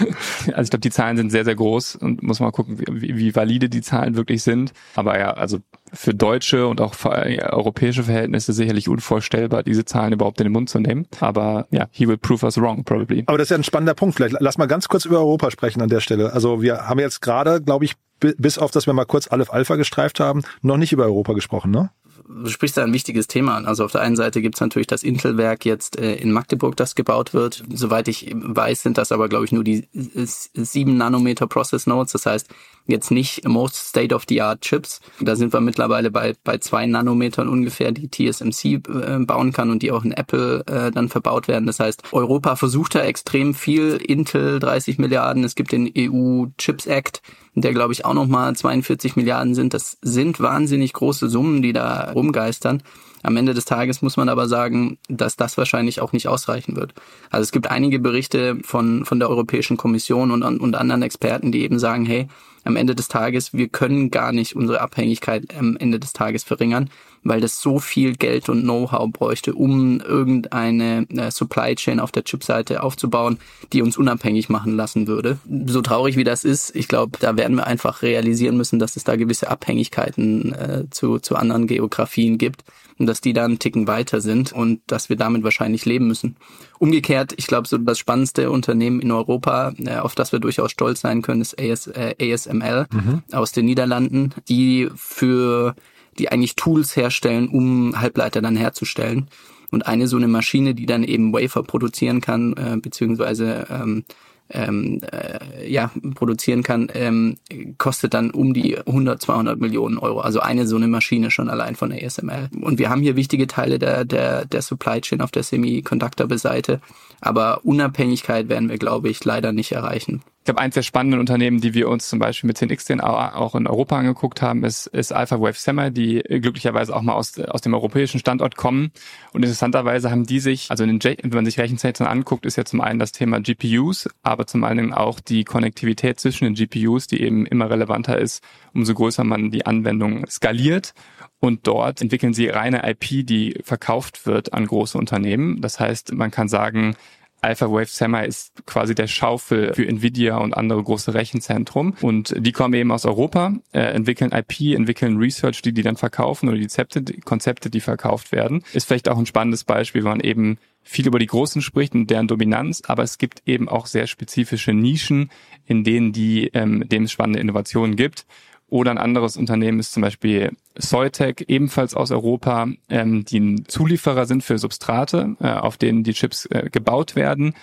also 0.54 0.62
ich 0.62 0.70
glaube, 0.70 0.82
die 0.82 0.90
Zahlen 0.90 1.18
sind 1.18 1.32
sehr, 1.32 1.46
sehr 1.46 1.56
groß 1.56 1.96
und 1.96 2.24
muss 2.24 2.40
mal 2.40 2.52
gucken, 2.52 2.80
wie, 2.80 3.18
wie 3.18 3.36
valide 3.36 3.70
die 3.70 3.82
Zahlen 3.82 4.16
wirklich 4.16 4.44
sind. 4.44 4.74
Aber 4.96 5.20
ja, 5.20 5.32
also 5.34 5.60
für 5.94 6.14
deutsche 6.14 6.68
und 6.68 6.82
auch 6.82 6.94
für 6.94 7.10
europäische 7.10 8.04
Verhältnisse 8.04 8.54
sicherlich 8.54 8.88
unvorstellbar, 8.88 9.64
diese 9.64 9.86
Zahlen 9.86 10.14
überhaupt 10.14 10.40
in 10.40 10.46
den 10.46 10.54
Mund 10.54 10.70
zu 10.70 10.80
nehmen. 10.80 11.08
Aber 11.20 11.68
ja, 11.72 11.88
he 11.92 12.08
will 12.08 12.18
prove 12.18 12.46
us 12.46 12.58
wrong, 12.58 12.84
probably. 12.84 13.24
Aber 13.28 13.38
das 13.38 13.46
ist 13.46 13.52
ja 13.52 13.58
ein 13.58 13.64
spannender 13.64 13.94
Punkt. 13.94 14.16
Vielleicht 14.16 14.36
lass 14.40 14.58
mal 14.58 14.68
ganz 14.68 14.88
kurz 14.88 15.06
über 15.06 15.20
Europa 15.20 15.52
sprechen 15.52 15.82
an 15.82 15.90
der 15.90 16.00
Stelle. 16.00 16.34
Also 16.34 16.62
wir 16.62 16.88
haben 16.88 17.00
jetzt 17.00 17.22
gerade, 17.22 17.62
glaube 17.62 17.86
ich, 17.86 17.96
bis 18.20 18.58
auf, 18.58 18.72
dass 18.72 18.86
wir 18.86 18.94
mal 18.94 19.06
kurz 19.06 19.28
Aleph 19.28 19.52
Alpha 19.52 19.76
gestreift 19.76 20.20
haben, 20.20 20.44
noch 20.62 20.78
nicht 20.78 20.94
über 20.94 21.06
Europa 21.06 21.34
gesprochen, 21.34 21.72
ne? 21.72 21.90
Du 22.28 22.50
sprichst 22.50 22.78
da 22.78 22.84
ein 22.84 22.94
wichtiges 22.94 23.28
Thema 23.28 23.56
an. 23.56 23.66
Also 23.66 23.86
auf 23.86 23.92
der 23.92 24.02
einen 24.02 24.16
Seite 24.16 24.42
gibt 24.42 24.56
es 24.56 24.62
natürlich 24.62 24.88
das 24.88 25.04
Intel-Werk 25.04 25.66
jetzt 25.66 25.98
äh, 25.98 26.16
in 26.16 26.32
Magdeburg, 26.32 26.76
das 26.76 26.96
gebaut 26.96 27.34
wird. 27.34 27.64
Soweit 27.74 28.08
ich 28.08 28.32
weiß, 28.34 28.84
sind 28.84 28.98
das 28.98 29.12
aber, 29.12 29.30
glaube 29.30 29.46
ich, 29.46 29.52
nur 29.52 29.64
die 29.64 29.88
sieben 29.94 30.98
Nanometer 30.98 31.48
Process 31.48 31.88
Nodes. 31.88 32.14
Das 32.14 32.26
heißt, 32.26 32.50
jetzt 32.88 33.12
nicht 33.12 33.48
most 33.48 33.76
state-of-the-art 33.76 34.62
Chips. 34.62 35.02
Da 35.20 35.36
sind 35.36 35.54
wir 35.54 35.62
mittlerweile 35.62 36.12
bei, 36.12 36.36
bei 36.44 36.58
zwei 36.58 36.86
Nanometern 36.86 37.48
ungefähr, 37.48 37.92
die 37.92 38.10
TSMC 38.10 38.66
äh, 38.66 38.80
bauen 39.20 39.52
kann 39.54 39.70
und 39.70 39.82
die 39.84 39.92
auch 39.92 40.04
in 40.04 40.12
Apple 40.12 40.64
äh, 40.68 40.92
dann 40.92 41.10
verbaut 41.10 41.48
werden. 41.48 41.66
Das 41.66 41.80
heißt, 41.80 42.04
Europa 42.12 42.56
versucht 42.56 42.96
da 42.96 43.02
extrem 43.02 43.54
viel. 43.54 43.98
Intel 43.98 44.60
30 44.60 44.98
Milliarden. 44.98 45.44
Es 45.44 45.56
gibt 45.56 45.72
den 45.72 45.92
EU 45.98 46.48
Chips 46.58 46.86
Act, 46.86 47.22
der 47.56 47.74
glaube 47.74 47.94
ich 47.94 48.06
auch 48.06 48.14
nochmal 48.14 48.56
42 48.56 49.16
Milliarden 49.16 49.56
sind. 49.56 49.74
Das 49.74 49.98
sind 50.02 50.40
wahnsinnig 50.40 50.94
große 50.94 51.30
Summen, 51.30 51.62
die 51.62 51.74
da 51.74 52.12
rumgeistern. 52.12 52.82
Am 53.24 53.38
Ende 53.38 53.54
des 53.54 53.66
Tages 53.66 54.02
muss 54.02 54.18
man 54.18 54.30
aber 54.30 54.48
sagen, 54.48 54.98
dass 55.08 55.36
das 55.36 55.58
wahrscheinlich 55.58 56.02
auch 56.02 56.12
nicht 56.12 56.28
ausreichen 56.28 56.76
wird. 56.76 56.94
Also 57.30 57.44
es 57.44 57.52
gibt 57.52 57.70
einige 57.70 58.00
Berichte 58.00 58.58
von, 58.64 59.06
von 59.06 59.20
der 59.20 59.30
Europäischen 59.30 59.78
Kommission 59.78 60.32
und, 60.32 60.44
und 60.44 60.76
anderen 60.76 61.04
Experten, 61.04 61.52
die 61.52 61.62
eben 61.62 61.78
sagen, 61.78 62.06
hey, 62.06 62.28
am 62.64 62.76
Ende 62.76 62.96
des 62.96 63.08
Tages, 63.08 63.54
wir 63.54 63.68
können 63.68 64.12
gar 64.12 64.32
nicht 64.32 64.56
unsere 64.56 64.82
Abhängigkeit 64.82 65.56
am 65.58 65.78
Ende 65.78 66.00
des 66.00 66.14
Tages 66.14 66.44
verringern, 66.44 66.90
weil 67.24 67.42
das 67.42 67.62
so 67.62 67.80
viel 67.80 68.16
Geld 68.16 68.50
und 68.50 68.62
Know-how 68.62 69.12
bräuchte, 69.12 69.54
um 69.54 70.00
irgendeine 70.00 71.08
äh, 71.10 71.32
Supply 71.32 71.76
Chain 71.76 72.00
auf 72.00 72.12
der 72.12 72.24
Chipseite 72.24 72.84
aufzubauen, 72.84 73.40
die 73.74 73.82
uns 73.82 73.98
unabhängig 73.98 74.50
machen 74.50 74.76
lassen 74.76 75.08
würde. 75.08 75.40
So 75.66 75.82
traurig 75.82 76.18
wie 76.18 76.24
das 76.24 76.44
ist, 76.44 76.76
ich 76.76 76.88
glaube, 76.88 77.18
da 77.20 77.38
werden 77.38 77.58
wir 77.58 77.68
einfach 77.68 78.02
realisieren 78.02 78.58
müssen, 78.58 78.80
dass 78.80 78.96
es 78.96 79.04
da 79.04 79.16
gewisse 79.16 79.50
Abhängigkeiten 79.50 80.54
äh, 80.54 80.84
zu, 80.90 81.20
zu 81.20 81.36
anderen 81.36 81.68
Geografien 81.68 82.38
gibt 82.38 82.64
und 82.98 83.08
dass 83.08 83.22
die 83.22 83.34
da 83.34 83.46
einen 83.46 83.60
Ticken 83.60 83.88
weiter 83.88 84.22
sind 84.22 84.54
und 84.54 84.82
dass 84.88 85.10
wir 85.10 85.16
damit 85.16 85.44
wahrscheinlich 85.44 85.86
leben 85.86 86.08
müssen. 86.08 86.36
Umgekehrt, 86.80 87.34
ich 87.38 87.48
glaube, 87.48 87.68
so 87.68 87.78
das 87.78 88.00
spannendste 88.00 88.52
Unternehmen 88.52 89.00
in 89.00 89.12
Europa, 89.12 89.74
äh, 89.78 89.98
auf 89.98 90.16
das 90.16 90.32
wir 90.32 90.40
durchaus 90.40 90.72
stolz 90.72 91.02
sein 91.02 91.22
können, 91.22 91.42
ist 91.42 91.60
AS, 91.60 91.88
äh, 91.88 92.16
ASML 92.20 92.88
mhm. 92.92 93.24
aus 93.32 93.52
den 93.52 93.66
Niederlanden, 93.66 94.34
die 94.48 94.90
für 94.96 95.76
die 96.18 96.32
eigentlich 96.32 96.56
Tools 96.56 96.96
herstellen, 96.96 97.48
um 97.48 98.00
Halbleiter 98.00 98.42
dann 98.42 98.56
herzustellen. 98.56 99.28
Und 99.72 99.88
eine 99.88 100.08
so 100.08 100.18
eine 100.18 100.28
Maschine, 100.28 100.76
die 100.76 100.86
dann 100.86 101.04
eben 101.04 101.32
Wafer 101.32 101.64
produzieren 101.64 102.20
kann, 102.20 102.54
äh, 102.54 102.78
beziehungsweise 102.78 103.68
ähm, 103.70 104.04
ähm, 104.54 105.00
äh, 105.12 105.70
ja, 105.70 105.92
produzieren 106.16 106.64
kann, 106.64 106.90
ähm, 106.94 107.38
kostet 107.78 108.14
dann 108.14 108.32
um 108.32 108.54
die 108.54 108.78
100, 108.78 109.22
200 109.22 109.60
Millionen 109.60 109.98
Euro. 109.98 110.22
Also 110.22 110.40
eine 110.40 110.68
so 110.68 110.76
eine 110.76 110.88
Maschine 110.88 111.32
schon 111.32 111.50
allein 111.50 111.76
von 111.76 111.90
der 111.90 112.06
ASML. 112.06 112.50
Und 112.62 112.80
wir 112.80 112.90
haben 112.90 113.02
hier 113.02 113.16
wichtige 113.16 113.48
Teile 113.48 113.80
der, 113.80 114.06
der, 114.06 114.46
der 114.46 114.62
Supply 114.62 115.02
Chain 115.02 115.22
auf 115.22 115.32
der 115.32 115.44
Semiconductor-Seite. 115.44 116.82
Aber 117.20 117.66
Unabhängigkeit 117.66 118.50
werden 118.50 118.70
wir, 118.70 118.78
glaube 118.78 119.10
ich, 119.10 119.24
leider 119.24 119.52
nicht 119.52 119.72
erreichen. 119.72 120.22
Ich 120.42 120.46
glaube, 120.46 120.60
eins 120.60 120.74
der 120.74 120.82
spannenden 120.82 121.20
Unternehmen, 121.20 121.62
die 121.62 121.76
wir 121.76 121.88
uns 121.88 122.10
zum 122.10 122.18
Beispiel 122.18 122.48
mit 122.48 122.58
10x 122.58 123.00
auch 123.00 123.54
in 123.54 123.68
Europa 123.68 124.00
angeguckt 124.00 124.42
haben, 124.42 124.64
ist, 124.64 124.88
ist 124.88 125.14
Alpha 125.14 125.40
Wave 125.40 125.54
Semi, 125.54 125.92
die 125.92 126.24
glücklicherweise 126.28 126.96
auch 126.96 127.04
mal 127.04 127.14
aus, 127.14 127.38
aus 127.38 127.62
dem 127.62 127.76
europäischen 127.76 128.20
Standort 128.20 128.56
kommen. 128.56 128.92
Und 129.34 129.44
interessanterweise 129.44 130.10
haben 130.10 130.26
die 130.26 130.40
sich, 130.40 130.72
also 130.72 130.84
in 130.84 130.98
den, 130.98 131.18
wenn 131.22 131.30
man 131.30 131.46
sich 131.46 131.60
Rechenzentren 131.60 132.08
anguckt, 132.08 132.48
ist 132.48 132.56
ja 132.56 132.66
zum 132.66 132.82
einen 132.82 132.98
das 132.98 133.12
Thema 133.12 133.40
GPUs, 133.40 134.10
aber 134.24 134.48
zum 134.48 134.64
einen 134.64 134.94
auch 134.94 135.20
die 135.20 135.44
Konnektivität 135.44 136.20
zwischen 136.20 136.46
den 136.46 136.56
GPUs, 136.56 137.06
die 137.06 137.22
eben 137.22 137.46
immer 137.46 137.70
relevanter 137.70 138.18
ist, 138.18 138.44
umso 138.74 138.96
größer 138.96 139.24
man 139.24 139.52
die 139.52 139.68
Anwendung 139.68 140.26
skaliert. 140.26 140.96
Und 141.40 141.68
dort 141.68 142.02
entwickeln 142.02 142.34
sie 142.34 142.48
reine 142.48 142.82
IP, 142.90 143.28
die 143.28 143.60
verkauft 143.64 144.26
wird 144.26 144.54
an 144.54 144.66
große 144.66 144.98
Unternehmen. 144.98 145.62
Das 145.62 145.80
heißt, 145.80 146.14
man 146.14 146.32
kann 146.32 146.48
sagen, 146.48 146.96
Alpha 147.42 147.66
Wave 147.72 147.88
Semi 147.88 148.24
ist 148.26 148.66
quasi 148.68 148.94
der 148.94 149.08
Schaufel 149.08 149.74
für 149.74 149.88
Nvidia 149.88 150.38
und 150.38 150.56
andere 150.56 150.84
große 150.84 151.16
Rechenzentrum. 151.16 151.96
Und 152.02 152.36
die 152.38 152.52
kommen 152.52 152.76
eben 152.76 152.92
aus 152.92 153.06
Europa, 153.06 153.54
äh, 153.74 153.80
entwickeln 153.80 154.32
IP, 154.32 154.76
entwickeln 154.76 155.18
Research, 155.18 155.64
die 155.64 155.74
die 155.74 155.82
dann 155.82 155.98
verkaufen 155.98 156.50
oder 156.50 156.58
die 156.58 156.64
Konzepte, 156.68 157.02
die 157.02 157.20
Konzepte, 157.20 157.72
die 157.72 157.82
verkauft 157.82 158.32
werden. 158.32 158.64
Ist 158.74 158.88
vielleicht 158.88 159.10
auch 159.10 159.18
ein 159.18 159.26
spannendes 159.26 159.64
Beispiel, 159.64 160.04
wenn 160.04 160.12
man 160.12 160.20
eben 160.20 160.60
viel 160.84 161.08
über 161.08 161.20
die 161.20 161.28
Großen 161.28 161.62
spricht 161.62 161.94
und 161.94 162.10
deren 162.10 162.28
Dominanz, 162.28 162.84
aber 162.86 163.04
es 163.04 163.18
gibt 163.18 163.42
eben 163.46 163.70
auch 163.70 163.86
sehr 163.86 164.08
spezifische 164.08 164.74
Nischen, 164.74 165.30
in 165.66 165.84
denen 165.84 166.12
die, 166.12 166.48
ähm, 166.54 166.88
dem 166.88 167.04
es 167.04 167.12
spannende 167.12 167.40
Innovationen 167.40 167.96
gibt. 167.96 168.26
Oder 168.72 168.92
ein 168.92 168.98
anderes 168.98 169.36
Unternehmen 169.36 169.82
ist 169.82 169.92
zum 169.92 170.02
Beispiel 170.02 170.54
Soitec, 170.78 171.44
ebenfalls 171.50 171.94
aus 171.94 172.10
Europa, 172.10 172.70
ähm, 172.90 173.26
die 173.26 173.40
ein 173.42 173.66
Zulieferer 173.68 174.26
sind 174.26 174.46
für 174.46 174.58
Substrate, 174.58 175.36
äh, 175.42 175.50
auf 175.50 175.76
denen 175.76 176.04
die 176.04 176.14
Chips 176.14 176.46
äh, 176.46 176.70
gebaut 176.72 177.18
werden. 177.18 177.54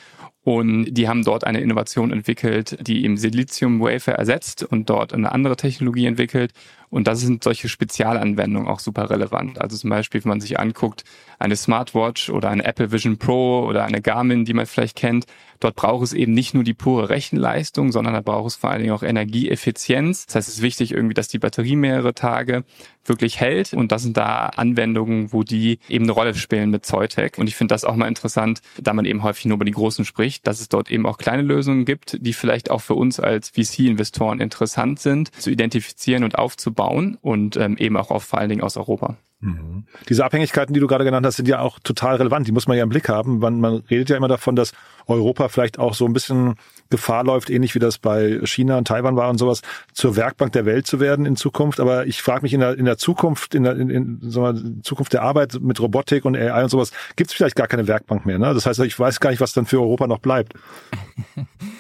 Und 0.45 0.93
die 0.93 1.09
haben 1.09 1.25
dort 1.25 1.45
eine 1.45 1.61
Innovation 1.61 2.13
entwickelt, 2.13 2.77
die 2.87 3.07
im 3.07 3.17
Silizium 3.17 3.81
Wafer 3.81 4.13
ersetzt 4.13 4.63
und 4.63 4.91
dort 4.91 5.15
eine 5.15 5.33
andere 5.33 5.57
Technologie 5.57 6.05
entwickelt. 6.05 6.53
Und 6.91 7.07
das 7.07 7.21
sind 7.21 7.45
solche 7.45 7.69
Spezialanwendungen 7.69 8.69
auch 8.69 8.81
super 8.81 9.11
relevant. 9.11 9.61
Also 9.61 9.77
zum 9.77 9.91
Beispiel, 9.91 10.25
wenn 10.25 10.31
man 10.31 10.41
sich 10.41 10.59
anguckt, 10.59 11.05
eine 11.39 11.57
Smartwatch 11.57 12.31
oder 12.31 12.51
eine 12.51 12.65
Apple 12.65 12.91
Vision 12.91 13.19
Pro 13.19 13.65
oder 13.67 13.85
eine 13.85 14.01
Garmin, 14.01 14.45
die 14.45 14.55
man 14.55 14.67
vielleicht 14.67 14.97
kennt, 14.97 15.27
dort 15.61 15.77
braucht 15.77 16.05
es 16.05 16.13
eben 16.13 16.33
nicht 16.33 16.55
nur 16.55 16.65
die 16.65 16.75
pure 16.75 17.09
Rechenleistung, 17.09 17.93
sondern 17.93 18.15
da 18.15 18.21
braucht 18.21 18.49
es 18.49 18.57
vor 18.57 18.71
allen 18.71 18.83
Dingen 18.83 18.95
auch 18.95 19.03
Energieeffizienz. 19.03 20.27
Das 20.27 20.37
heißt, 20.37 20.49
es 20.49 20.55
ist 20.57 20.63
wichtig 20.63 20.93
irgendwie, 20.93 21.15
dass 21.15 21.29
die 21.29 21.39
Batterie 21.39 21.77
mehrere 21.77 22.15
Tage 22.15 22.65
wirklich 23.05 23.41
hält. 23.41 23.73
Und 23.73 23.93
das 23.93 24.03
sind 24.03 24.17
da 24.17 24.47
Anwendungen, 24.47 25.33
wo 25.33 25.43
die 25.43 25.79
eben 25.89 26.05
eine 26.05 26.13
Rolle 26.13 26.35
spielen 26.35 26.71
mit 26.71 26.85
Zoytech. 26.85 27.39
Und 27.39 27.49
ich 27.49 27.57
finde 27.57 27.75
das 27.75 27.85
auch 27.85 27.97
mal 27.97 28.09
interessant, 28.09 28.61
da 28.81 28.93
man 28.93 29.05
eben 29.05 29.23
häufig 29.23 29.47
nur 29.47 29.57
über 29.57 29.65
die 29.65 29.73
großen 29.73 30.05
spricht, 30.05 30.47
dass 30.47 30.61
es 30.61 30.69
dort 30.69 30.91
eben 30.91 31.07
auch 31.07 31.19
kleine 31.19 31.43
Lösungen 31.43 31.85
gibt, 31.85 32.19
die 32.21 32.33
vielleicht 32.33 32.71
auch 32.71 32.81
für 32.81 32.95
uns 32.95 33.21
als 33.21 33.51
VC-Investoren 33.51 34.41
interessant 34.41 35.01
sind, 35.01 35.35
zu 35.41 35.51
identifizieren 35.51 36.25
und 36.25 36.39
aufzubauen 36.39 36.78
und 37.21 37.57
ähm, 37.57 37.77
eben 37.77 37.97
auch 37.97 38.11
auf 38.11 38.25
vor 38.25 38.39
allen 38.39 38.49
Dingen 38.49 38.63
aus 38.63 38.77
Europa. 38.77 39.17
Mhm. 39.41 39.85
Diese 40.09 40.25
Abhängigkeiten, 40.25 40.75
die 40.75 40.81
du 40.81 40.89
gerade 40.89 41.05
genannt 41.05 41.25
hast, 41.25 41.37
sind 41.37 41.47
ja 41.47 41.61
auch 41.61 41.79
total 41.79 42.17
relevant. 42.17 42.49
Die 42.49 42.53
muss 42.53 42.67
man 42.67 42.77
ja 42.77 42.83
im 42.83 42.89
Blick 42.89 43.09
haben. 43.09 43.39
Man, 43.39 43.61
man 43.61 43.85
redet 43.89 44.11
ja 44.11 44.17
immer 44.17 44.29
davon, 44.29 44.57
dass 44.57 44.73
Europa 45.07 45.49
vielleicht 45.49 45.79
auch 45.79 45.95
so 45.95 46.07
ein 46.07 46.13
bisschen 46.13 46.57
Gefahr 46.91 47.25
läuft, 47.25 47.49
ähnlich 47.49 47.75
wie 47.75 47.79
das 47.79 47.99
bei 47.99 48.41
China 48.45 48.79
und 48.79 48.89
Taiwan 48.89 49.17
war 49.17 49.31
und 49.31 49.39
sowas, 49.39 49.63
zur 49.93 50.17
Werkbank 50.17 50.53
der 50.53 50.67
Welt 50.67 50.87
zu 50.87 51.01
werden 51.01 51.25
in 51.25 51.37
Zukunft. 51.37 51.81
Aber 51.81 52.07
ich 52.07 52.21
frage 52.21 52.43
mich 52.43 52.53
in 52.53 52.61
der, 52.61 52.77
in 52.77 52.85
der 52.85 52.99
Zukunft, 52.99 53.55
in 53.55 53.63
der 53.63 53.77
in, 53.77 53.91
in, 53.91 54.21
einer 54.37 54.83
Zukunft 54.83 55.13
der 55.13 55.23
Arbeit 55.23 55.59
mit 55.61 55.81
Robotik 55.81 56.25
und 56.25 56.37
AI 56.37 56.65
und 56.65 56.71
sowas, 56.71 56.91
gibt 57.17 57.31
es 57.31 57.37
vielleicht 57.37 57.57
gar 57.57 57.69
keine 57.69 57.87
Werkbank 57.87 58.27
mehr. 58.27 58.39
Ne? 58.39 58.53
Das 58.55 58.67
heißt, 58.67 58.81
ich 58.81 58.99
weiß 58.99 59.21
gar 59.21 59.31
nicht, 59.31 59.41
was 59.41 59.53
dann 59.53 59.67
für 59.67 59.81
Europa 59.81 60.07
noch 60.07 60.19
bleibt. 60.19 60.55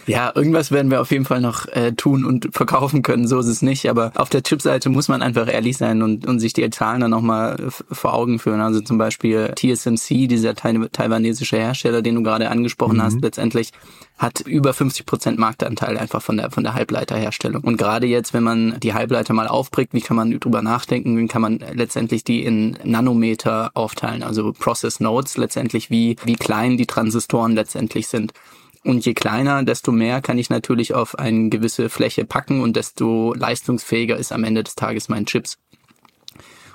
Ja, 0.06 0.32
irgendwas 0.34 0.72
werden 0.72 0.90
wir 0.90 1.02
auf 1.02 1.10
jeden 1.10 1.26
Fall 1.26 1.42
noch 1.42 1.66
äh, 1.68 1.92
tun 1.92 2.24
und 2.24 2.48
verkaufen 2.52 3.02
können, 3.02 3.28
so 3.28 3.38
ist 3.38 3.46
es 3.46 3.60
nicht. 3.60 3.90
Aber 3.90 4.12
auf 4.14 4.30
der 4.30 4.42
Chipseite 4.42 4.88
muss 4.88 5.08
man 5.08 5.20
einfach 5.20 5.52
ehrlich 5.52 5.76
sein 5.76 6.00
und, 6.00 6.26
und 6.26 6.40
sich 6.40 6.54
die 6.54 6.68
Zahlen 6.70 7.02
dann 7.02 7.10
nochmal 7.10 7.47
vor 7.70 8.14
Augen 8.14 8.38
führen. 8.38 8.60
Also 8.60 8.80
zum 8.80 8.98
Beispiel 8.98 9.52
TSMC, 9.54 10.26
dieser 10.26 10.54
taiwanesische 10.54 11.56
Hersteller, 11.56 12.02
den 12.02 12.16
du 12.16 12.22
gerade 12.22 12.50
angesprochen 12.50 12.96
mhm. 12.98 13.02
hast, 13.02 13.20
letztendlich 13.20 13.72
hat 14.18 14.40
über 14.40 14.74
50 14.74 15.06
Prozent 15.06 15.38
Marktanteil 15.38 15.96
einfach 15.96 16.20
von 16.20 16.36
der, 16.36 16.50
von 16.50 16.64
der 16.64 16.74
Halbleiterherstellung. 16.74 17.62
Und 17.62 17.76
gerade 17.76 18.06
jetzt, 18.06 18.34
wenn 18.34 18.42
man 18.42 18.78
die 18.80 18.92
Halbleiter 18.92 19.32
mal 19.32 19.46
aufbringt, 19.46 19.90
wie 19.92 20.00
kann 20.00 20.16
man 20.16 20.38
drüber 20.40 20.60
nachdenken, 20.60 21.16
wie 21.16 21.28
kann 21.28 21.42
man 21.42 21.60
letztendlich 21.72 22.24
die 22.24 22.44
in 22.44 22.76
Nanometer 22.82 23.70
aufteilen, 23.74 24.24
also 24.24 24.52
Process 24.52 24.98
Nodes 24.98 25.36
letztendlich, 25.36 25.90
wie, 25.90 26.16
wie 26.24 26.34
klein 26.34 26.76
die 26.76 26.86
Transistoren 26.86 27.54
letztendlich 27.54 28.08
sind. 28.08 28.32
Und 28.84 29.04
je 29.04 29.14
kleiner, 29.14 29.62
desto 29.62 29.92
mehr 29.92 30.20
kann 30.20 30.38
ich 30.38 30.50
natürlich 30.50 30.94
auf 30.94 31.18
eine 31.18 31.48
gewisse 31.48 31.88
Fläche 31.88 32.24
packen 32.24 32.60
und 32.60 32.76
desto 32.76 33.34
leistungsfähiger 33.34 34.16
ist 34.16 34.32
am 34.32 34.44
Ende 34.44 34.64
des 34.64 34.74
Tages 34.74 35.08
mein 35.08 35.26
Chips. 35.26 35.58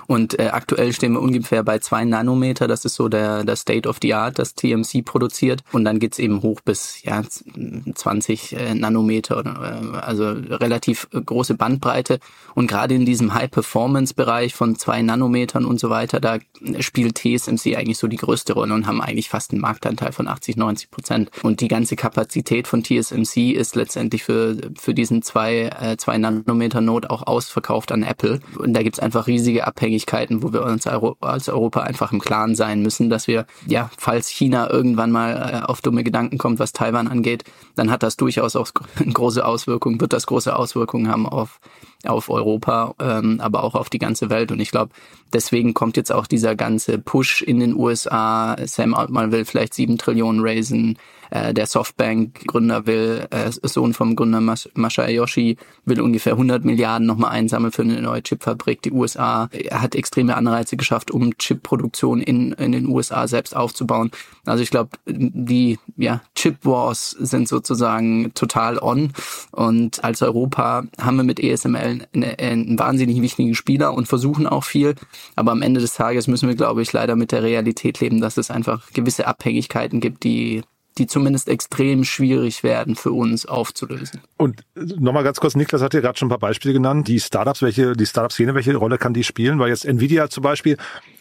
Und 0.07 0.39
äh, 0.39 0.49
aktuell 0.51 0.93
stehen 0.93 1.13
wir 1.13 1.21
ungefähr 1.21 1.63
bei 1.63 1.79
zwei 1.79 2.03
Nanometer. 2.05 2.67
Das 2.67 2.85
ist 2.85 2.95
so 2.95 3.07
der, 3.09 3.43
der 3.43 3.55
State 3.55 3.87
of 3.87 3.97
the 4.01 4.13
Art, 4.13 4.39
das 4.39 4.55
TMC 4.55 5.05
produziert. 5.05 5.63
Und 5.71 5.85
dann 5.85 5.99
geht's 5.99 6.19
eben 6.19 6.41
hoch 6.41 6.61
bis 6.61 7.01
ja 7.03 7.21
20 7.23 8.53
äh, 8.53 8.75
Nanometer, 8.75 9.43
äh, 9.45 9.97
also 9.97 10.29
relativ 10.29 11.07
große 11.11 11.55
Bandbreite. 11.55 12.19
Und 12.55 12.67
gerade 12.67 12.95
in 12.95 13.05
diesem 13.05 13.33
High-Performance-Bereich 13.33 14.53
von 14.53 14.75
zwei 14.75 15.01
Nanometern 15.01 15.65
und 15.65 15.79
so 15.79 15.89
weiter, 15.89 16.19
da 16.19 16.37
spielt 16.79 17.15
TSMC 17.15 17.75
eigentlich 17.75 17.97
so 17.97 18.07
die 18.07 18.17
größte 18.17 18.53
Rolle 18.53 18.73
und 18.73 18.87
haben 18.87 19.01
eigentlich 19.01 19.29
fast 19.29 19.51
einen 19.51 19.61
Marktanteil 19.61 20.11
von 20.11 20.27
80, 20.27 20.57
90 20.57 20.91
Prozent. 20.91 21.31
Und 21.41 21.61
die 21.61 21.67
ganze 21.67 21.95
Kapazität 21.95 22.67
von 22.67 22.83
TSMC 22.83 23.51
ist 23.51 23.75
letztendlich 23.75 24.23
für, 24.23 24.57
für 24.77 24.93
diesen 24.93 25.21
zwei, 25.21 25.69
äh, 25.79 25.97
zwei 25.97 26.17
Nanometer 26.17 26.81
Node 26.81 27.09
auch 27.09 27.25
ausverkauft 27.25 27.91
an 27.91 28.03
Apple. 28.03 28.39
Und 28.57 28.73
da 28.73 28.83
gibt's 28.83 28.99
einfach 28.99 29.27
riesige 29.27 29.65
Abhängigkeiten 29.65 29.92
Abhängigkeiten, 29.93 30.41
wo 30.41 30.51
wir 30.51 30.63
uns 30.63 30.87
als 30.87 31.49
Europa 31.49 31.81
einfach 31.81 32.11
im 32.11 32.19
Klaren 32.19 32.55
sein 32.55 32.81
müssen, 32.81 33.09
dass 33.09 33.27
wir, 33.27 33.45
ja, 33.67 33.89
falls 33.97 34.27
China 34.27 34.69
irgendwann 34.69 35.11
mal 35.11 35.61
äh, 35.63 35.65
auf 35.65 35.81
dumme 35.81 36.03
Gedanken 36.03 36.37
kommt, 36.37 36.59
was 36.59 36.73
Taiwan 36.73 37.07
angeht, 37.07 37.43
dann 37.75 37.91
hat 37.91 38.03
das 38.03 38.17
durchaus 38.17 38.55
auch 38.55 38.71
große 39.13 39.45
Auswirkungen, 39.45 40.01
wird 40.01 40.13
das 40.13 40.25
große 40.25 40.55
Auswirkungen 40.55 41.09
haben 41.09 41.27
auf 41.27 41.59
auf 42.05 42.29
Europa, 42.29 42.95
ähm, 42.99 43.39
aber 43.39 43.63
auch 43.63 43.75
auf 43.75 43.89
die 43.89 43.99
ganze 43.99 44.29
Welt. 44.29 44.51
Und 44.51 44.59
ich 44.59 44.71
glaube, 44.71 44.91
deswegen 45.31 45.73
kommt 45.73 45.95
jetzt 45.95 46.11
auch 46.11 46.27
dieser 46.27 46.53
ganze 46.53 46.97
Push 46.97 47.41
in 47.41 47.61
den 47.61 47.75
USA. 47.75 48.57
Sam 48.65 48.93
Altman 48.93 49.31
will 49.31 49.45
vielleicht 49.45 49.73
sieben 49.73 49.97
Trillionen 49.97 50.41
raisen. 50.43 50.97
Äh, 51.33 51.51
der 51.51 51.65
Softbank-Gründer 51.65 52.85
will, 52.85 53.25
äh, 53.31 53.49
Sohn 53.63 53.95
vom 53.95 54.15
Gründer 54.15 54.39
Mas 54.39 54.69
Masayoshi, 54.75 55.57
will 55.83 55.99
ungefähr 55.99 56.33
100 56.33 56.63
Milliarden 56.63 57.07
nochmal 57.07 57.31
einsammeln 57.31 57.71
für 57.71 57.81
eine 57.81 57.99
neue 58.03 58.21
Chipfabrik. 58.21 58.83
Die 58.83 58.91
USA 58.91 59.49
hat 59.71 59.95
extreme 59.95 60.37
Anreize 60.37 60.77
geschafft, 60.77 61.09
um 61.09 61.35
Chipproduktion 61.39 62.21
in, 62.21 62.51
in 62.51 62.71
den 62.71 62.87
USA 62.87 63.27
selbst 63.27 63.55
aufzubauen. 63.55 64.11
Also 64.45 64.61
ich 64.61 64.69
glaube, 64.69 64.91
die 65.07 65.79
ja, 65.97 66.21
Chip 66.35 66.57
Wars 66.65 67.09
sind 67.19 67.47
sozusagen 67.47 68.31
total 68.35 68.77
on. 68.77 69.11
Und 69.51 70.03
als 70.03 70.21
Europa 70.21 70.83
haben 71.01 71.17
wir 71.17 71.23
mit 71.23 71.39
ESML 71.39 72.05
einen, 72.13 72.23
einen 72.37 72.77
wahnsinnig 72.77 73.19
wichtigen 73.23 73.55
Spieler 73.55 73.95
und 73.95 74.07
versuchen 74.07 74.45
auch 74.45 74.65
viel. 74.65 74.93
Aber 75.35 75.51
am 75.51 75.63
Ende 75.63 75.81
des 75.81 75.95
Tages 75.95 76.27
müssen 76.27 76.47
wir, 76.47 76.55
glaube 76.55 76.83
ich, 76.83 76.93
leider 76.93 77.15
mit 77.15 77.31
der 77.31 77.41
Realität 77.41 78.01
leben, 78.01 78.21
dass 78.21 78.37
es 78.37 78.51
einfach 78.51 78.91
gewisse 78.93 79.25
Abhängigkeiten 79.25 79.99
gibt, 79.99 80.23
die 80.23 80.61
die 80.97 81.07
zumindest 81.07 81.49
extrem 81.49 82.03
schwierig 82.03 82.63
werden 82.63 82.95
für 82.95 83.11
uns 83.11 83.45
aufzulösen. 83.45 84.21
Und 84.37 84.63
nochmal 84.75 85.23
ganz 85.23 85.39
kurz, 85.39 85.55
Niklas 85.55 85.81
hat 85.81 85.93
ja 85.93 86.01
gerade 86.01 86.17
schon 86.17 86.27
ein 86.27 86.29
paar 86.29 86.39
Beispiele 86.39 86.73
genannt. 86.73 87.07
Die 87.07 87.19
Startups, 87.19 87.61
welche, 87.61 87.93
die 87.93 88.05
Startup-Szene, 88.05 88.55
welche 88.55 88.75
Rolle 88.75 88.97
kann 88.97 89.13
die 89.13 89.23
spielen? 89.23 89.59
Weil 89.59 89.69
jetzt 89.69 89.85
Nvidia 89.85 90.29
zum 90.29 90.43
Beispiel, 90.43 90.77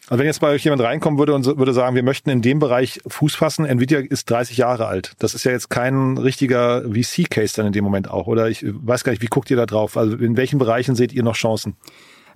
also 0.08 0.18
wenn 0.18 0.26
jetzt 0.26 0.40
bei 0.40 0.50
euch 0.50 0.64
jemand 0.64 0.82
reinkommen 0.82 1.18
würde 1.18 1.34
und 1.34 1.46
würde 1.46 1.72
sagen, 1.72 1.96
wir 1.96 2.02
möchten 2.02 2.28
in 2.30 2.42
dem 2.42 2.58
Bereich 2.58 3.00
Fuß 3.06 3.34
fassen, 3.34 3.64
Nvidia 3.64 4.00
ist 4.00 4.28
30 4.30 4.58
Jahre 4.58 4.86
alt. 4.86 5.12
Das 5.18 5.34
ist 5.34 5.44
ja 5.44 5.52
jetzt 5.52 5.70
kein 5.70 6.18
richtiger 6.18 6.82
VC-Case 6.82 7.54
dann 7.56 7.66
in 7.66 7.72
dem 7.72 7.84
Moment 7.84 8.10
auch. 8.10 8.26
Oder 8.26 8.48
ich 8.50 8.64
weiß 8.64 9.04
gar 9.04 9.12
nicht, 9.12 9.22
wie 9.22 9.26
guckt 9.26 9.50
ihr 9.50 9.56
da 9.56 9.66
drauf? 9.66 9.96
Also 9.96 10.16
in 10.16 10.36
welchen 10.36 10.58
Bereichen 10.58 10.94
seht 10.96 11.12
ihr 11.12 11.22
noch 11.22 11.36
Chancen? 11.36 11.76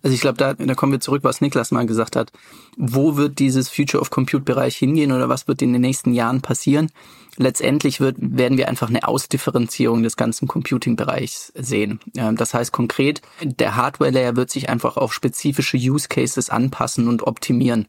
Also 0.02 0.14
ich 0.14 0.20
glaube, 0.20 0.38
da, 0.38 0.54
da 0.54 0.74
kommen 0.74 0.92
wir 0.92 1.00
zurück, 1.00 1.24
was 1.24 1.40
Niklas 1.40 1.70
mal 1.70 1.86
gesagt 1.86 2.16
hat. 2.16 2.32
Wo 2.76 3.16
wird 3.16 3.38
dieses 3.38 3.68
Future 3.68 4.00
of 4.00 4.10
Compute 4.10 4.44
Bereich 4.44 4.76
hingehen 4.76 5.12
oder 5.12 5.28
was 5.28 5.48
wird 5.48 5.62
in 5.62 5.72
den 5.72 5.82
nächsten 5.82 6.14
Jahren 6.14 6.42
passieren? 6.42 6.90
Letztendlich 7.38 8.00
wird, 8.00 8.16
werden 8.18 8.56
wir 8.56 8.68
einfach 8.68 8.88
eine 8.88 9.06
Ausdifferenzierung 9.06 10.02
des 10.02 10.16
ganzen 10.16 10.48
Computing-Bereichs 10.48 11.52
sehen. 11.54 12.00
Das 12.14 12.54
heißt 12.54 12.72
konkret, 12.72 13.20
der 13.42 13.76
Hardware-Layer 13.76 14.36
wird 14.36 14.50
sich 14.50 14.70
einfach 14.70 14.96
auf 14.96 15.12
spezifische 15.12 15.76
Use 15.76 16.08
Cases 16.08 16.48
anpassen 16.48 17.08
und 17.08 17.26
optimieren. 17.26 17.88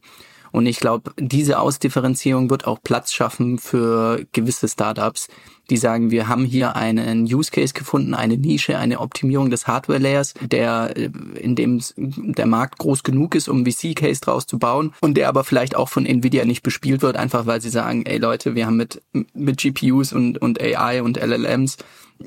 Und 0.50 0.66
ich 0.66 0.80
glaube, 0.80 1.12
diese 1.18 1.58
Ausdifferenzierung 1.60 2.50
wird 2.50 2.66
auch 2.66 2.82
Platz 2.82 3.12
schaffen 3.12 3.58
für 3.58 4.24
gewisse 4.32 4.68
Startups, 4.68 5.28
die 5.70 5.76
sagen, 5.76 6.10
wir 6.10 6.28
haben 6.28 6.44
hier 6.44 6.76
einen 6.76 7.24
Use 7.24 7.50
Case 7.50 7.74
gefunden, 7.74 8.14
eine 8.14 8.36
Nische, 8.36 8.78
eine 8.78 9.00
Optimierung 9.00 9.50
des 9.50 9.66
Hardware 9.66 9.98
Layers, 9.98 10.34
der 10.40 10.96
äh, 10.96 11.10
in 11.40 11.54
dem 11.54 11.80
der 11.96 12.46
Markt 12.46 12.78
groß 12.78 13.02
genug 13.02 13.34
ist, 13.34 13.48
um 13.48 13.66
VC 13.66 13.94
Case 13.94 14.20
draus 14.20 14.46
zu 14.46 14.58
bauen 14.58 14.94
und 15.00 15.14
der 15.16 15.28
aber 15.28 15.44
vielleicht 15.44 15.76
auch 15.76 15.88
von 15.88 16.06
Nvidia 16.06 16.44
nicht 16.44 16.62
bespielt 16.62 17.02
wird, 17.02 17.16
einfach 17.16 17.46
weil 17.46 17.60
sie 17.60 17.70
sagen, 17.70 18.06
ey 18.06 18.18
Leute, 18.18 18.54
wir 18.54 18.66
haben 18.66 18.76
mit 18.76 19.02
mit 19.34 19.58
GPUs 19.58 20.12
und 20.12 20.38
und 20.38 20.60
AI 20.60 21.02
und 21.02 21.18
LLMs 21.18 21.78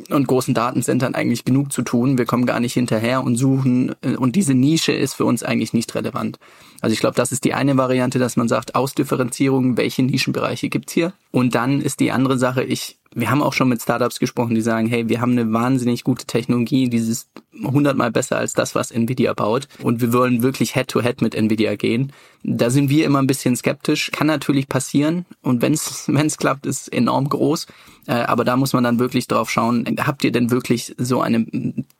und 0.09 0.27
großen 0.27 0.53
Datencentern 0.53 1.15
eigentlich 1.15 1.43
genug 1.43 1.73
zu 1.73 1.81
tun. 1.81 2.17
Wir 2.17 2.25
kommen 2.25 2.45
gar 2.45 2.59
nicht 2.59 2.73
hinterher 2.73 3.23
und 3.23 3.35
suchen 3.35 3.95
äh, 4.01 4.15
und 4.15 4.35
diese 4.35 4.53
Nische 4.53 4.93
ist 4.93 5.15
für 5.15 5.25
uns 5.25 5.43
eigentlich 5.43 5.73
nicht 5.73 5.93
relevant. 5.95 6.39
Also 6.79 6.93
ich 6.93 6.99
glaube, 6.99 7.15
das 7.15 7.31
ist 7.31 7.43
die 7.43 7.53
eine 7.53 7.77
Variante, 7.77 8.17
dass 8.17 8.37
man 8.37 8.47
sagt, 8.47 8.75
Ausdifferenzierung, 8.75 9.77
welche 9.77 10.03
Nischenbereiche 10.03 10.69
gibt's 10.69 10.93
hier? 10.93 11.13
Und 11.31 11.55
dann 11.55 11.81
ist 11.81 11.99
die 11.99 12.11
andere 12.11 12.37
Sache, 12.37 12.63
ich 12.63 13.00
wir 13.13 13.29
haben 13.29 13.41
auch 13.43 13.53
schon 13.53 13.69
mit 13.69 13.81
Startups 13.81 14.19
gesprochen, 14.19 14.55
die 14.55 14.61
sagen, 14.61 14.87
hey, 14.87 15.09
wir 15.09 15.21
haben 15.21 15.33
eine 15.33 15.51
wahnsinnig 15.51 16.03
gute 16.03 16.25
Technologie, 16.25 16.89
dieses 16.89 17.29
hundertmal 17.63 18.11
besser 18.11 18.37
als 18.37 18.53
das, 18.53 18.75
was 18.75 18.91
Nvidia 18.91 19.33
baut. 19.33 19.67
Und 19.81 20.01
wir 20.01 20.13
wollen 20.13 20.41
wirklich 20.41 20.73
Head-to-Head 20.73 21.17
-head 21.17 21.23
mit 21.23 21.35
Nvidia 21.35 21.75
gehen. 21.75 22.11
Da 22.43 22.69
sind 22.69 22.89
wir 22.89 23.05
immer 23.05 23.19
ein 23.19 23.27
bisschen 23.27 23.55
skeptisch. 23.55 24.11
Kann 24.11 24.27
natürlich 24.27 24.67
passieren. 24.67 25.25
Und 25.41 25.61
wenn 25.61 25.73
es 25.73 26.07
klappt, 26.37 26.65
ist 26.65 26.91
enorm 26.91 27.29
groß. 27.29 27.67
Äh, 28.07 28.13
aber 28.13 28.43
da 28.43 28.57
muss 28.57 28.73
man 28.73 28.83
dann 28.83 28.99
wirklich 28.99 29.27
drauf 29.27 29.49
schauen, 29.49 29.85
habt 29.99 30.23
ihr 30.23 30.31
denn 30.31 30.49
wirklich 30.49 30.95
so 30.97 31.21
eine 31.21 31.45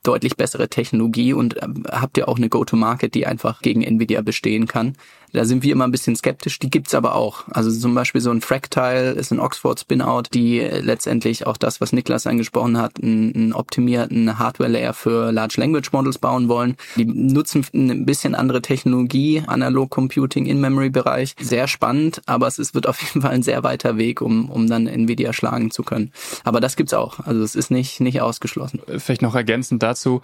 deutlich 0.02 0.36
bessere 0.36 0.68
Technologie 0.68 1.32
und 1.32 1.56
äh, 1.56 1.68
habt 1.90 2.18
ihr 2.18 2.28
auch 2.28 2.36
eine 2.36 2.48
Go-to-Market, 2.48 3.14
die 3.14 3.26
einfach 3.26 3.62
gegen 3.62 3.82
Nvidia 3.82 4.22
bestehen 4.22 4.66
kann? 4.66 4.96
Da 5.32 5.46
sind 5.46 5.62
wir 5.62 5.72
immer 5.72 5.84
ein 5.84 5.90
bisschen 5.92 6.14
skeptisch. 6.14 6.58
Die 6.58 6.68
gibt's 6.68 6.94
aber 6.94 7.14
auch. 7.14 7.44
Also 7.50 7.70
zum 7.70 7.94
Beispiel 7.94 8.20
so 8.20 8.30
ein 8.30 8.42
Fractile 8.42 9.12
ist 9.12 9.32
ein 9.32 9.40
Oxford 9.40 9.80
Spinout, 9.80 10.24
die 10.34 10.60
letztendlich 10.60 11.46
auch 11.46 11.56
das, 11.56 11.80
was 11.80 11.92
Niklas 11.92 12.26
angesprochen 12.26 12.76
hat, 12.76 13.02
einen 13.02 13.54
optimierten 13.54 14.38
Hardware-Layer 14.38 14.92
für 14.92 15.32
Large 15.42 15.60
Language 15.60 15.92
Models 15.92 16.18
bauen 16.18 16.48
wollen. 16.48 16.76
Die 16.96 17.04
nutzen 17.04 17.66
ein 17.74 18.06
bisschen 18.06 18.36
andere 18.36 18.62
Technologie, 18.62 19.42
Analog 19.46 19.90
Computing 19.90 20.46
In-Memory-Bereich. 20.46 21.34
Sehr 21.40 21.66
spannend, 21.66 22.22
aber 22.26 22.46
es 22.46 22.60
ist, 22.60 22.74
wird 22.74 22.86
auf 22.86 23.02
jeden 23.02 23.22
Fall 23.22 23.32
ein 23.32 23.42
sehr 23.42 23.64
weiter 23.64 23.96
Weg, 23.96 24.20
um, 24.20 24.48
um 24.48 24.68
dann 24.68 24.86
Nvidia 24.86 25.32
schlagen 25.32 25.72
zu 25.72 25.82
können. 25.82 26.12
Aber 26.44 26.60
das 26.60 26.76
gibt's 26.76 26.94
auch. 26.94 27.18
Also 27.20 27.42
es 27.42 27.56
ist 27.56 27.72
nicht, 27.72 28.00
nicht 28.00 28.20
ausgeschlossen. 28.20 28.80
Vielleicht 28.98 29.22
noch 29.22 29.34
ergänzend 29.34 29.82
dazu 29.82 30.22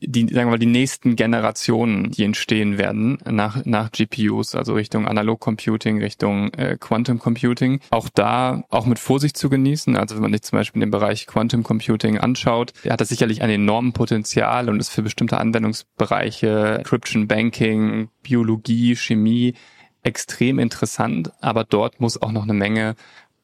die, 0.00 0.22
sagen 0.22 0.46
wir 0.46 0.52
mal, 0.52 0.58
die 0.58 0.66
nächsten 0.66 1.16
Generationen, 1.16 2.10
die 2.10 2.24
entstehen 2.24 2.78
werden 2.78 3.18
nach, 3.24 3.64
nach 3.64 3.90
GPUs, 3.92 4.54
also 4.54 4.74
Richtung 4.74 5.06
Analog 5.06 5.40
Computing, 5.40 5.98
Richtung 6.00 6.52
äh, 6.54 6.76
Quantum 6.78 7.18
Computing. 7.18 7.80
Auch 7.90 8.08
da 8.08 8.64
auch 8.70 8.86
mit 8.86 8.98
Vorsicht 8.98 9.36
zu 9.36 9.50
genießen. 9.50 9.96
Also 9.96 10.14
wenn 10.14 10.22
man 10.22 10.32
sich 10.32 10.42
zum 10.42 10.58
Beispiel 10.58 10.80
den 10.80 10.90
Bereich 10.90 11.26
Quantum 11.26 11.62
Computing 11.62 12.18
anschaut, 12.18 12.72
hat 12.88 13.00
das 13.00 13.08
sicherlich 13.08 13.42
ein 13.42 13.50
enormes 13.50 13.92
Potenzial 13.92 14.68
und 14.68 14.80
ist 14.80 14.90
für 14.90 15.02
bestimmte 15.02 15.38
Anwendungsbereiche, 15.38 16.78
Encryption, 16.78 17.28
Banking, 17.28 18.08
Biologie, 18.22 18.96
Chemie 18.96 19.54
extrem 20.02 20.58
interessant. 20.58 21.32
Aber 21.40 21.64
dort 21.64 22.00
muss 22.00 22.20
auch 22.20 22.32
noch 22.32 22.44
eine 22.44 22.54
Menge 22.54 22.96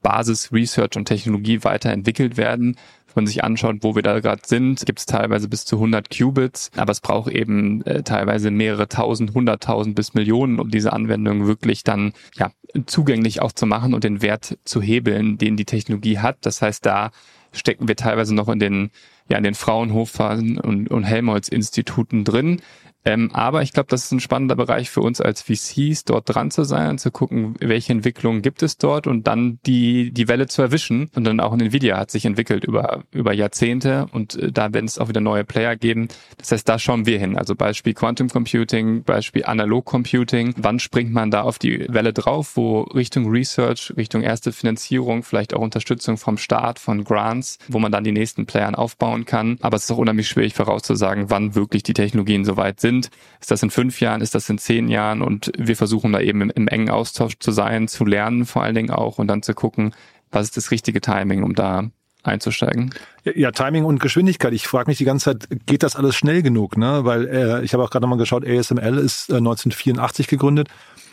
Basis 0.03 0.53
Research 0.53 0.97
und 0.97 1.07
Technologie 1.07 1.65
weiterentwickelt 1.65 2.37
werden 2.37 2.77
man 3.17 3.27
sich 3.27 3.45
anschaut, 3.45 3.77
wo 3.81 3.95
wir 3.95 4.03
da 4.03 4.21
gerade 4.21 4.43
sind, 4.45 4.85
gibt 4.87 4.99
es 4.99 5.07
teilweise 5.07 5.49
bis 5.49 5.65
zu 5.65 5.77
100 5.77 6.11
Qubits, 6.11 6.71
aber 6.77 6.93
es 6.93 7.01
braucht 7.01 7.31
eben 7.31 7.83
äh, 7.87 8.03
teilweise 8.03 8.51
mehrere 8.51 8.89
tausend, 8.89 9.35
hunderttausend 9.35 9.95
bis 9.95 10.15
Millionen, 10.15 10.61
um 10.61 10.71
diese 10.71 10.93
Anwendung 10.93 11.47
wirklich 11.47 11.85
dann 11.85 12.13
ja 12.37 12.51
zugänglich 12.87 13.41
auch 13.41 13.53
zu 13.53 13.67
machen 13.67 13.95
und 13.95 14.05
den 14.05 14.23
Wert 14.23 14.59
zu 14.65 14.83
hebeln, 14.83 15.39
den 15.39 15.57
die 15.57 15.65
Technologie 15.65 16.19
hat. 16.19 16.39
Das 16.43 16.63
heißt, 16.63 16.85
da 16.85 17.11
stecken 17.53 17.89
wir 17.89 17.97
teilweise 17.97 18.35
noch 18.35 18.49
in 18.49 18.59
den 18.59 18.91
ja 19.29 19.37
in 19.37 19.45
den 19.45 19.55
Fraunhofer 19.55 20.31
und, 20.33 20.89
und 20.89 21.05
Helmholtz-Instituten 21.05 22.25
drin. 22.25 22.61
Ähm, 23.09 23.31
aber 23.33 23.63
ich 23.63 23.73
glaube, 23.73 23.87
das 23.89 24.05
ist 24.05 24.13
ein 24.13 24.21
spannender 24.21 24.55
Bereich 24.55 24.91
für 24.91 25.01
uns 25.01 25.23
als 25.23 25.41
VCs, 25.41 26.05
dort 26.05 26.29
dran 26.29 26.51
zu 26.51 26.65
sein, 26.65 26.99
zu 26.99 27.11
gucken, 27.11 27.55
welche 27.59 27.91
Entwicklungen 27.91 28.43
gibt 28.43 28.63
es 28.63 28.77
dort 28.77 29.07
und 29.07 29.27
dann 29.27 29.61
die, 29.65 30.11
die 30.13 30.29
Welle 30.29 30.47
zu 30.47 30.61
erwischen. 30.61 31.09
Und 31.15 31.25
dann 31.25 31.41
auch 31.41 31.55
in 31.55 31.61
Nvidia 31.61 31.97
hat 31.97 32.11
sich 32.11 32.27
entwickelt 32.27 32.65
über, 32.65 33.05
über 33.11 33.33
Jahrzehnte 33.33 34.09
und 34.13 34.35
äh, 34.35 34.53
da 34.53 34.75
werden 34.75 34.85
es 34.85 34.99
auch 34.99 35.09
wieder 35.09 35.23
neue 35.23 35.45
Player 35.45 35.75
geben. 35.75 36.09
Das 36.37 36.53
heißt, 36.53 36.69
da 36.69 36.79
schauen 36.79 37.07
wir 37.07 37.19
hin. 37.19 37.39
Also 37.39 37.55
Beispiel 37.55 37.95
Quantum 37.95 38.29
Computing, 38.29 39.05
Beispiel 39.05 39.47
Analog 39.47 39.87
Computing. 39.87 40.53
Wann 40.59 40.79
springt 40.79 41.11
man 41.11 41.31
da 41.31 41.43
auf 41.43 41.59
die 41.59 41.87
Welle 41.89 42.13
drauf, 42.13 42.59
wo 42.59 42.83
Richtung 42.83 43.31
Research, 43.31 43.95
Richtung 43.97 44.21
erste 44.21 44.53
Finanzierung, 44.53 45.23
vielleicht 45.23 45.55
auch 45.55 45.63
Unterstützung 45.63 46.19
vom 46.19 46.37
Staat, 46.37 46.79
von 46.79 47.05
Grants, 47.05 47.59
wo 47.69 47.79
man 47.79 47.91
dann 47.91 48.05
die 48.05 48.13
nächsten 48.13 48.45
Playern 48.45 48.75
aufbauen 48.75 49.25
kann. 49.25 49.57
Aber 49.63 49.79
es 49.79 49.85
ist 49.85 49.93
auch 49.93 49.97
unheimlich 49.97 50.29
schwierig 50.29 50.53
vorauszusagen, 50.53 51.31
wann 51.31 51.55
wirklich 51.55 51.83
die 51.83 51.95
Technologien 51.95 52.45
soweit 52.45 52.81
sind 52.81 52.98
sind. 53.03 53.11
Ist 53.41 53.51
das 53.51 53.63
in 53.63 53.71
fünf 53.71 54.01
Jahren? 54.01 54.21
Ist 54.21 54.35
das 54.35 54.49
in 54.49 54.59
zehn 54.59 54.89
Jahren? 54.89 55.23
Und 55.23 55.53
wir 55.57 55.77
versuchen 55.77 56.13
da 56.13 56.21
eben 56.21 56.43
im, 56.43 56.51
im 56.51 56.69
engen 56.69 56.91
Austausch 56.91 57.39
zu 57.39 57.53
sein, 57.53 57.89
zu 57.89 58.05
lernen 58.05 58.47
vor 58.47 58.63
allen 58.63 58.75
Dingen 58.75 58.91
auch 58.91 59.19
und 59.19 59.29
dann 59.29 59.43
zu 59.43 59.55
gucken, 59.55 59.95
was 60.31 60.45
ist 60.45 60.57
das 60.57 60.71
richtige 60.71 61.01
Timing, 61.01 61.43
um 61.43 61.55
da 61.55 61.91
einzusteigen. 62.25 62.95
Ja, 63.25 63.53
Timing 63.53 63.85
und 63.85 64.01
Geschwindigkeit. 64.01 64.53
Ich 64.53 64.67
frage 64.67 64.91
mich 64.91 64.99
die 64.99 65.05
ganze 65.05 65.25
Zeit, 65.27 65.49
geht 65.67 65.83
das 65.83 65.97
alles 65.97 66.17
schnell 66.17 66.43
genug? 66.43 66.77
Ne? 66.77 67.05
Weil 67.05 67.27
äh, 67.29 67.65
ich 67.65 67.73
habe 67.73 67.83
auch 67.83 67.91
gerade 67.91 68.07
mal 68.07 68.19
geschaut, 68.19 68.47
ASML 68.47 68.99
ist 68.99 69.31
äh, 69.31 69.37
1984 69.37 70.27
gegründet. 70.27 70.69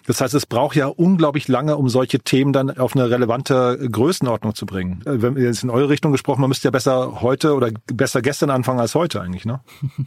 Das 0.07 0.21
heißt, 0.21 0.33
es 0.33 0.45
braucht 0.45 0.75
ja 0.75 0.87
unglaublich 0.87 1.47
lange, 1.47 1.77
um 1.77 1.89
solche 1.89 2.19
Themen 2.19 2.53
dann 2.53 2.77
auf 2.77 2.95
eine 2.95 3.09
relevante 3.09 3.87
Größenordnung 3.91 4.55
zu 4.55 4.65
bringen. 4.65 5.01
Äh, 5.05 5.21
wenn 5.21 5.35
wir 5.35 5.43
jetzt 5.43 5.63
in 5.63 5.69
eure 5.69 5.89
Richtung 5.89 6.11
gesprochen, 6.11 6.41
man 6.41 6.49
müsste 6.49 6.67
ja 6.67 6.71
besser 6.71 7.21
heute 7.21 7.53
oder 7.53 7.71
besser 7.87 8.21
gestern 8.21 8.49
anfangen 8.49 8.79
als 8.79 8.95
heute 8.95 9.21
eigentlich, 9.21 9.45
ne? 9.45 9.61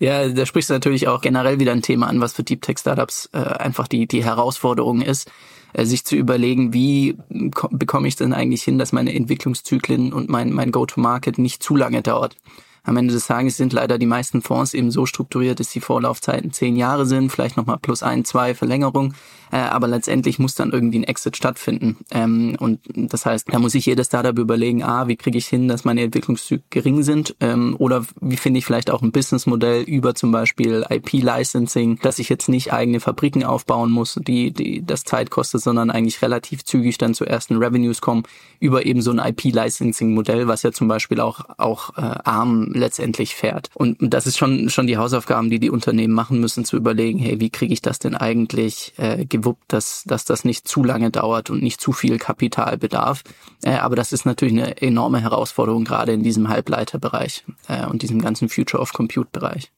Ja, 0.00 0.28
da 0.28 0.46
sprichst 0.46 0.70
du 0.70 0.74
natürlich 0.74 1.08
auch 1.08 1.20
generell 1.20 1.60
wieder 1.60 1.72
ein 1.72 1.82
Thema 1.82 2.08
an, 2.08 2.20
was 2.20 2.32
für 2.32 2.42
Deep 2.42 2.62
Tech 2.62 2.78
Startups 2.78 3.28
äh, 3.32 3.38
einfach 3.38 3.88
die, 3.88 4.06
die 4.06 4.24
Herausforderung 4.24 5.00
ist, 5.00 5.30
äh, 5.72 5.84
sich 5.84 6.04
zu 6.04 6.16
überlegen, 6.16 6.72
wie 6.72 7.16
bekomme 7.28 8.08
ich 8.08 8.16
denn 8.16 8.32
eigentlich 8.32 8.62
hin, 8.62 8.78
dass 8.78 8.92
meine 8.92 9.14
Entwicklungszyklen 9.14 10.12
und 10.12 10.28
mein, 10.28 10.52
mein 10.52 10.72
Go-to-Market 10.72 11.38
nicht 11.38 11.62
zu 11.62 11.76
lange 11.76 12.02
dauert. 12.02 12.36
Am 12.84 12.96
Ende 12.96 13.12
des 13.14 13.26
Tages 13.26 13.56
sind 13.56 13.72
leider 13.72 13.98
die 13.98 14.06
meisten 14.06 14.42
Fonds 14.42 14.74
eben 14.74 14.90
so 14.90 15.06
strukturiert, 15.06 15.58
dass 15.58 15.70
die 15.70 15.80
Vorlaufzeiten 15.80 16.52
zehn 16.52 16.76
Jahre 16.76 17.06
sind, 17.06 17.30
vielleicht 17.30 17.56
nochmal 17.56 17.78
plus 17.78 18.02
ein, 18.02 18.24
zwei 18.24 18.54
Verlängerung 18.54 19.14
äh, 19.54 19.58
aber 19.58 19.86
letztendlich 19.86 20.40
muss 20.40 20.56
dann 20.56 20.72
irgendwie 20.72 20.98
ein 20.98 21.04
Exit 21.04 21.36
stattfinden. 21.36 21.98
Ähm, 22.10 22.56
und 22.58 22.80
das 22.92 23.24
heißt, 23.24 23.46
da 23.52 23.60
muss 23.60 23.72
sich 23.72 23.86
jedes 23.86 24.08
Startup 24.08 24.36
überlegen, 24.36 24.82
ah, 24.82 25.06
wie 25.06 25.14
kriege 25.14 25.38
ich 25.38 25.46
hin, 25.46 25.68
dass 25.68 25.84
meine 25.84 26.02
Entwicklungszüge 26.02 26.64
gering 26.70 27.04
sind 27.04 27.36
ähm, 27.38 27.76
oder 27.78 28.04
wie 28.20 28.36
finde 28.36 28.58
ich 28.58 28.66
vielleicht 28.66 28.90
auch 28.90 29.00
ein 29.00 29.12
Businessmodell 29.12 29.82
über 29.82 30.16
zum 30.16 30.32
Beispiel 30.32 30.84
IP-Licensing, 30.90 32.00
dass 32.02 32.18
ich 32.18 32.28
jetzt 32.28 32.48
nicht 32.48 32.72
eigene 32.72 32.98
Fabriken 32.98 33.44
aufbauen 33.44 33.92
muss, 33.92 34.18
die, 34.26 34.50
die 34.50 34.84
das 34.84 35.04
Zeit 35.04 35.30
kostet, 35.30 35.62
sondern 35.62 35.92
eigentlich 35.92 36.20
relativ 36.20 36.64
zügig 36.64 36.98
dann 36.98 37.14
zu 37.14 37.24
ersten 37.24 37.56
Revenues 37.56 38.00
kommen 38.00 38.24
über 38.58 38.84
eben 38.84 39.02
so 39.02 39.12
ein 39.12 39.20
IP-Licensing-Modell, 39.20 40.48
was 40.48 40.64
ja 40.64 40.72
zum 40.72 40.88
Beispiel 40.88 41.20
auch 41.20 41.42
auch 41.58 41.96
äh, 41.96 42.00
ARM 42.00 42.72
letztendlich 42.78 43.34
fährt. 43.34 43.68
Und 43.74 43.96
das 44.00 44.26
ist 44.26 44.38
schon 44.38 44.68
schon 44.70 44.86
die 44.86 44.96
Hausaufgaben, 44.96 45.50
die 45.50 45.58
die 45.58 45.70
Unternehmen 45.70 46.14
machen 46.14 46.40
müssen, 46.40 46.64
zu 46.64 46.76
überlegen, 46.76 47.18
hey, 47.18 47.40
wie 47.40 47.50
kriege 47.50 47.72
ich 47.72 47.82
das 47.82 47.98
denn 47.98 48.14
eigentlich 48.14 48.92
äh, 48.96 49.24
gewuppt, 49.24 49.72
dass, 49.72 50.04
dass 50.04 50.24
das 50.24 50.44
nicht 50.44 50.68
zu 50.68 50.84
lange 50.84 51.10
dauert 51.10 51.50
und 51.50 51.62
nicht 51.62 51.80
zu 51.80 51.92
viel 51.92 52.18
Kapital 52.18 52.78
bedarf. 52.78 53.22
Äh, 53.62 53.76
aber 53.76 53.96
das 53.96 54.12
ist 54.12 54.26
natürlich 54.26 54.54
eine 54.54 54.80
enorme 54.82 55.20
Herausforderung, 55.20 55.84
gerade 55.84 56.12
in 56.12 56.22
diesem 56.22 56.48
Halbleiterbereich 56.48 57.44
äh, 57.68 57.86
und 57.86 58.02
diesem 58.02 58.20
ganzen 58.20 58.48
Future 58.48 58.82
of 58.82 58.92
Compute 58.92 59.28
Bereich. 59.32 59.70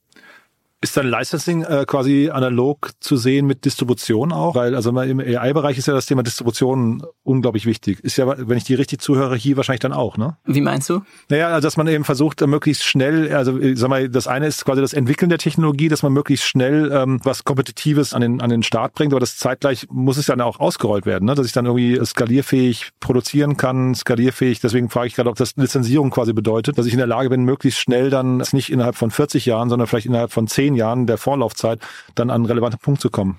Ist 0.83 0.95
dann 0.95 1.09
Licensing 1.09 1.62
äh, 1.62 1.85
quasi 1.87 2.29
analog 2.31 2.91
zu 3.01 3.16
sehen 3.16 3.47
mit 3.47 3.64
Distribution 3.64 4.31
auch? 4.31 4.55
Weil 4.55 4.74
also 4.74 4.91
im 4.91 5.20
AI-Bereich 5.20 5.79
ist 5.79 5.87
ja 5.87 5.95
das 5.95 6.05
Thema 6.05 6.22
Distribution 6.22 7.03
unglaublich 7.22 7.64
wichtig. 7.64 8.01
Ist 8.01 8.18
ja, 8.18 8.27
wenn 8.27 8.59
ich 8.59 8.64
die 8.64 8.74
richtig 8.74 9.01
zuhöre, 9.01 9.37
hier 9.37 9.57
wahrscheinlich 9.57 9.81
dann 9.81 9.95
auch, 9.95 10.18
ne? 10.18 10.37
Wie 10.45 10.61
meinst 10.61 10.91
du? 10.91 11.01
Naja, 11.31 11.49
also 11.49 11.66
dass 11.66 11.79
man 11.79 11.89
eben 11.89 12.05
versucht, 12.05 12.43
äh, 12.43 12.47
möglichst 12.47 12.85
schnell, 12.85 13.35
also 13.35 13.59
äh, 13.59 13.74
sag 13.74 13.89
mal, 13.89 14.11
das 14.11 14.29
eine 14.29 14.49
ist 14.49 14.66
quasi 14.66 14.83
das 14.83 14.93
Entwickeln 14.93 15.31
der 15.31 15.39
Technologie, 15.39 15.89
dass 15.89 16.03
man 16.03 16.12
möglichst 16.12 16.47
schnell 16.47 16.93
ähm, 16.93 17.20
was 17.24 17.45
Kompetitives 17.45 18.12
an 18.12 18.20
den, 18.20 18.43
an 18.43 18.51
den 18.51 18.62
Start 18.62 18.93
bringt, 18.93 19.14
aber 19.14 19.20
das 19.20 19.39
zeitgleich 19.39 19.87
muss 19.91 20.18
es 20.18 20.27
dann 20.27 20.43
auch 20.43 20.61
ausgerollt 20.61 21.07
werden, 21.07 21.24
ne? 21.24 21.35
dass 21.35 21.47
ich 21.47 21.53
dann 21.53 21.64
irgendwie 21.64 21.99
skalierfähig 22.05 22.91
produzieren 23.01 23.57
kann, 23.57 23.95
skalierfähig. 23.95 24.61
Deswegen 24.61 24.91
frage 24.91 25.07
ich 25.07 25.14
gerade, 25.14 25.31
ob 25.31 25.37
das 25.37 25.57
Lizenzierung 25.57 26.11
quasi 26.11 26.35
bedeutet, 26.35 26.77
dass 26.77 26.85
ich 26.85 26.93
in 26.93 26.99
der 26.99 27.07
Lage 27.07 27.31
bin, 27.31 27.45
möglichst 27.45 27.81
schnell 27.81 28.11
dann, 28.11 28.43
nicht 28.53 28.70
innerhalb 28.70 28.97
von 28.97 29.11
40 29.11 29.47
Jahren, 29.47 29.70
sondern 29.70 29.89
vielleicht 29.89 30.07
innerhalb 30.07 30.33
von 30.33 30.47
10 30.47 30.66
zehn 30.67 30.75
Jahren 30.75 31.07
der 31.07 31.17
Vorlaufzeit 31.17 31.81
dann 32.17 32.31
an 32.31 32.37
einen 32.37 32.47
relevanten 32.47 32.81
Punkt 32.81 33.01
zu 33.01 33.09
kommen. 33.09 33.39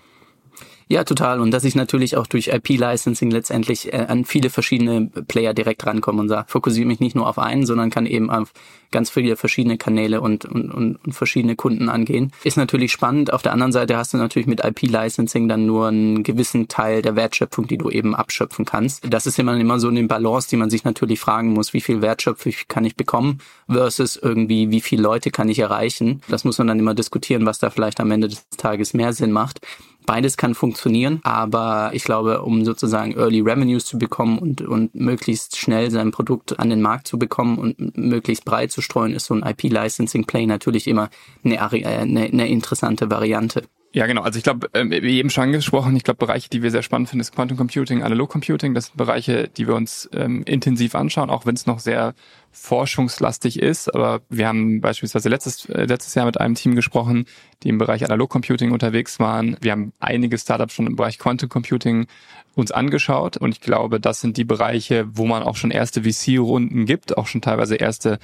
Ja, 0.89 1.03
total. 1.03 1.41
Und 1.41 1.51
dass 1.51 1.65
ich 1.65 1.75
natürlich 1.75 2.15
auch 2.15 2.27
durch 2.27 2.47
IP-Licensing 2.47 3.29
letztendlich 3.29 3.91
äh, 3.91 4.05
an 4.07 4.23
viele 4.23 4.49
verschiedene 4.49 5.07
Player 5.27 5.53
direkt 5.53 5.85
rankomme 5.85 6.21
und 6.21 6.29
sage, 6.29 6.45
fokussiere 6.47 6.87
mich 6.87 7.01
nicht 7.01 7.15
nur 7.15 7.27
auf 7.27 7.39
einen, 7.39 7.65
sondern 7.65 7.89
kann 7.89 8.05
eben 8.05 8.29
auf 8.29 8.53
ganz 8.91 9.09
viele 9.09 9.35
verschiedene 9.35 9.77
Kanäle 9.77 10.21
und, 10.21 10.45
und, 10.45 10.71
und, 10.71 11.13
verschiedene 11.13 11.57
Kunden 11.57 11.89
angehen. 11.89 12.31
Ist 12.45 12.55
natürlich 12.55 12.93
spannend. 12.93 13.33
Auf 13.33 13.41
der 13.41 13.51
anderen 13.51 13.73
Seite 13.73 13.97
hast 13.97 14.13
du 14.13 14.17
natürlich 14.17 14.47
mit 14.47 14.63
IP-Licensing 14.63 15.49
dann 15.49 15.65
nur 15.65 15.89
einen 15.89 16.23
gewissen 16.23 16.69
Teil 16.69 17.01
der 17.01 17.17
Wertschöpfung, 17.17 17.67
die 17.67 17.77
du 17.77 17.89
eben 17.89 18.15
abschöpfen 18.15 18.63
kannst. 18.63 19.03
Das 19.09 19.27
ist 19.27 19.39
immer, 19.39 19.57
immer 19.57 19.79
so 19.81 19.89
eine 19.89 20.03
Balance, 20.03 20.47
die 20.49 20.55
man 20.55 20.69
sich 20.69 20.85
natürlich 20.85 21.19
fragen 21.19 21.51
muss, 21.51 21.73
wie 21.73 21.81
viel 21.81 22.01
Wertschöpfung 22.01 22.53
kann 22.69 22.85
ich 22.85 22.95
bekommen 22.95 23.39
versus 23.69 24.15
irgendwie, 24.15 24.71
wie 24.71 24.81
viele 24.81 25.01
Leute 25.01 25.31
kann 25.31 25.49
ich 25.49 25.59
erreichen. 25.59 26.21
Das 26.29 26.45
muss 26.45 26.57
man 26.57 26.67
dann 26.67 26.79
immer 26.79 26.93
diskutieren, 26.93 27.45
was 27.45 27.59
da 27.59 27.69
vielleicht 27.69 27.99
am 27.99 28.11
Ende 28.11 28.29
des 28.29 28.47
Tages 28.57 28.93
mehr 28.93 29.11
Sinn 29.11 29.31
macht. 29.31 29.59
Beides 30.07 30.37
kann 30.37 30.55
funktionieren, 30.55 31.19
aber 31.23 31.91
ich 31.93 32.05
glaube, 32.05 32.41
um 32.41 32.63
sozusagen 32.63 33.11
Early 33.11 33.41
Revenues 33.41 33.85
zu 33.85 33.97
bekommen 33.97 34.39
und, 34.39 34.61
und 34.61 34.95
möglichst 34.95 35.57
schnell 35.57 35.91
sein 35.91 36.11
Produkt 36.11 36.57
an 36.59 36.69
den 36.69 36.81
Markt 36.81 37.09
zu 37.09 37.19
bekommen 37.19 37.57
und 37.57 37.97
möglichst 37.97 38.45
breit 38.45 38.71
zu 38.71 38.81
streuen, 38.81 39.13
ist 39.13 39.25
so 39.25 39.33
ein 39.33 39.43
IP-Licensing-Play 39.43 40.45
natürlich 40.45 40.87
immer 40.87 41.09
eine, 41.43 41.61
eine, 41.61 42.21
eine 42.23 42.47
interessante 42.47 43.11
Variante. 43.11 43.63
Ja, 43.91 44.05
genau. 44.05 44.21
Also 44.21 44.37
ich 44.37 44.43
glaube, 44.43 44.69
ähm, 44.73 44.91
wie 44.91 45.17
eben 45.17 45.29
schon 45.29 45.45
angesprochen, 45.45 45.95
ich 45.97 46.03
glaube, 46.03 46.19
Bereiche, 46.19 46.49
die 46.49 46.63
wir 46.63 46.71
sehr 46.71 46.83
spannend 46.83 47.09
finden, 47.09 47.21
ist 47.21 47.33
Quantum 47.33 47.57
Computing, 47.57 48.03
Analog 48.03 48.29
Computing. 48.29 48.73
Das 48.73 48.85
sind 48.85 48.97
Bereiche, 48.97 49.49
die 49.49 49.67
wir 49.67 49.75
uns 49.75 50.09
ähm, 50.13 50.43
intensiv 50.43 50.95
anschauen, 50.95 51.29
auch 51.29 51.45
wenn 51.45 51.55
es 51.55 51.65
noch 51.65 51.79
sehr 51.79 52.13
forschungslastig 52.57 53.59
ist. 53.59 53.93
Aber 53.93 54.21
wir 54.29 54.47
haben 54.47 54.81
beispielsweise 54.81 55.29
letztes, 55.29 55.65
äh, 55.69 55.85
letztes 55.85 56.15
Jahr 56.15 56.25
mit 56.25 56.39
einem 56.39 56.55
Team 56.55 56.75
gesprochen, 56.75 57.25
die 57.63 57.69
im 57.69 57.77
Bereich 57.77 58.03
Analog 58.03 58.29
Computing 58.29 58.71
unterwegs 58.71 59.19
waren. 59.19 59.57
Wir 59.61 59.71
haben 59.71 59.93
einige 59.99 60.37
Startups 60.37 60.73
schon 60.73 60.87
im 60.87 60.95
Bereich 60.95 61.19
Quantum 61.19 61.49
Computing 61.49 62.07
uns 62.55 62.71
angeschaut 62.71 63.37
und 63.37 63.51
ich 63.51 63.61
glaube, 63.61 63.99
das 63.99 64.19
sind 64.19 64.35
die 64.35 64.43
Bereiche, 64.43 65.07
wo 65.13 65.25
man 65.25 65.43
auch 65.43 65.55
schon 65.55 65.69
erste 65.69 66.01
VC-Runden 66.01 66.85
gibt, 66.85 67.15
auch 67.15 67.27
schon 67.27 67.41
teilweise 67.41 67.75
erste 67.75 68.17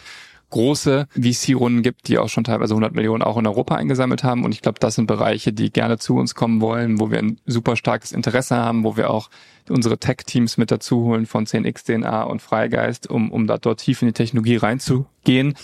große 0.53 1.07
VC-Runden 1.19 1.81
gibt, 1.81 2.07
die 2.07 2.19
auch 2.19 2.29
schon 2.29 2.43
teilweise 2.43 2.73
100 2.73 2.93
Millionen 2.93 3.23
auch 3.23 3.37
in 3.37 3.47
Europa 3.47 3.75
eingesammelt 3.75 4.23
haben. 4.23 4.45
Und 4.45 4.53
ich 4.53 4.61
glaube, 4.61 4.79
das 4.79 4.95
sind 4.95 5.07
Bereiche, 5.07 5.51
die 5.51 5.71
gerne 5.71 5.97
zu 5.97 6.15
uns 6.15 6.35
kommen 6.35 6.61
wollen, 6.61 6.99
wo 6.99 7.09
wir 7.09 7.17
ein 7.17 7.39
super 7.47 7.75
starkes 7.75 8.11
Interesse 8.11 8.55
haben, 8.55 8.83
wo 8.83 8.95
wir 8.95 9.09
auch 9.09 9.29
unsere 9.69 9.97
Tech-Teams 9.97 10.57
mit 10.57 10.69
dazu 10.69 11.03
holen 11.05 11.25
von 11.25 11.45
10x, 11.45 11.85
DNA 11.85 12.23
und 12.23 12.41
Freigeist, 12.41 13.09
um, 13.09 13.31
um 13.31 13.47
da 13.47 13.57
dort 13.57 13.79
tief 13.79 14.01
in 14.03 14.09
die 14.09 14.13
Technologie 14.13 14.57
reinzugehen. 14.57 15.55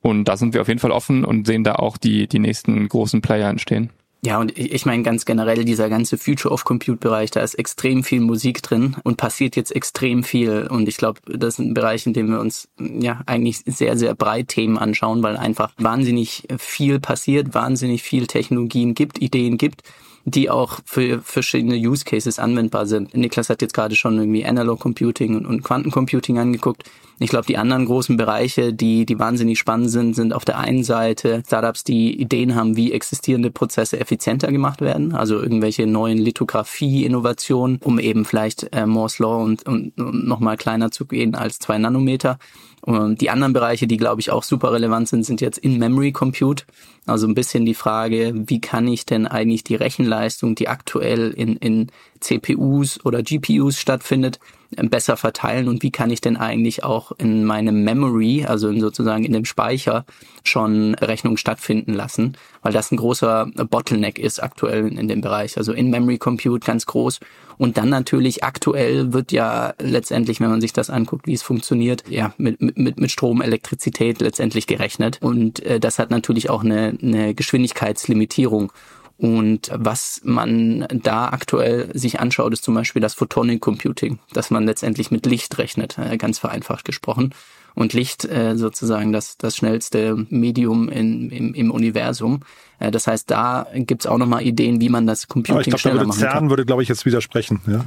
Und 0.00 0.26
da 0.26 0.36
sind 0.36 0.54
wir 0.54 0.60
auf 0.60 0.68
jeden 0.68 0.80
Fall 0.80 0.92
offen 0.92 1.24
und 1.24 1.46
sehen 1.46 1.64
da 1.64 1.74
auch 1.74 1.96
die, 1.96 2.28
die 2.28 2.38
nächsten 2.38 2.88
großen 2.88 3.22
Player 3.22 3.48
entstehen. 3.48 3.90
Ja, 4.26 4.40
und 4.40 4.58
ich 4.58 4.84
meine 4.86 5.04
ganz 5.04 5.24
generell, 5.24 5.64
dieser 5.64 5.88
ganze 5.88 6.18
Future 6.18 6.52
of 6.52 6.64
Compute 6.64 6.96
Bereich, 6.96 7.30
da 7.30 7.42
ist 7.42 7.54
extrem 7.54 8.02
viel 8.02 8.18
Musik 8.18 8.60
drin 8.60 8.96
und 9.04 9.18
passiert 9.18 9.54
jetzt 9.54 9.70
extrem 9.70 10.24
viel. 10.24 10.66
Und 10.68 10.88
ich 10.88 10.96
glaube, 10.96 11.20
das 11.26 11.54
ist 11.54 11.58
ein 11.60 11.74
Bereich, 11.74 12.06
in 12.08 12.12
dem 12.12 12.32
wir 12.32 12.40
uns 12.40 12.68
ja 12.76 13.20
eigentlich 13.26 13.58
sehr, 13.66 13.96
sehr 13.96 14.16
breit 14.16 14.48
Themen 14.48 14.78
anschauen, 14.78 15.22
weil 15.22 15.36
einfach 15.36 15.72
wahnsinnig 15.78 16.42
viel 16.58 16.98
passiert, 16.98 17.54
wahnsinnig 17.54 18.02
viel 18.02 18.26
Technologien 18.26 18.94
gibt, 18.94 19.22
Ideen 19.22 19.58
gibt 19.58 19.84
die 20.26 20.50
auch 20.50 20.80
für 20.84 21.22
verschiedene 21.22 21.76
Use 21.76 22.04
Cases 22.04 22.40
anwendbar 22.40 22.86
sind. 22.86 23.16
Niklas 23.16 23.48
hat 23.48 23.62
jetzt 23.62 23.74
gerade 23.74 23.94
schon 23.94 24.18
irgendwie 24.18 24.44
Analog 24.44 24.80
Computing 24.80 25.36
und, 25.36 25.46
und 25.46 25.62
Quantencomputing 25.62 26.38
angeguckt. 26.38 26.82
Ich 27.20 27.30
glaube, 27.30 27.46
die 27.46 27.56
anderen 27.56 27.86
großen 27.86 28.16
Bereiche, 28.16 28.74
die, 28.74 29.06
die 29.06 29.18
wahnsinnig 29.20 29.58
spannend 29.58 29.90
sind, 29.90 30.14
sind 30.14 30.32
auf 30.32 30.44
der 30.44 30.58
einen 30.58 30.82
Seite 30.82 31.44
Startups, 31.46 31.84
die 31.84 32.20
Ideen 32.20 32.56
haben, 32.56 32.76
wie 32.76 32.92
existierende 32.92 33.52
Prozesse 33.52 34.00
effizienter 34.00 34.50
gemacht 34.50 34.80
werden, 34.80 35.14
also 35.14 35.40
irgendwelche 35.40 35.86
neuen 35.86 36.18
Lithografie-Innovationen, 36.18 37.78
um 37.82 38.00
eben 38.00 38.24
vielleicht 38.24 38.74
äh, 38.74 38.84
Moore's 38.84 39.20
Law 39.20 39.44
und, 39.44 39.66
und, 39.66 39.96
und 39.96 40.26
nochmal 40.26 40.56
kleiner 40.56 40.90
zu 40.90 41.06
gehen 41.06 41.36
als 41.36 41.60
zwei 41.60 41.78
Nanometer. 41.78 42.38
Und 42.86 43.20
die 43.20 43.30
anderen 43.30 43.52
Bereiche, 43.52 43.88
die 43.88 43.96
glaube 43.96 44.20
ich 44.20 44.30
auch 44.30 44.44
super 44.44 44.72
relevant 44.72 45.08
sind, 45.08 45.24
sind 45.24 45.40
jetzt 45.40 45.58
In-Memory 45.58 46.12
Compute. 46.12 46.64
Also 47.04 47.26
ein 47.26 47.34
bisschen 47.34 47.66
die 47.66 47.74
Frage, 47.74 48.32
wie 48.32 48.60
kann 48.60 48.86
ich 48.86 49.04
denn 49.04 49.26
eigentlich 49.26 49.64
die 49.64 49.74
Rechenleistung, 49.74 50.54
die 50.54 50.68
aktuell 50.68 51.32
in, 51.32 51.56
in 51.56 51.88
CPUs 52.20 53.04
oder 53.04 53.24
GPUs 53.24 53.80
stattfindet, 53.80 54.38
besser 54.70 55.16
verteilen 55.16 55.68
und 55.68 55.82
wie 55.82 55.90
kann 55.90 56.10
ich 56.10 56.20
denn 56.20 56.36
eigentlich 56.36 56.84
auch 56.84 57.12
in 57.18 57.44
meinem 57.44 57.84
Memory, 57.84 58.44
also 58.46 58.68
in 58.68 58.80
sozusagen 58.80 59.24
in 59.24 59.32
dem 59.32 59.44
Speicher, 59.44 60.04
schon 60.44 60.94
Rechnungen 60.94 61.36
stattfinden 61.36 61.94
lassen, 61.94 62.36
weil 62.62 62.72
das 62.72 62.90
ein 62.90 62.96
großer 62.96 63.46
Bottleneck 63.70 64.18
ist 64.18 64.42
aktuell 64.42 64.88
in 64.88 65.08
dem 65.08 65.20
Bereich. 65.20 65.56
Also 65.56 65.72
in 65.72 65.90
Memory 65.90 66.18
Compute 66.18 66.66
ganz 66.66 66.86
groß. 66.86 67.20
Und 67.58 67.78
dann 67.78 67.88
natürlich 67.88 68.44
aktuell 68.44 69.12
wird 69.12 69.32
ja 69.32 69.74
letztendlich, 69.80 70.40
wenn 70.40 70.50
man 70.50 70.60
sich 70.60 70.72
das 70.72 70.90
anguckt, 70.90 71.26
wie 71.26 71.32
es 71.32 71.42
funktioniert, 71.42 72.04
ja, 72.08 72.34
mit, 72.36 72.60
mit, 72.60 73.00
mit 73.00 73.10
Strom, 73.10 73.40
Elektrizität 73.40 74.20
letztendlich 74.20 74.66
gerechnet. 74.66 75.18
Und 75.22 75.62
äh, 75.64 75.80
das 75.80 75.98
hat 75.98 76.10
natürlich 76.10 76.50
auch 76.50 76.62
eine, 76.62 76.98
eine 77.00 77.34
Geschwindigkeitslimitierung. 77.34 78.72
Und 79.18 79.70
was 79.72 80.20
man 80.24 80.86
da 80.90 81.28
aktuell 81.28 81.90
sich 81.94 82.20
anschaut, 82.20 82.52
ist 82.52 82.64
zum 82.64 82.74
Beispiel 82.74 83.00
das 83.00 83.14
Photonic 83.14 83.60
Computing, 83.60 84.18
dass 84.32 84.50
man 84.50 84.66
letztendlich 84.66 85.10
mit 85.10 85.24
Licht 85.24 85.56
rechnet, 85.58 85.96
äh, 85.98 86.18
ganz 86.18 86.38
vereinfacht 86.38 86.84
gesprochen 86.84 87.34
und 87.74 87.92
Licht 87.92 88.24
äh, 88.24 88.56
sozusagen 88.56 89.12
das, 89.12 89.36
das 89.38 89.56
schnellste 89.56 90.26
Medium 90.30 90.88
in, 90.88 91.30
im, 91.30 91.54
im 91.54 91.70
Universum. 91.70 92.40
Äh, 92.78 92.90
das 92.90 93.06
heißt, 93.06 93.30
da 93.30 93.66
gibt's 93.74 94.06
auch 94.06 94.18
nochmal 94.18 94.42
Ideen, 94.42 94.80
wie 94.80 94.88
man 94.88 95.06
das 95.06 95.28
Computing 95.28 95.54
Aber 95.54 95.60
ich 95.62 95.68
glaub, 95.68 95.80
schneller 95.80 95.96
würde 95.96 96.08
machen 96.08 96.20
CERN 96.20 96.32
kann. 96.32 96.50
würde, 96.50 96.64
glaube 96.64 96.82
ich, 96.82 96.88
jetzt 96.88 97.06
widersprechen. 97.06 97.60
Ja, 97.66 97.84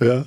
ja. 0.00 0.06
ja. 0.06 0.24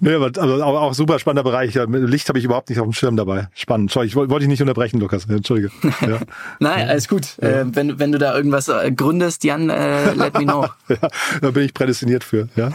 Nee, 0.00 0.14
aber 0.14 0.30
also 0.40 0.62
auch, 0.62 0.94
super 0.94 1.18
spannender 1.18 1.48
Bereich. 1.48 1.74
Licht 1.74 2.28
habe 2.28 2.38
ich 2.38 2.44
überhaupt 2.44 2.70
nicht 2.70 2.78
auf 2.78 2.86
dem 2.86 2.92
Schirm 2.92 3.16
dabei. 3.16 3.48
Spannend. 3.54 3.90
Sorry, 3.90 4.06
ich 4.06 4.16
wollte 4.16 4.30
wollt 4.30 4.42
dich 4.42 4.48
nicht 4.48 4.60
unterbrechen, 4.60 5.00
Lukas. 5.00 5.28
Entschuldige. 5.28 5.70
Ja. 5.82 6.18
Nein, 6.58 6.88
alles 6.88 7.08
gut. 7.08 7.36
Ja. 7.40 7.48
Äh, 7.48 7.64
wenn, 7.74 7.98
wenn 7.98 8.12
du 8.12 8.18
da 8.18 8.34
irgendwas 8.34 8.68
äh, 8.68 8.90
gründest, 8.92 9.44
Jan, 9.44 9.70
äh, 9.70 10.14
let 10.14 10.34
me 10.34 10.44
know. 10.44 10.66
ja, 10.88 10.96
da 11.40 11.50
bin 11.50 11.64
ich 11.64 11.74
prädestiniert 11.74 12.24
für. 12.24 12.48
Ja, 12.56 12.70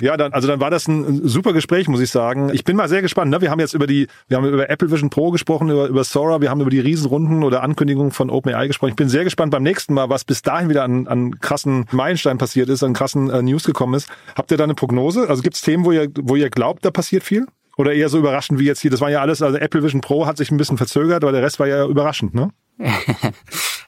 ja 0.00 0.16
dann, 0.16 0.32
also 0.32 0.48
dann 0.48 0.60
war 0.60 0.70
das 0.70 0.88
ein 0.88 1.26
super 1.26 1.52
Gespräch, 1.52 1.88
muss 1.88 2.00
ich 2.00 2.10
sagen. 2.10 2.50
Ich 2.52 2.64
bin 2.64 2.76
mal 2.76 2.88
sehr 2.88 3.02
gespannt. 3.02 3.30
Ne? 3.30 3.40
Wir 3.40 3.50
haben 3.50 3.60
jetzt 3.60 3.74
über 3.74 3.86
die, 3.86 4.08
wir 4.28 4.36
haben 4.36 4.46
über 4.46 4.68
Apple 4.68 4.90
Vision 4.90 5.10
Pro 5.10 5.30
gesprochen, 5.30 5.70
über, 5.70 5.86
über 5.86 6.04
Sora, 6.04 6.40
wir 6.40 6.50
haben 6.50 6.60
über 6.60 6.70
die 6.70 6.80
Riesenrunden 6.80 7.42
oder 7.44 7.62
Ankündigungen 7.62 8.12
von 8.12 8.30
OpenAI 8.42 8.66
gesprochen. 8.66 8.90
Ich 8.90 8.96
bin 8.96 9.08
sehr 9.08 9.24
gespannt 9.24 9.50
beim 9.50 9.62
nächsten 9.62 9.94
Mal, 9.94 10.08
was 10.08 10.24
bis 10.24 10.42
dahin 10.42 10.68
wieder 10.68 10.84
an, 10.84 11.06
an 11.06 11.38
krassen 11.40 11.86
Meilenstein 11.90 12.38
passiert 12.38 12.68
ist, 12.68 12.82
an 12.82 12.92
krassen 12.92 13.30
äh, 13.30 13.42
News 13.42 13.64
gekommen 13.64 13.94
ist. 13.94 14.08
Habt 14.36 14.50
ihr 14.50 14.56
da 14.56 14.64
eine 14.64 14.74
Prognose? 14.74 15.28
Also 15.28 15.42
gibt 15.42 15.56
es 15.56 15.62
Themen, 15.62 15.84
wo 15.84 15.92
ihr, 15.92 16.08
wo 16.20 16.36
ihr 16.36 16.50
glaubt, 16.50 16.84
da 16.84 16.90
passiert 16.90 17.22
viel? 17.22 17.46
Oder 17.76 17.94
eher 17.94 18.08
so 18.08 18.18
überraschend 18.18 18.58
wie 18.58 18.64
jetzt 18.64 18.80
hier? 18.80 18.90
Das 18.90 19.00
war 19.00 19.10
ja 19.10 19.20
alles, 19.20 19.40
also 19.40 19.56
Apple 19.56 19.82
Vision 19.82 20.02
Pro 20.02 20.26
hat 20.26 20.36
sich 20.36 20.50
ein 20.50 20.58
bisschen 20.58 20.76
verzögert, 20.76 21.24
aber 21.24 21.32
der 21.32 21.42
Rest 21.42 21.58
war 21.58 21.66
ja 21.66 21.86
überraschend, 21.86 22.34
ne? 22.34 22.50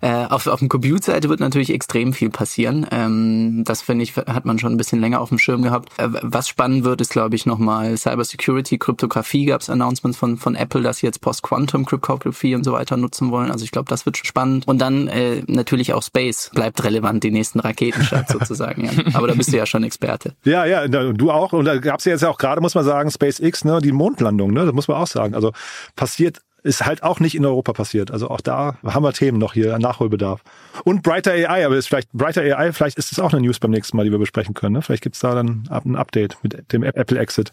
Äh, 0.04 0.26
auf, 0.28 0.46
auf 0.48 0.58
dem 0.58 0.68
Compute-Seite 0.68 1.30
wird 1.30 1.40
natürlich 1.40 1.72
extrem 1.72 2.12
viel 2.12 2.28
passieren. 2.28 2.86
Ähm, 2.90 3.64
das 3.64 3.80
finde 3.80 4.02
ich, 4.02 4.14
hat 4.14 4.44
man 4.44 4.58
schon 4.58 4.70
ein 4.70 4.76
bisschen 4.76 5.00
länger 5.00 5.18
auf 5.18 5.30
dem 5.30 5.38
Schirm 5.38 5.62
gehabt. 5.62 5.98
Äh, 5.98 6.08
was 6.20 6.46
spannend 6.46 6.84
wird, 6.84 7.00
ist, 7.00 7.10
glaube 7.10 7.36
ich, 7.36 7.46
nochmal 7.46 7.96
Cybersecurity, 7.96 8.76
Kryptographie 8.76 9.46
gab 9.46 9.62
es 9.62 9.70
Announcements 9.70 10.18
von, 10.18 10.36
von 10.36 10.56
Apple, 10.56 10.82
dass 10.82 10.98
sie 10.98 11.06
jetzt 11.06 11.22
Post-Quantum 11.22 11.86
Cryptography 11.86 12.54
und 12.54 12.64
so 12.64 12.72
weiter 12.72 12.98
nutzen 12.98 13.30
wollen. 13.30 13.50
Also 13.50 13.64
ich 13.64 13.70
glaube, 13.70 13.88
das 13.88 14.04
wird 14.04 14.18
spannend. 14.18 14.68
Und 14.68 14.78
dann 14.78 15.08
äh, 15.08 15.42
natürlich 15.46 15.94
auch 15.94 16.02
Space 16.02 16.50
bleibt 16.52 16.84
relevant, 16.84 17.24
die 17.24 17.30
nächsten 17.30 17.60
Raketenstarts 17.60 18.30
sozusagen. 18.38 18.84
Ja. 18.84 18.90
Aber 19.14 19.26
da 19.26 19.32
bist 19.32 19.54
du 19.54 19.56
ja 19.56 19.64
schon 19.64 19.84
Experte. 19.84 20.34
Ja, 20.44 20.66
ja, 20.66 20.86
du 20.86 21.30
auch. 21.30 21.54
Und 21.54 21.64
da 21.64 21.78
gab 21.78 22.00
es 22.00 22.04
ja 22.04 22.12
jetzt 22.12 22.26
auch 22.26 22.36
gerade, 22.36 22.60
muss 22.60 22.74
man 22.74 22.84
sagen, 22.84 23.10
SpaceX, 23.10 23.64
ne, 23.64 23.80
die 23.82 23.92
Mondlandung, 23.92 24.52
ne, 24.52 24.66
das 24.66 24.74
muss 24.74 24.86
man 24.86 24.98
auch 24.98 25.06
sagen. 25.06 25.34
Also 25.34 25.52
passiert 25.96 26.42
ist 26.64 26.84
halt 26.84 27.02
auch 27.02 27.20
nicht 27.20 27.34
in 27.34 27.44
Europa 27.44 27.72
passiert. 27.72 28.10
Also 28.10 28.28
auch 28.28 28.40
da 28.40 28.78
haben 28.84 29.04
wir 29.04 29.12
Themen 29.12 29.38
noch 29.38 29.52
hier, 29.52 29.78
Nachholbedarf. 29.78 30.40
Und 30.82 31.02
Brighter 31.02 31.32
AI, 31.32 31.66
aber 31.66 31.76
ist 31.76 31.86
vielleicht 31.86 32.10
Brighter 32.12 32.40
AI, 32.40 32.72
vielleicht 32.72 32.98
ist 32.98 33.12
es 33.12 33.18
auch 33.18 33.32
eine 33.32 33.42
News 33.42 33.60
beim 33.60 33.70
nächsten 33.70 33.96
Mal, 33.96 34.04
die 34.04 34.10
wir 34.10 34.18
besprechen 34.18 34.54
können. 34.54 34.74
Ne? 34.74 34.82
Vielleicht 34.82 35.02
gibt's 35.02 35.20
da 35.20 35.34
dann 35.34 35.68
ein 35.70 35.94
Update 35.94 36.38
mit 36.42 36.72
dem 36.72 36.82
Apple 36.82 37.18
Exit. 37.18 37.50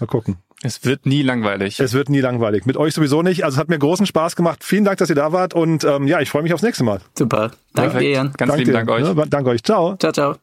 Mal 0.00 0.06
gucken. 0.06 0.36
Es 0.62 0.84
wird 0.84 1.06
nie 1.06 1.22
langweilig. 1.22 1.78
Es 1.78 1.92
wird 1.92 2.08
nie 2.08 2.20
langweilig. 2.20 2.66
Mit 2.66 2.76
euch 2.76 2.92
sowieso 2.92 3.22
nicht. 3.22 3.44
Also 3.44 3.56
es 3.56 3.60
hat 3.60 3.68
mir 3.68 3.78
großen 3.78 4.06
Spaß 4.06 4.34
gemacht. 4.34 4.64
Vielen 4.64 4.84
Dank, 4.84 4.98
dass 4.98 5.08
ihr 5.08 5.14
da 5.14 5.32
wart 5.32 5.54
und 5.54 5.84
ähm, 5.84 6.08
ja, 6.08 6.20
ich 6.20 6.30
freue 6.30 6.42
mich 6.42 6.52
aufs 6.52 6.64
nächste 6.64 6.82
Mal. 6.82 7.00
Super. 7.16 7.52
Danke 7.74 7.98
dir, 7.98 8.10
Jan. 8.10 8.32
Ganz 8.36 8.50
Dank 8.50 8.58
lieben 8.58 8.72
dir. 8.72 8.72
Dank 8.72 8.90
euch. 8.90 9.06
Ja, 9.06 9.24
danke 9.26 9.50
euch. 9.50 9.62
Ciao. 9.62 9.96
Ciao, 9.96 10.12
ciao. 10.12 10.34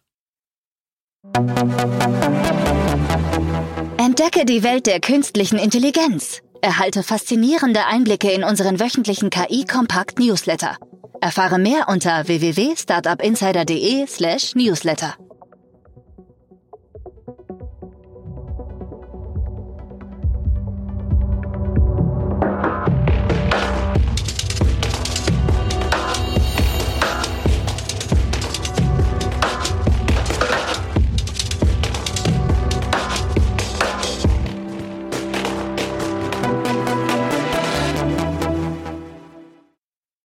Entdecke 3.97 4.45
die 4.45 4.63
Welt 4.63 4.88
der 4.88 5.01
künstlichen 5.01 5.57
Intelligenz. 5.57 6.44
Erhalte 6.66 7.03
faszinierende 7.03 7.86
Einblicke 7.86 8.32
in 8.32 8.43
unseren 8.43 8.80
wöchentlichen 8.80 9.30
KI-Kompakt-Newsletter. 9.30 10.78
Erfahre 11.22 11.59
mehr 11.59 11.88
unter 11.89 12.28
www.startupinsider.de/newsletter. 12.28 15.13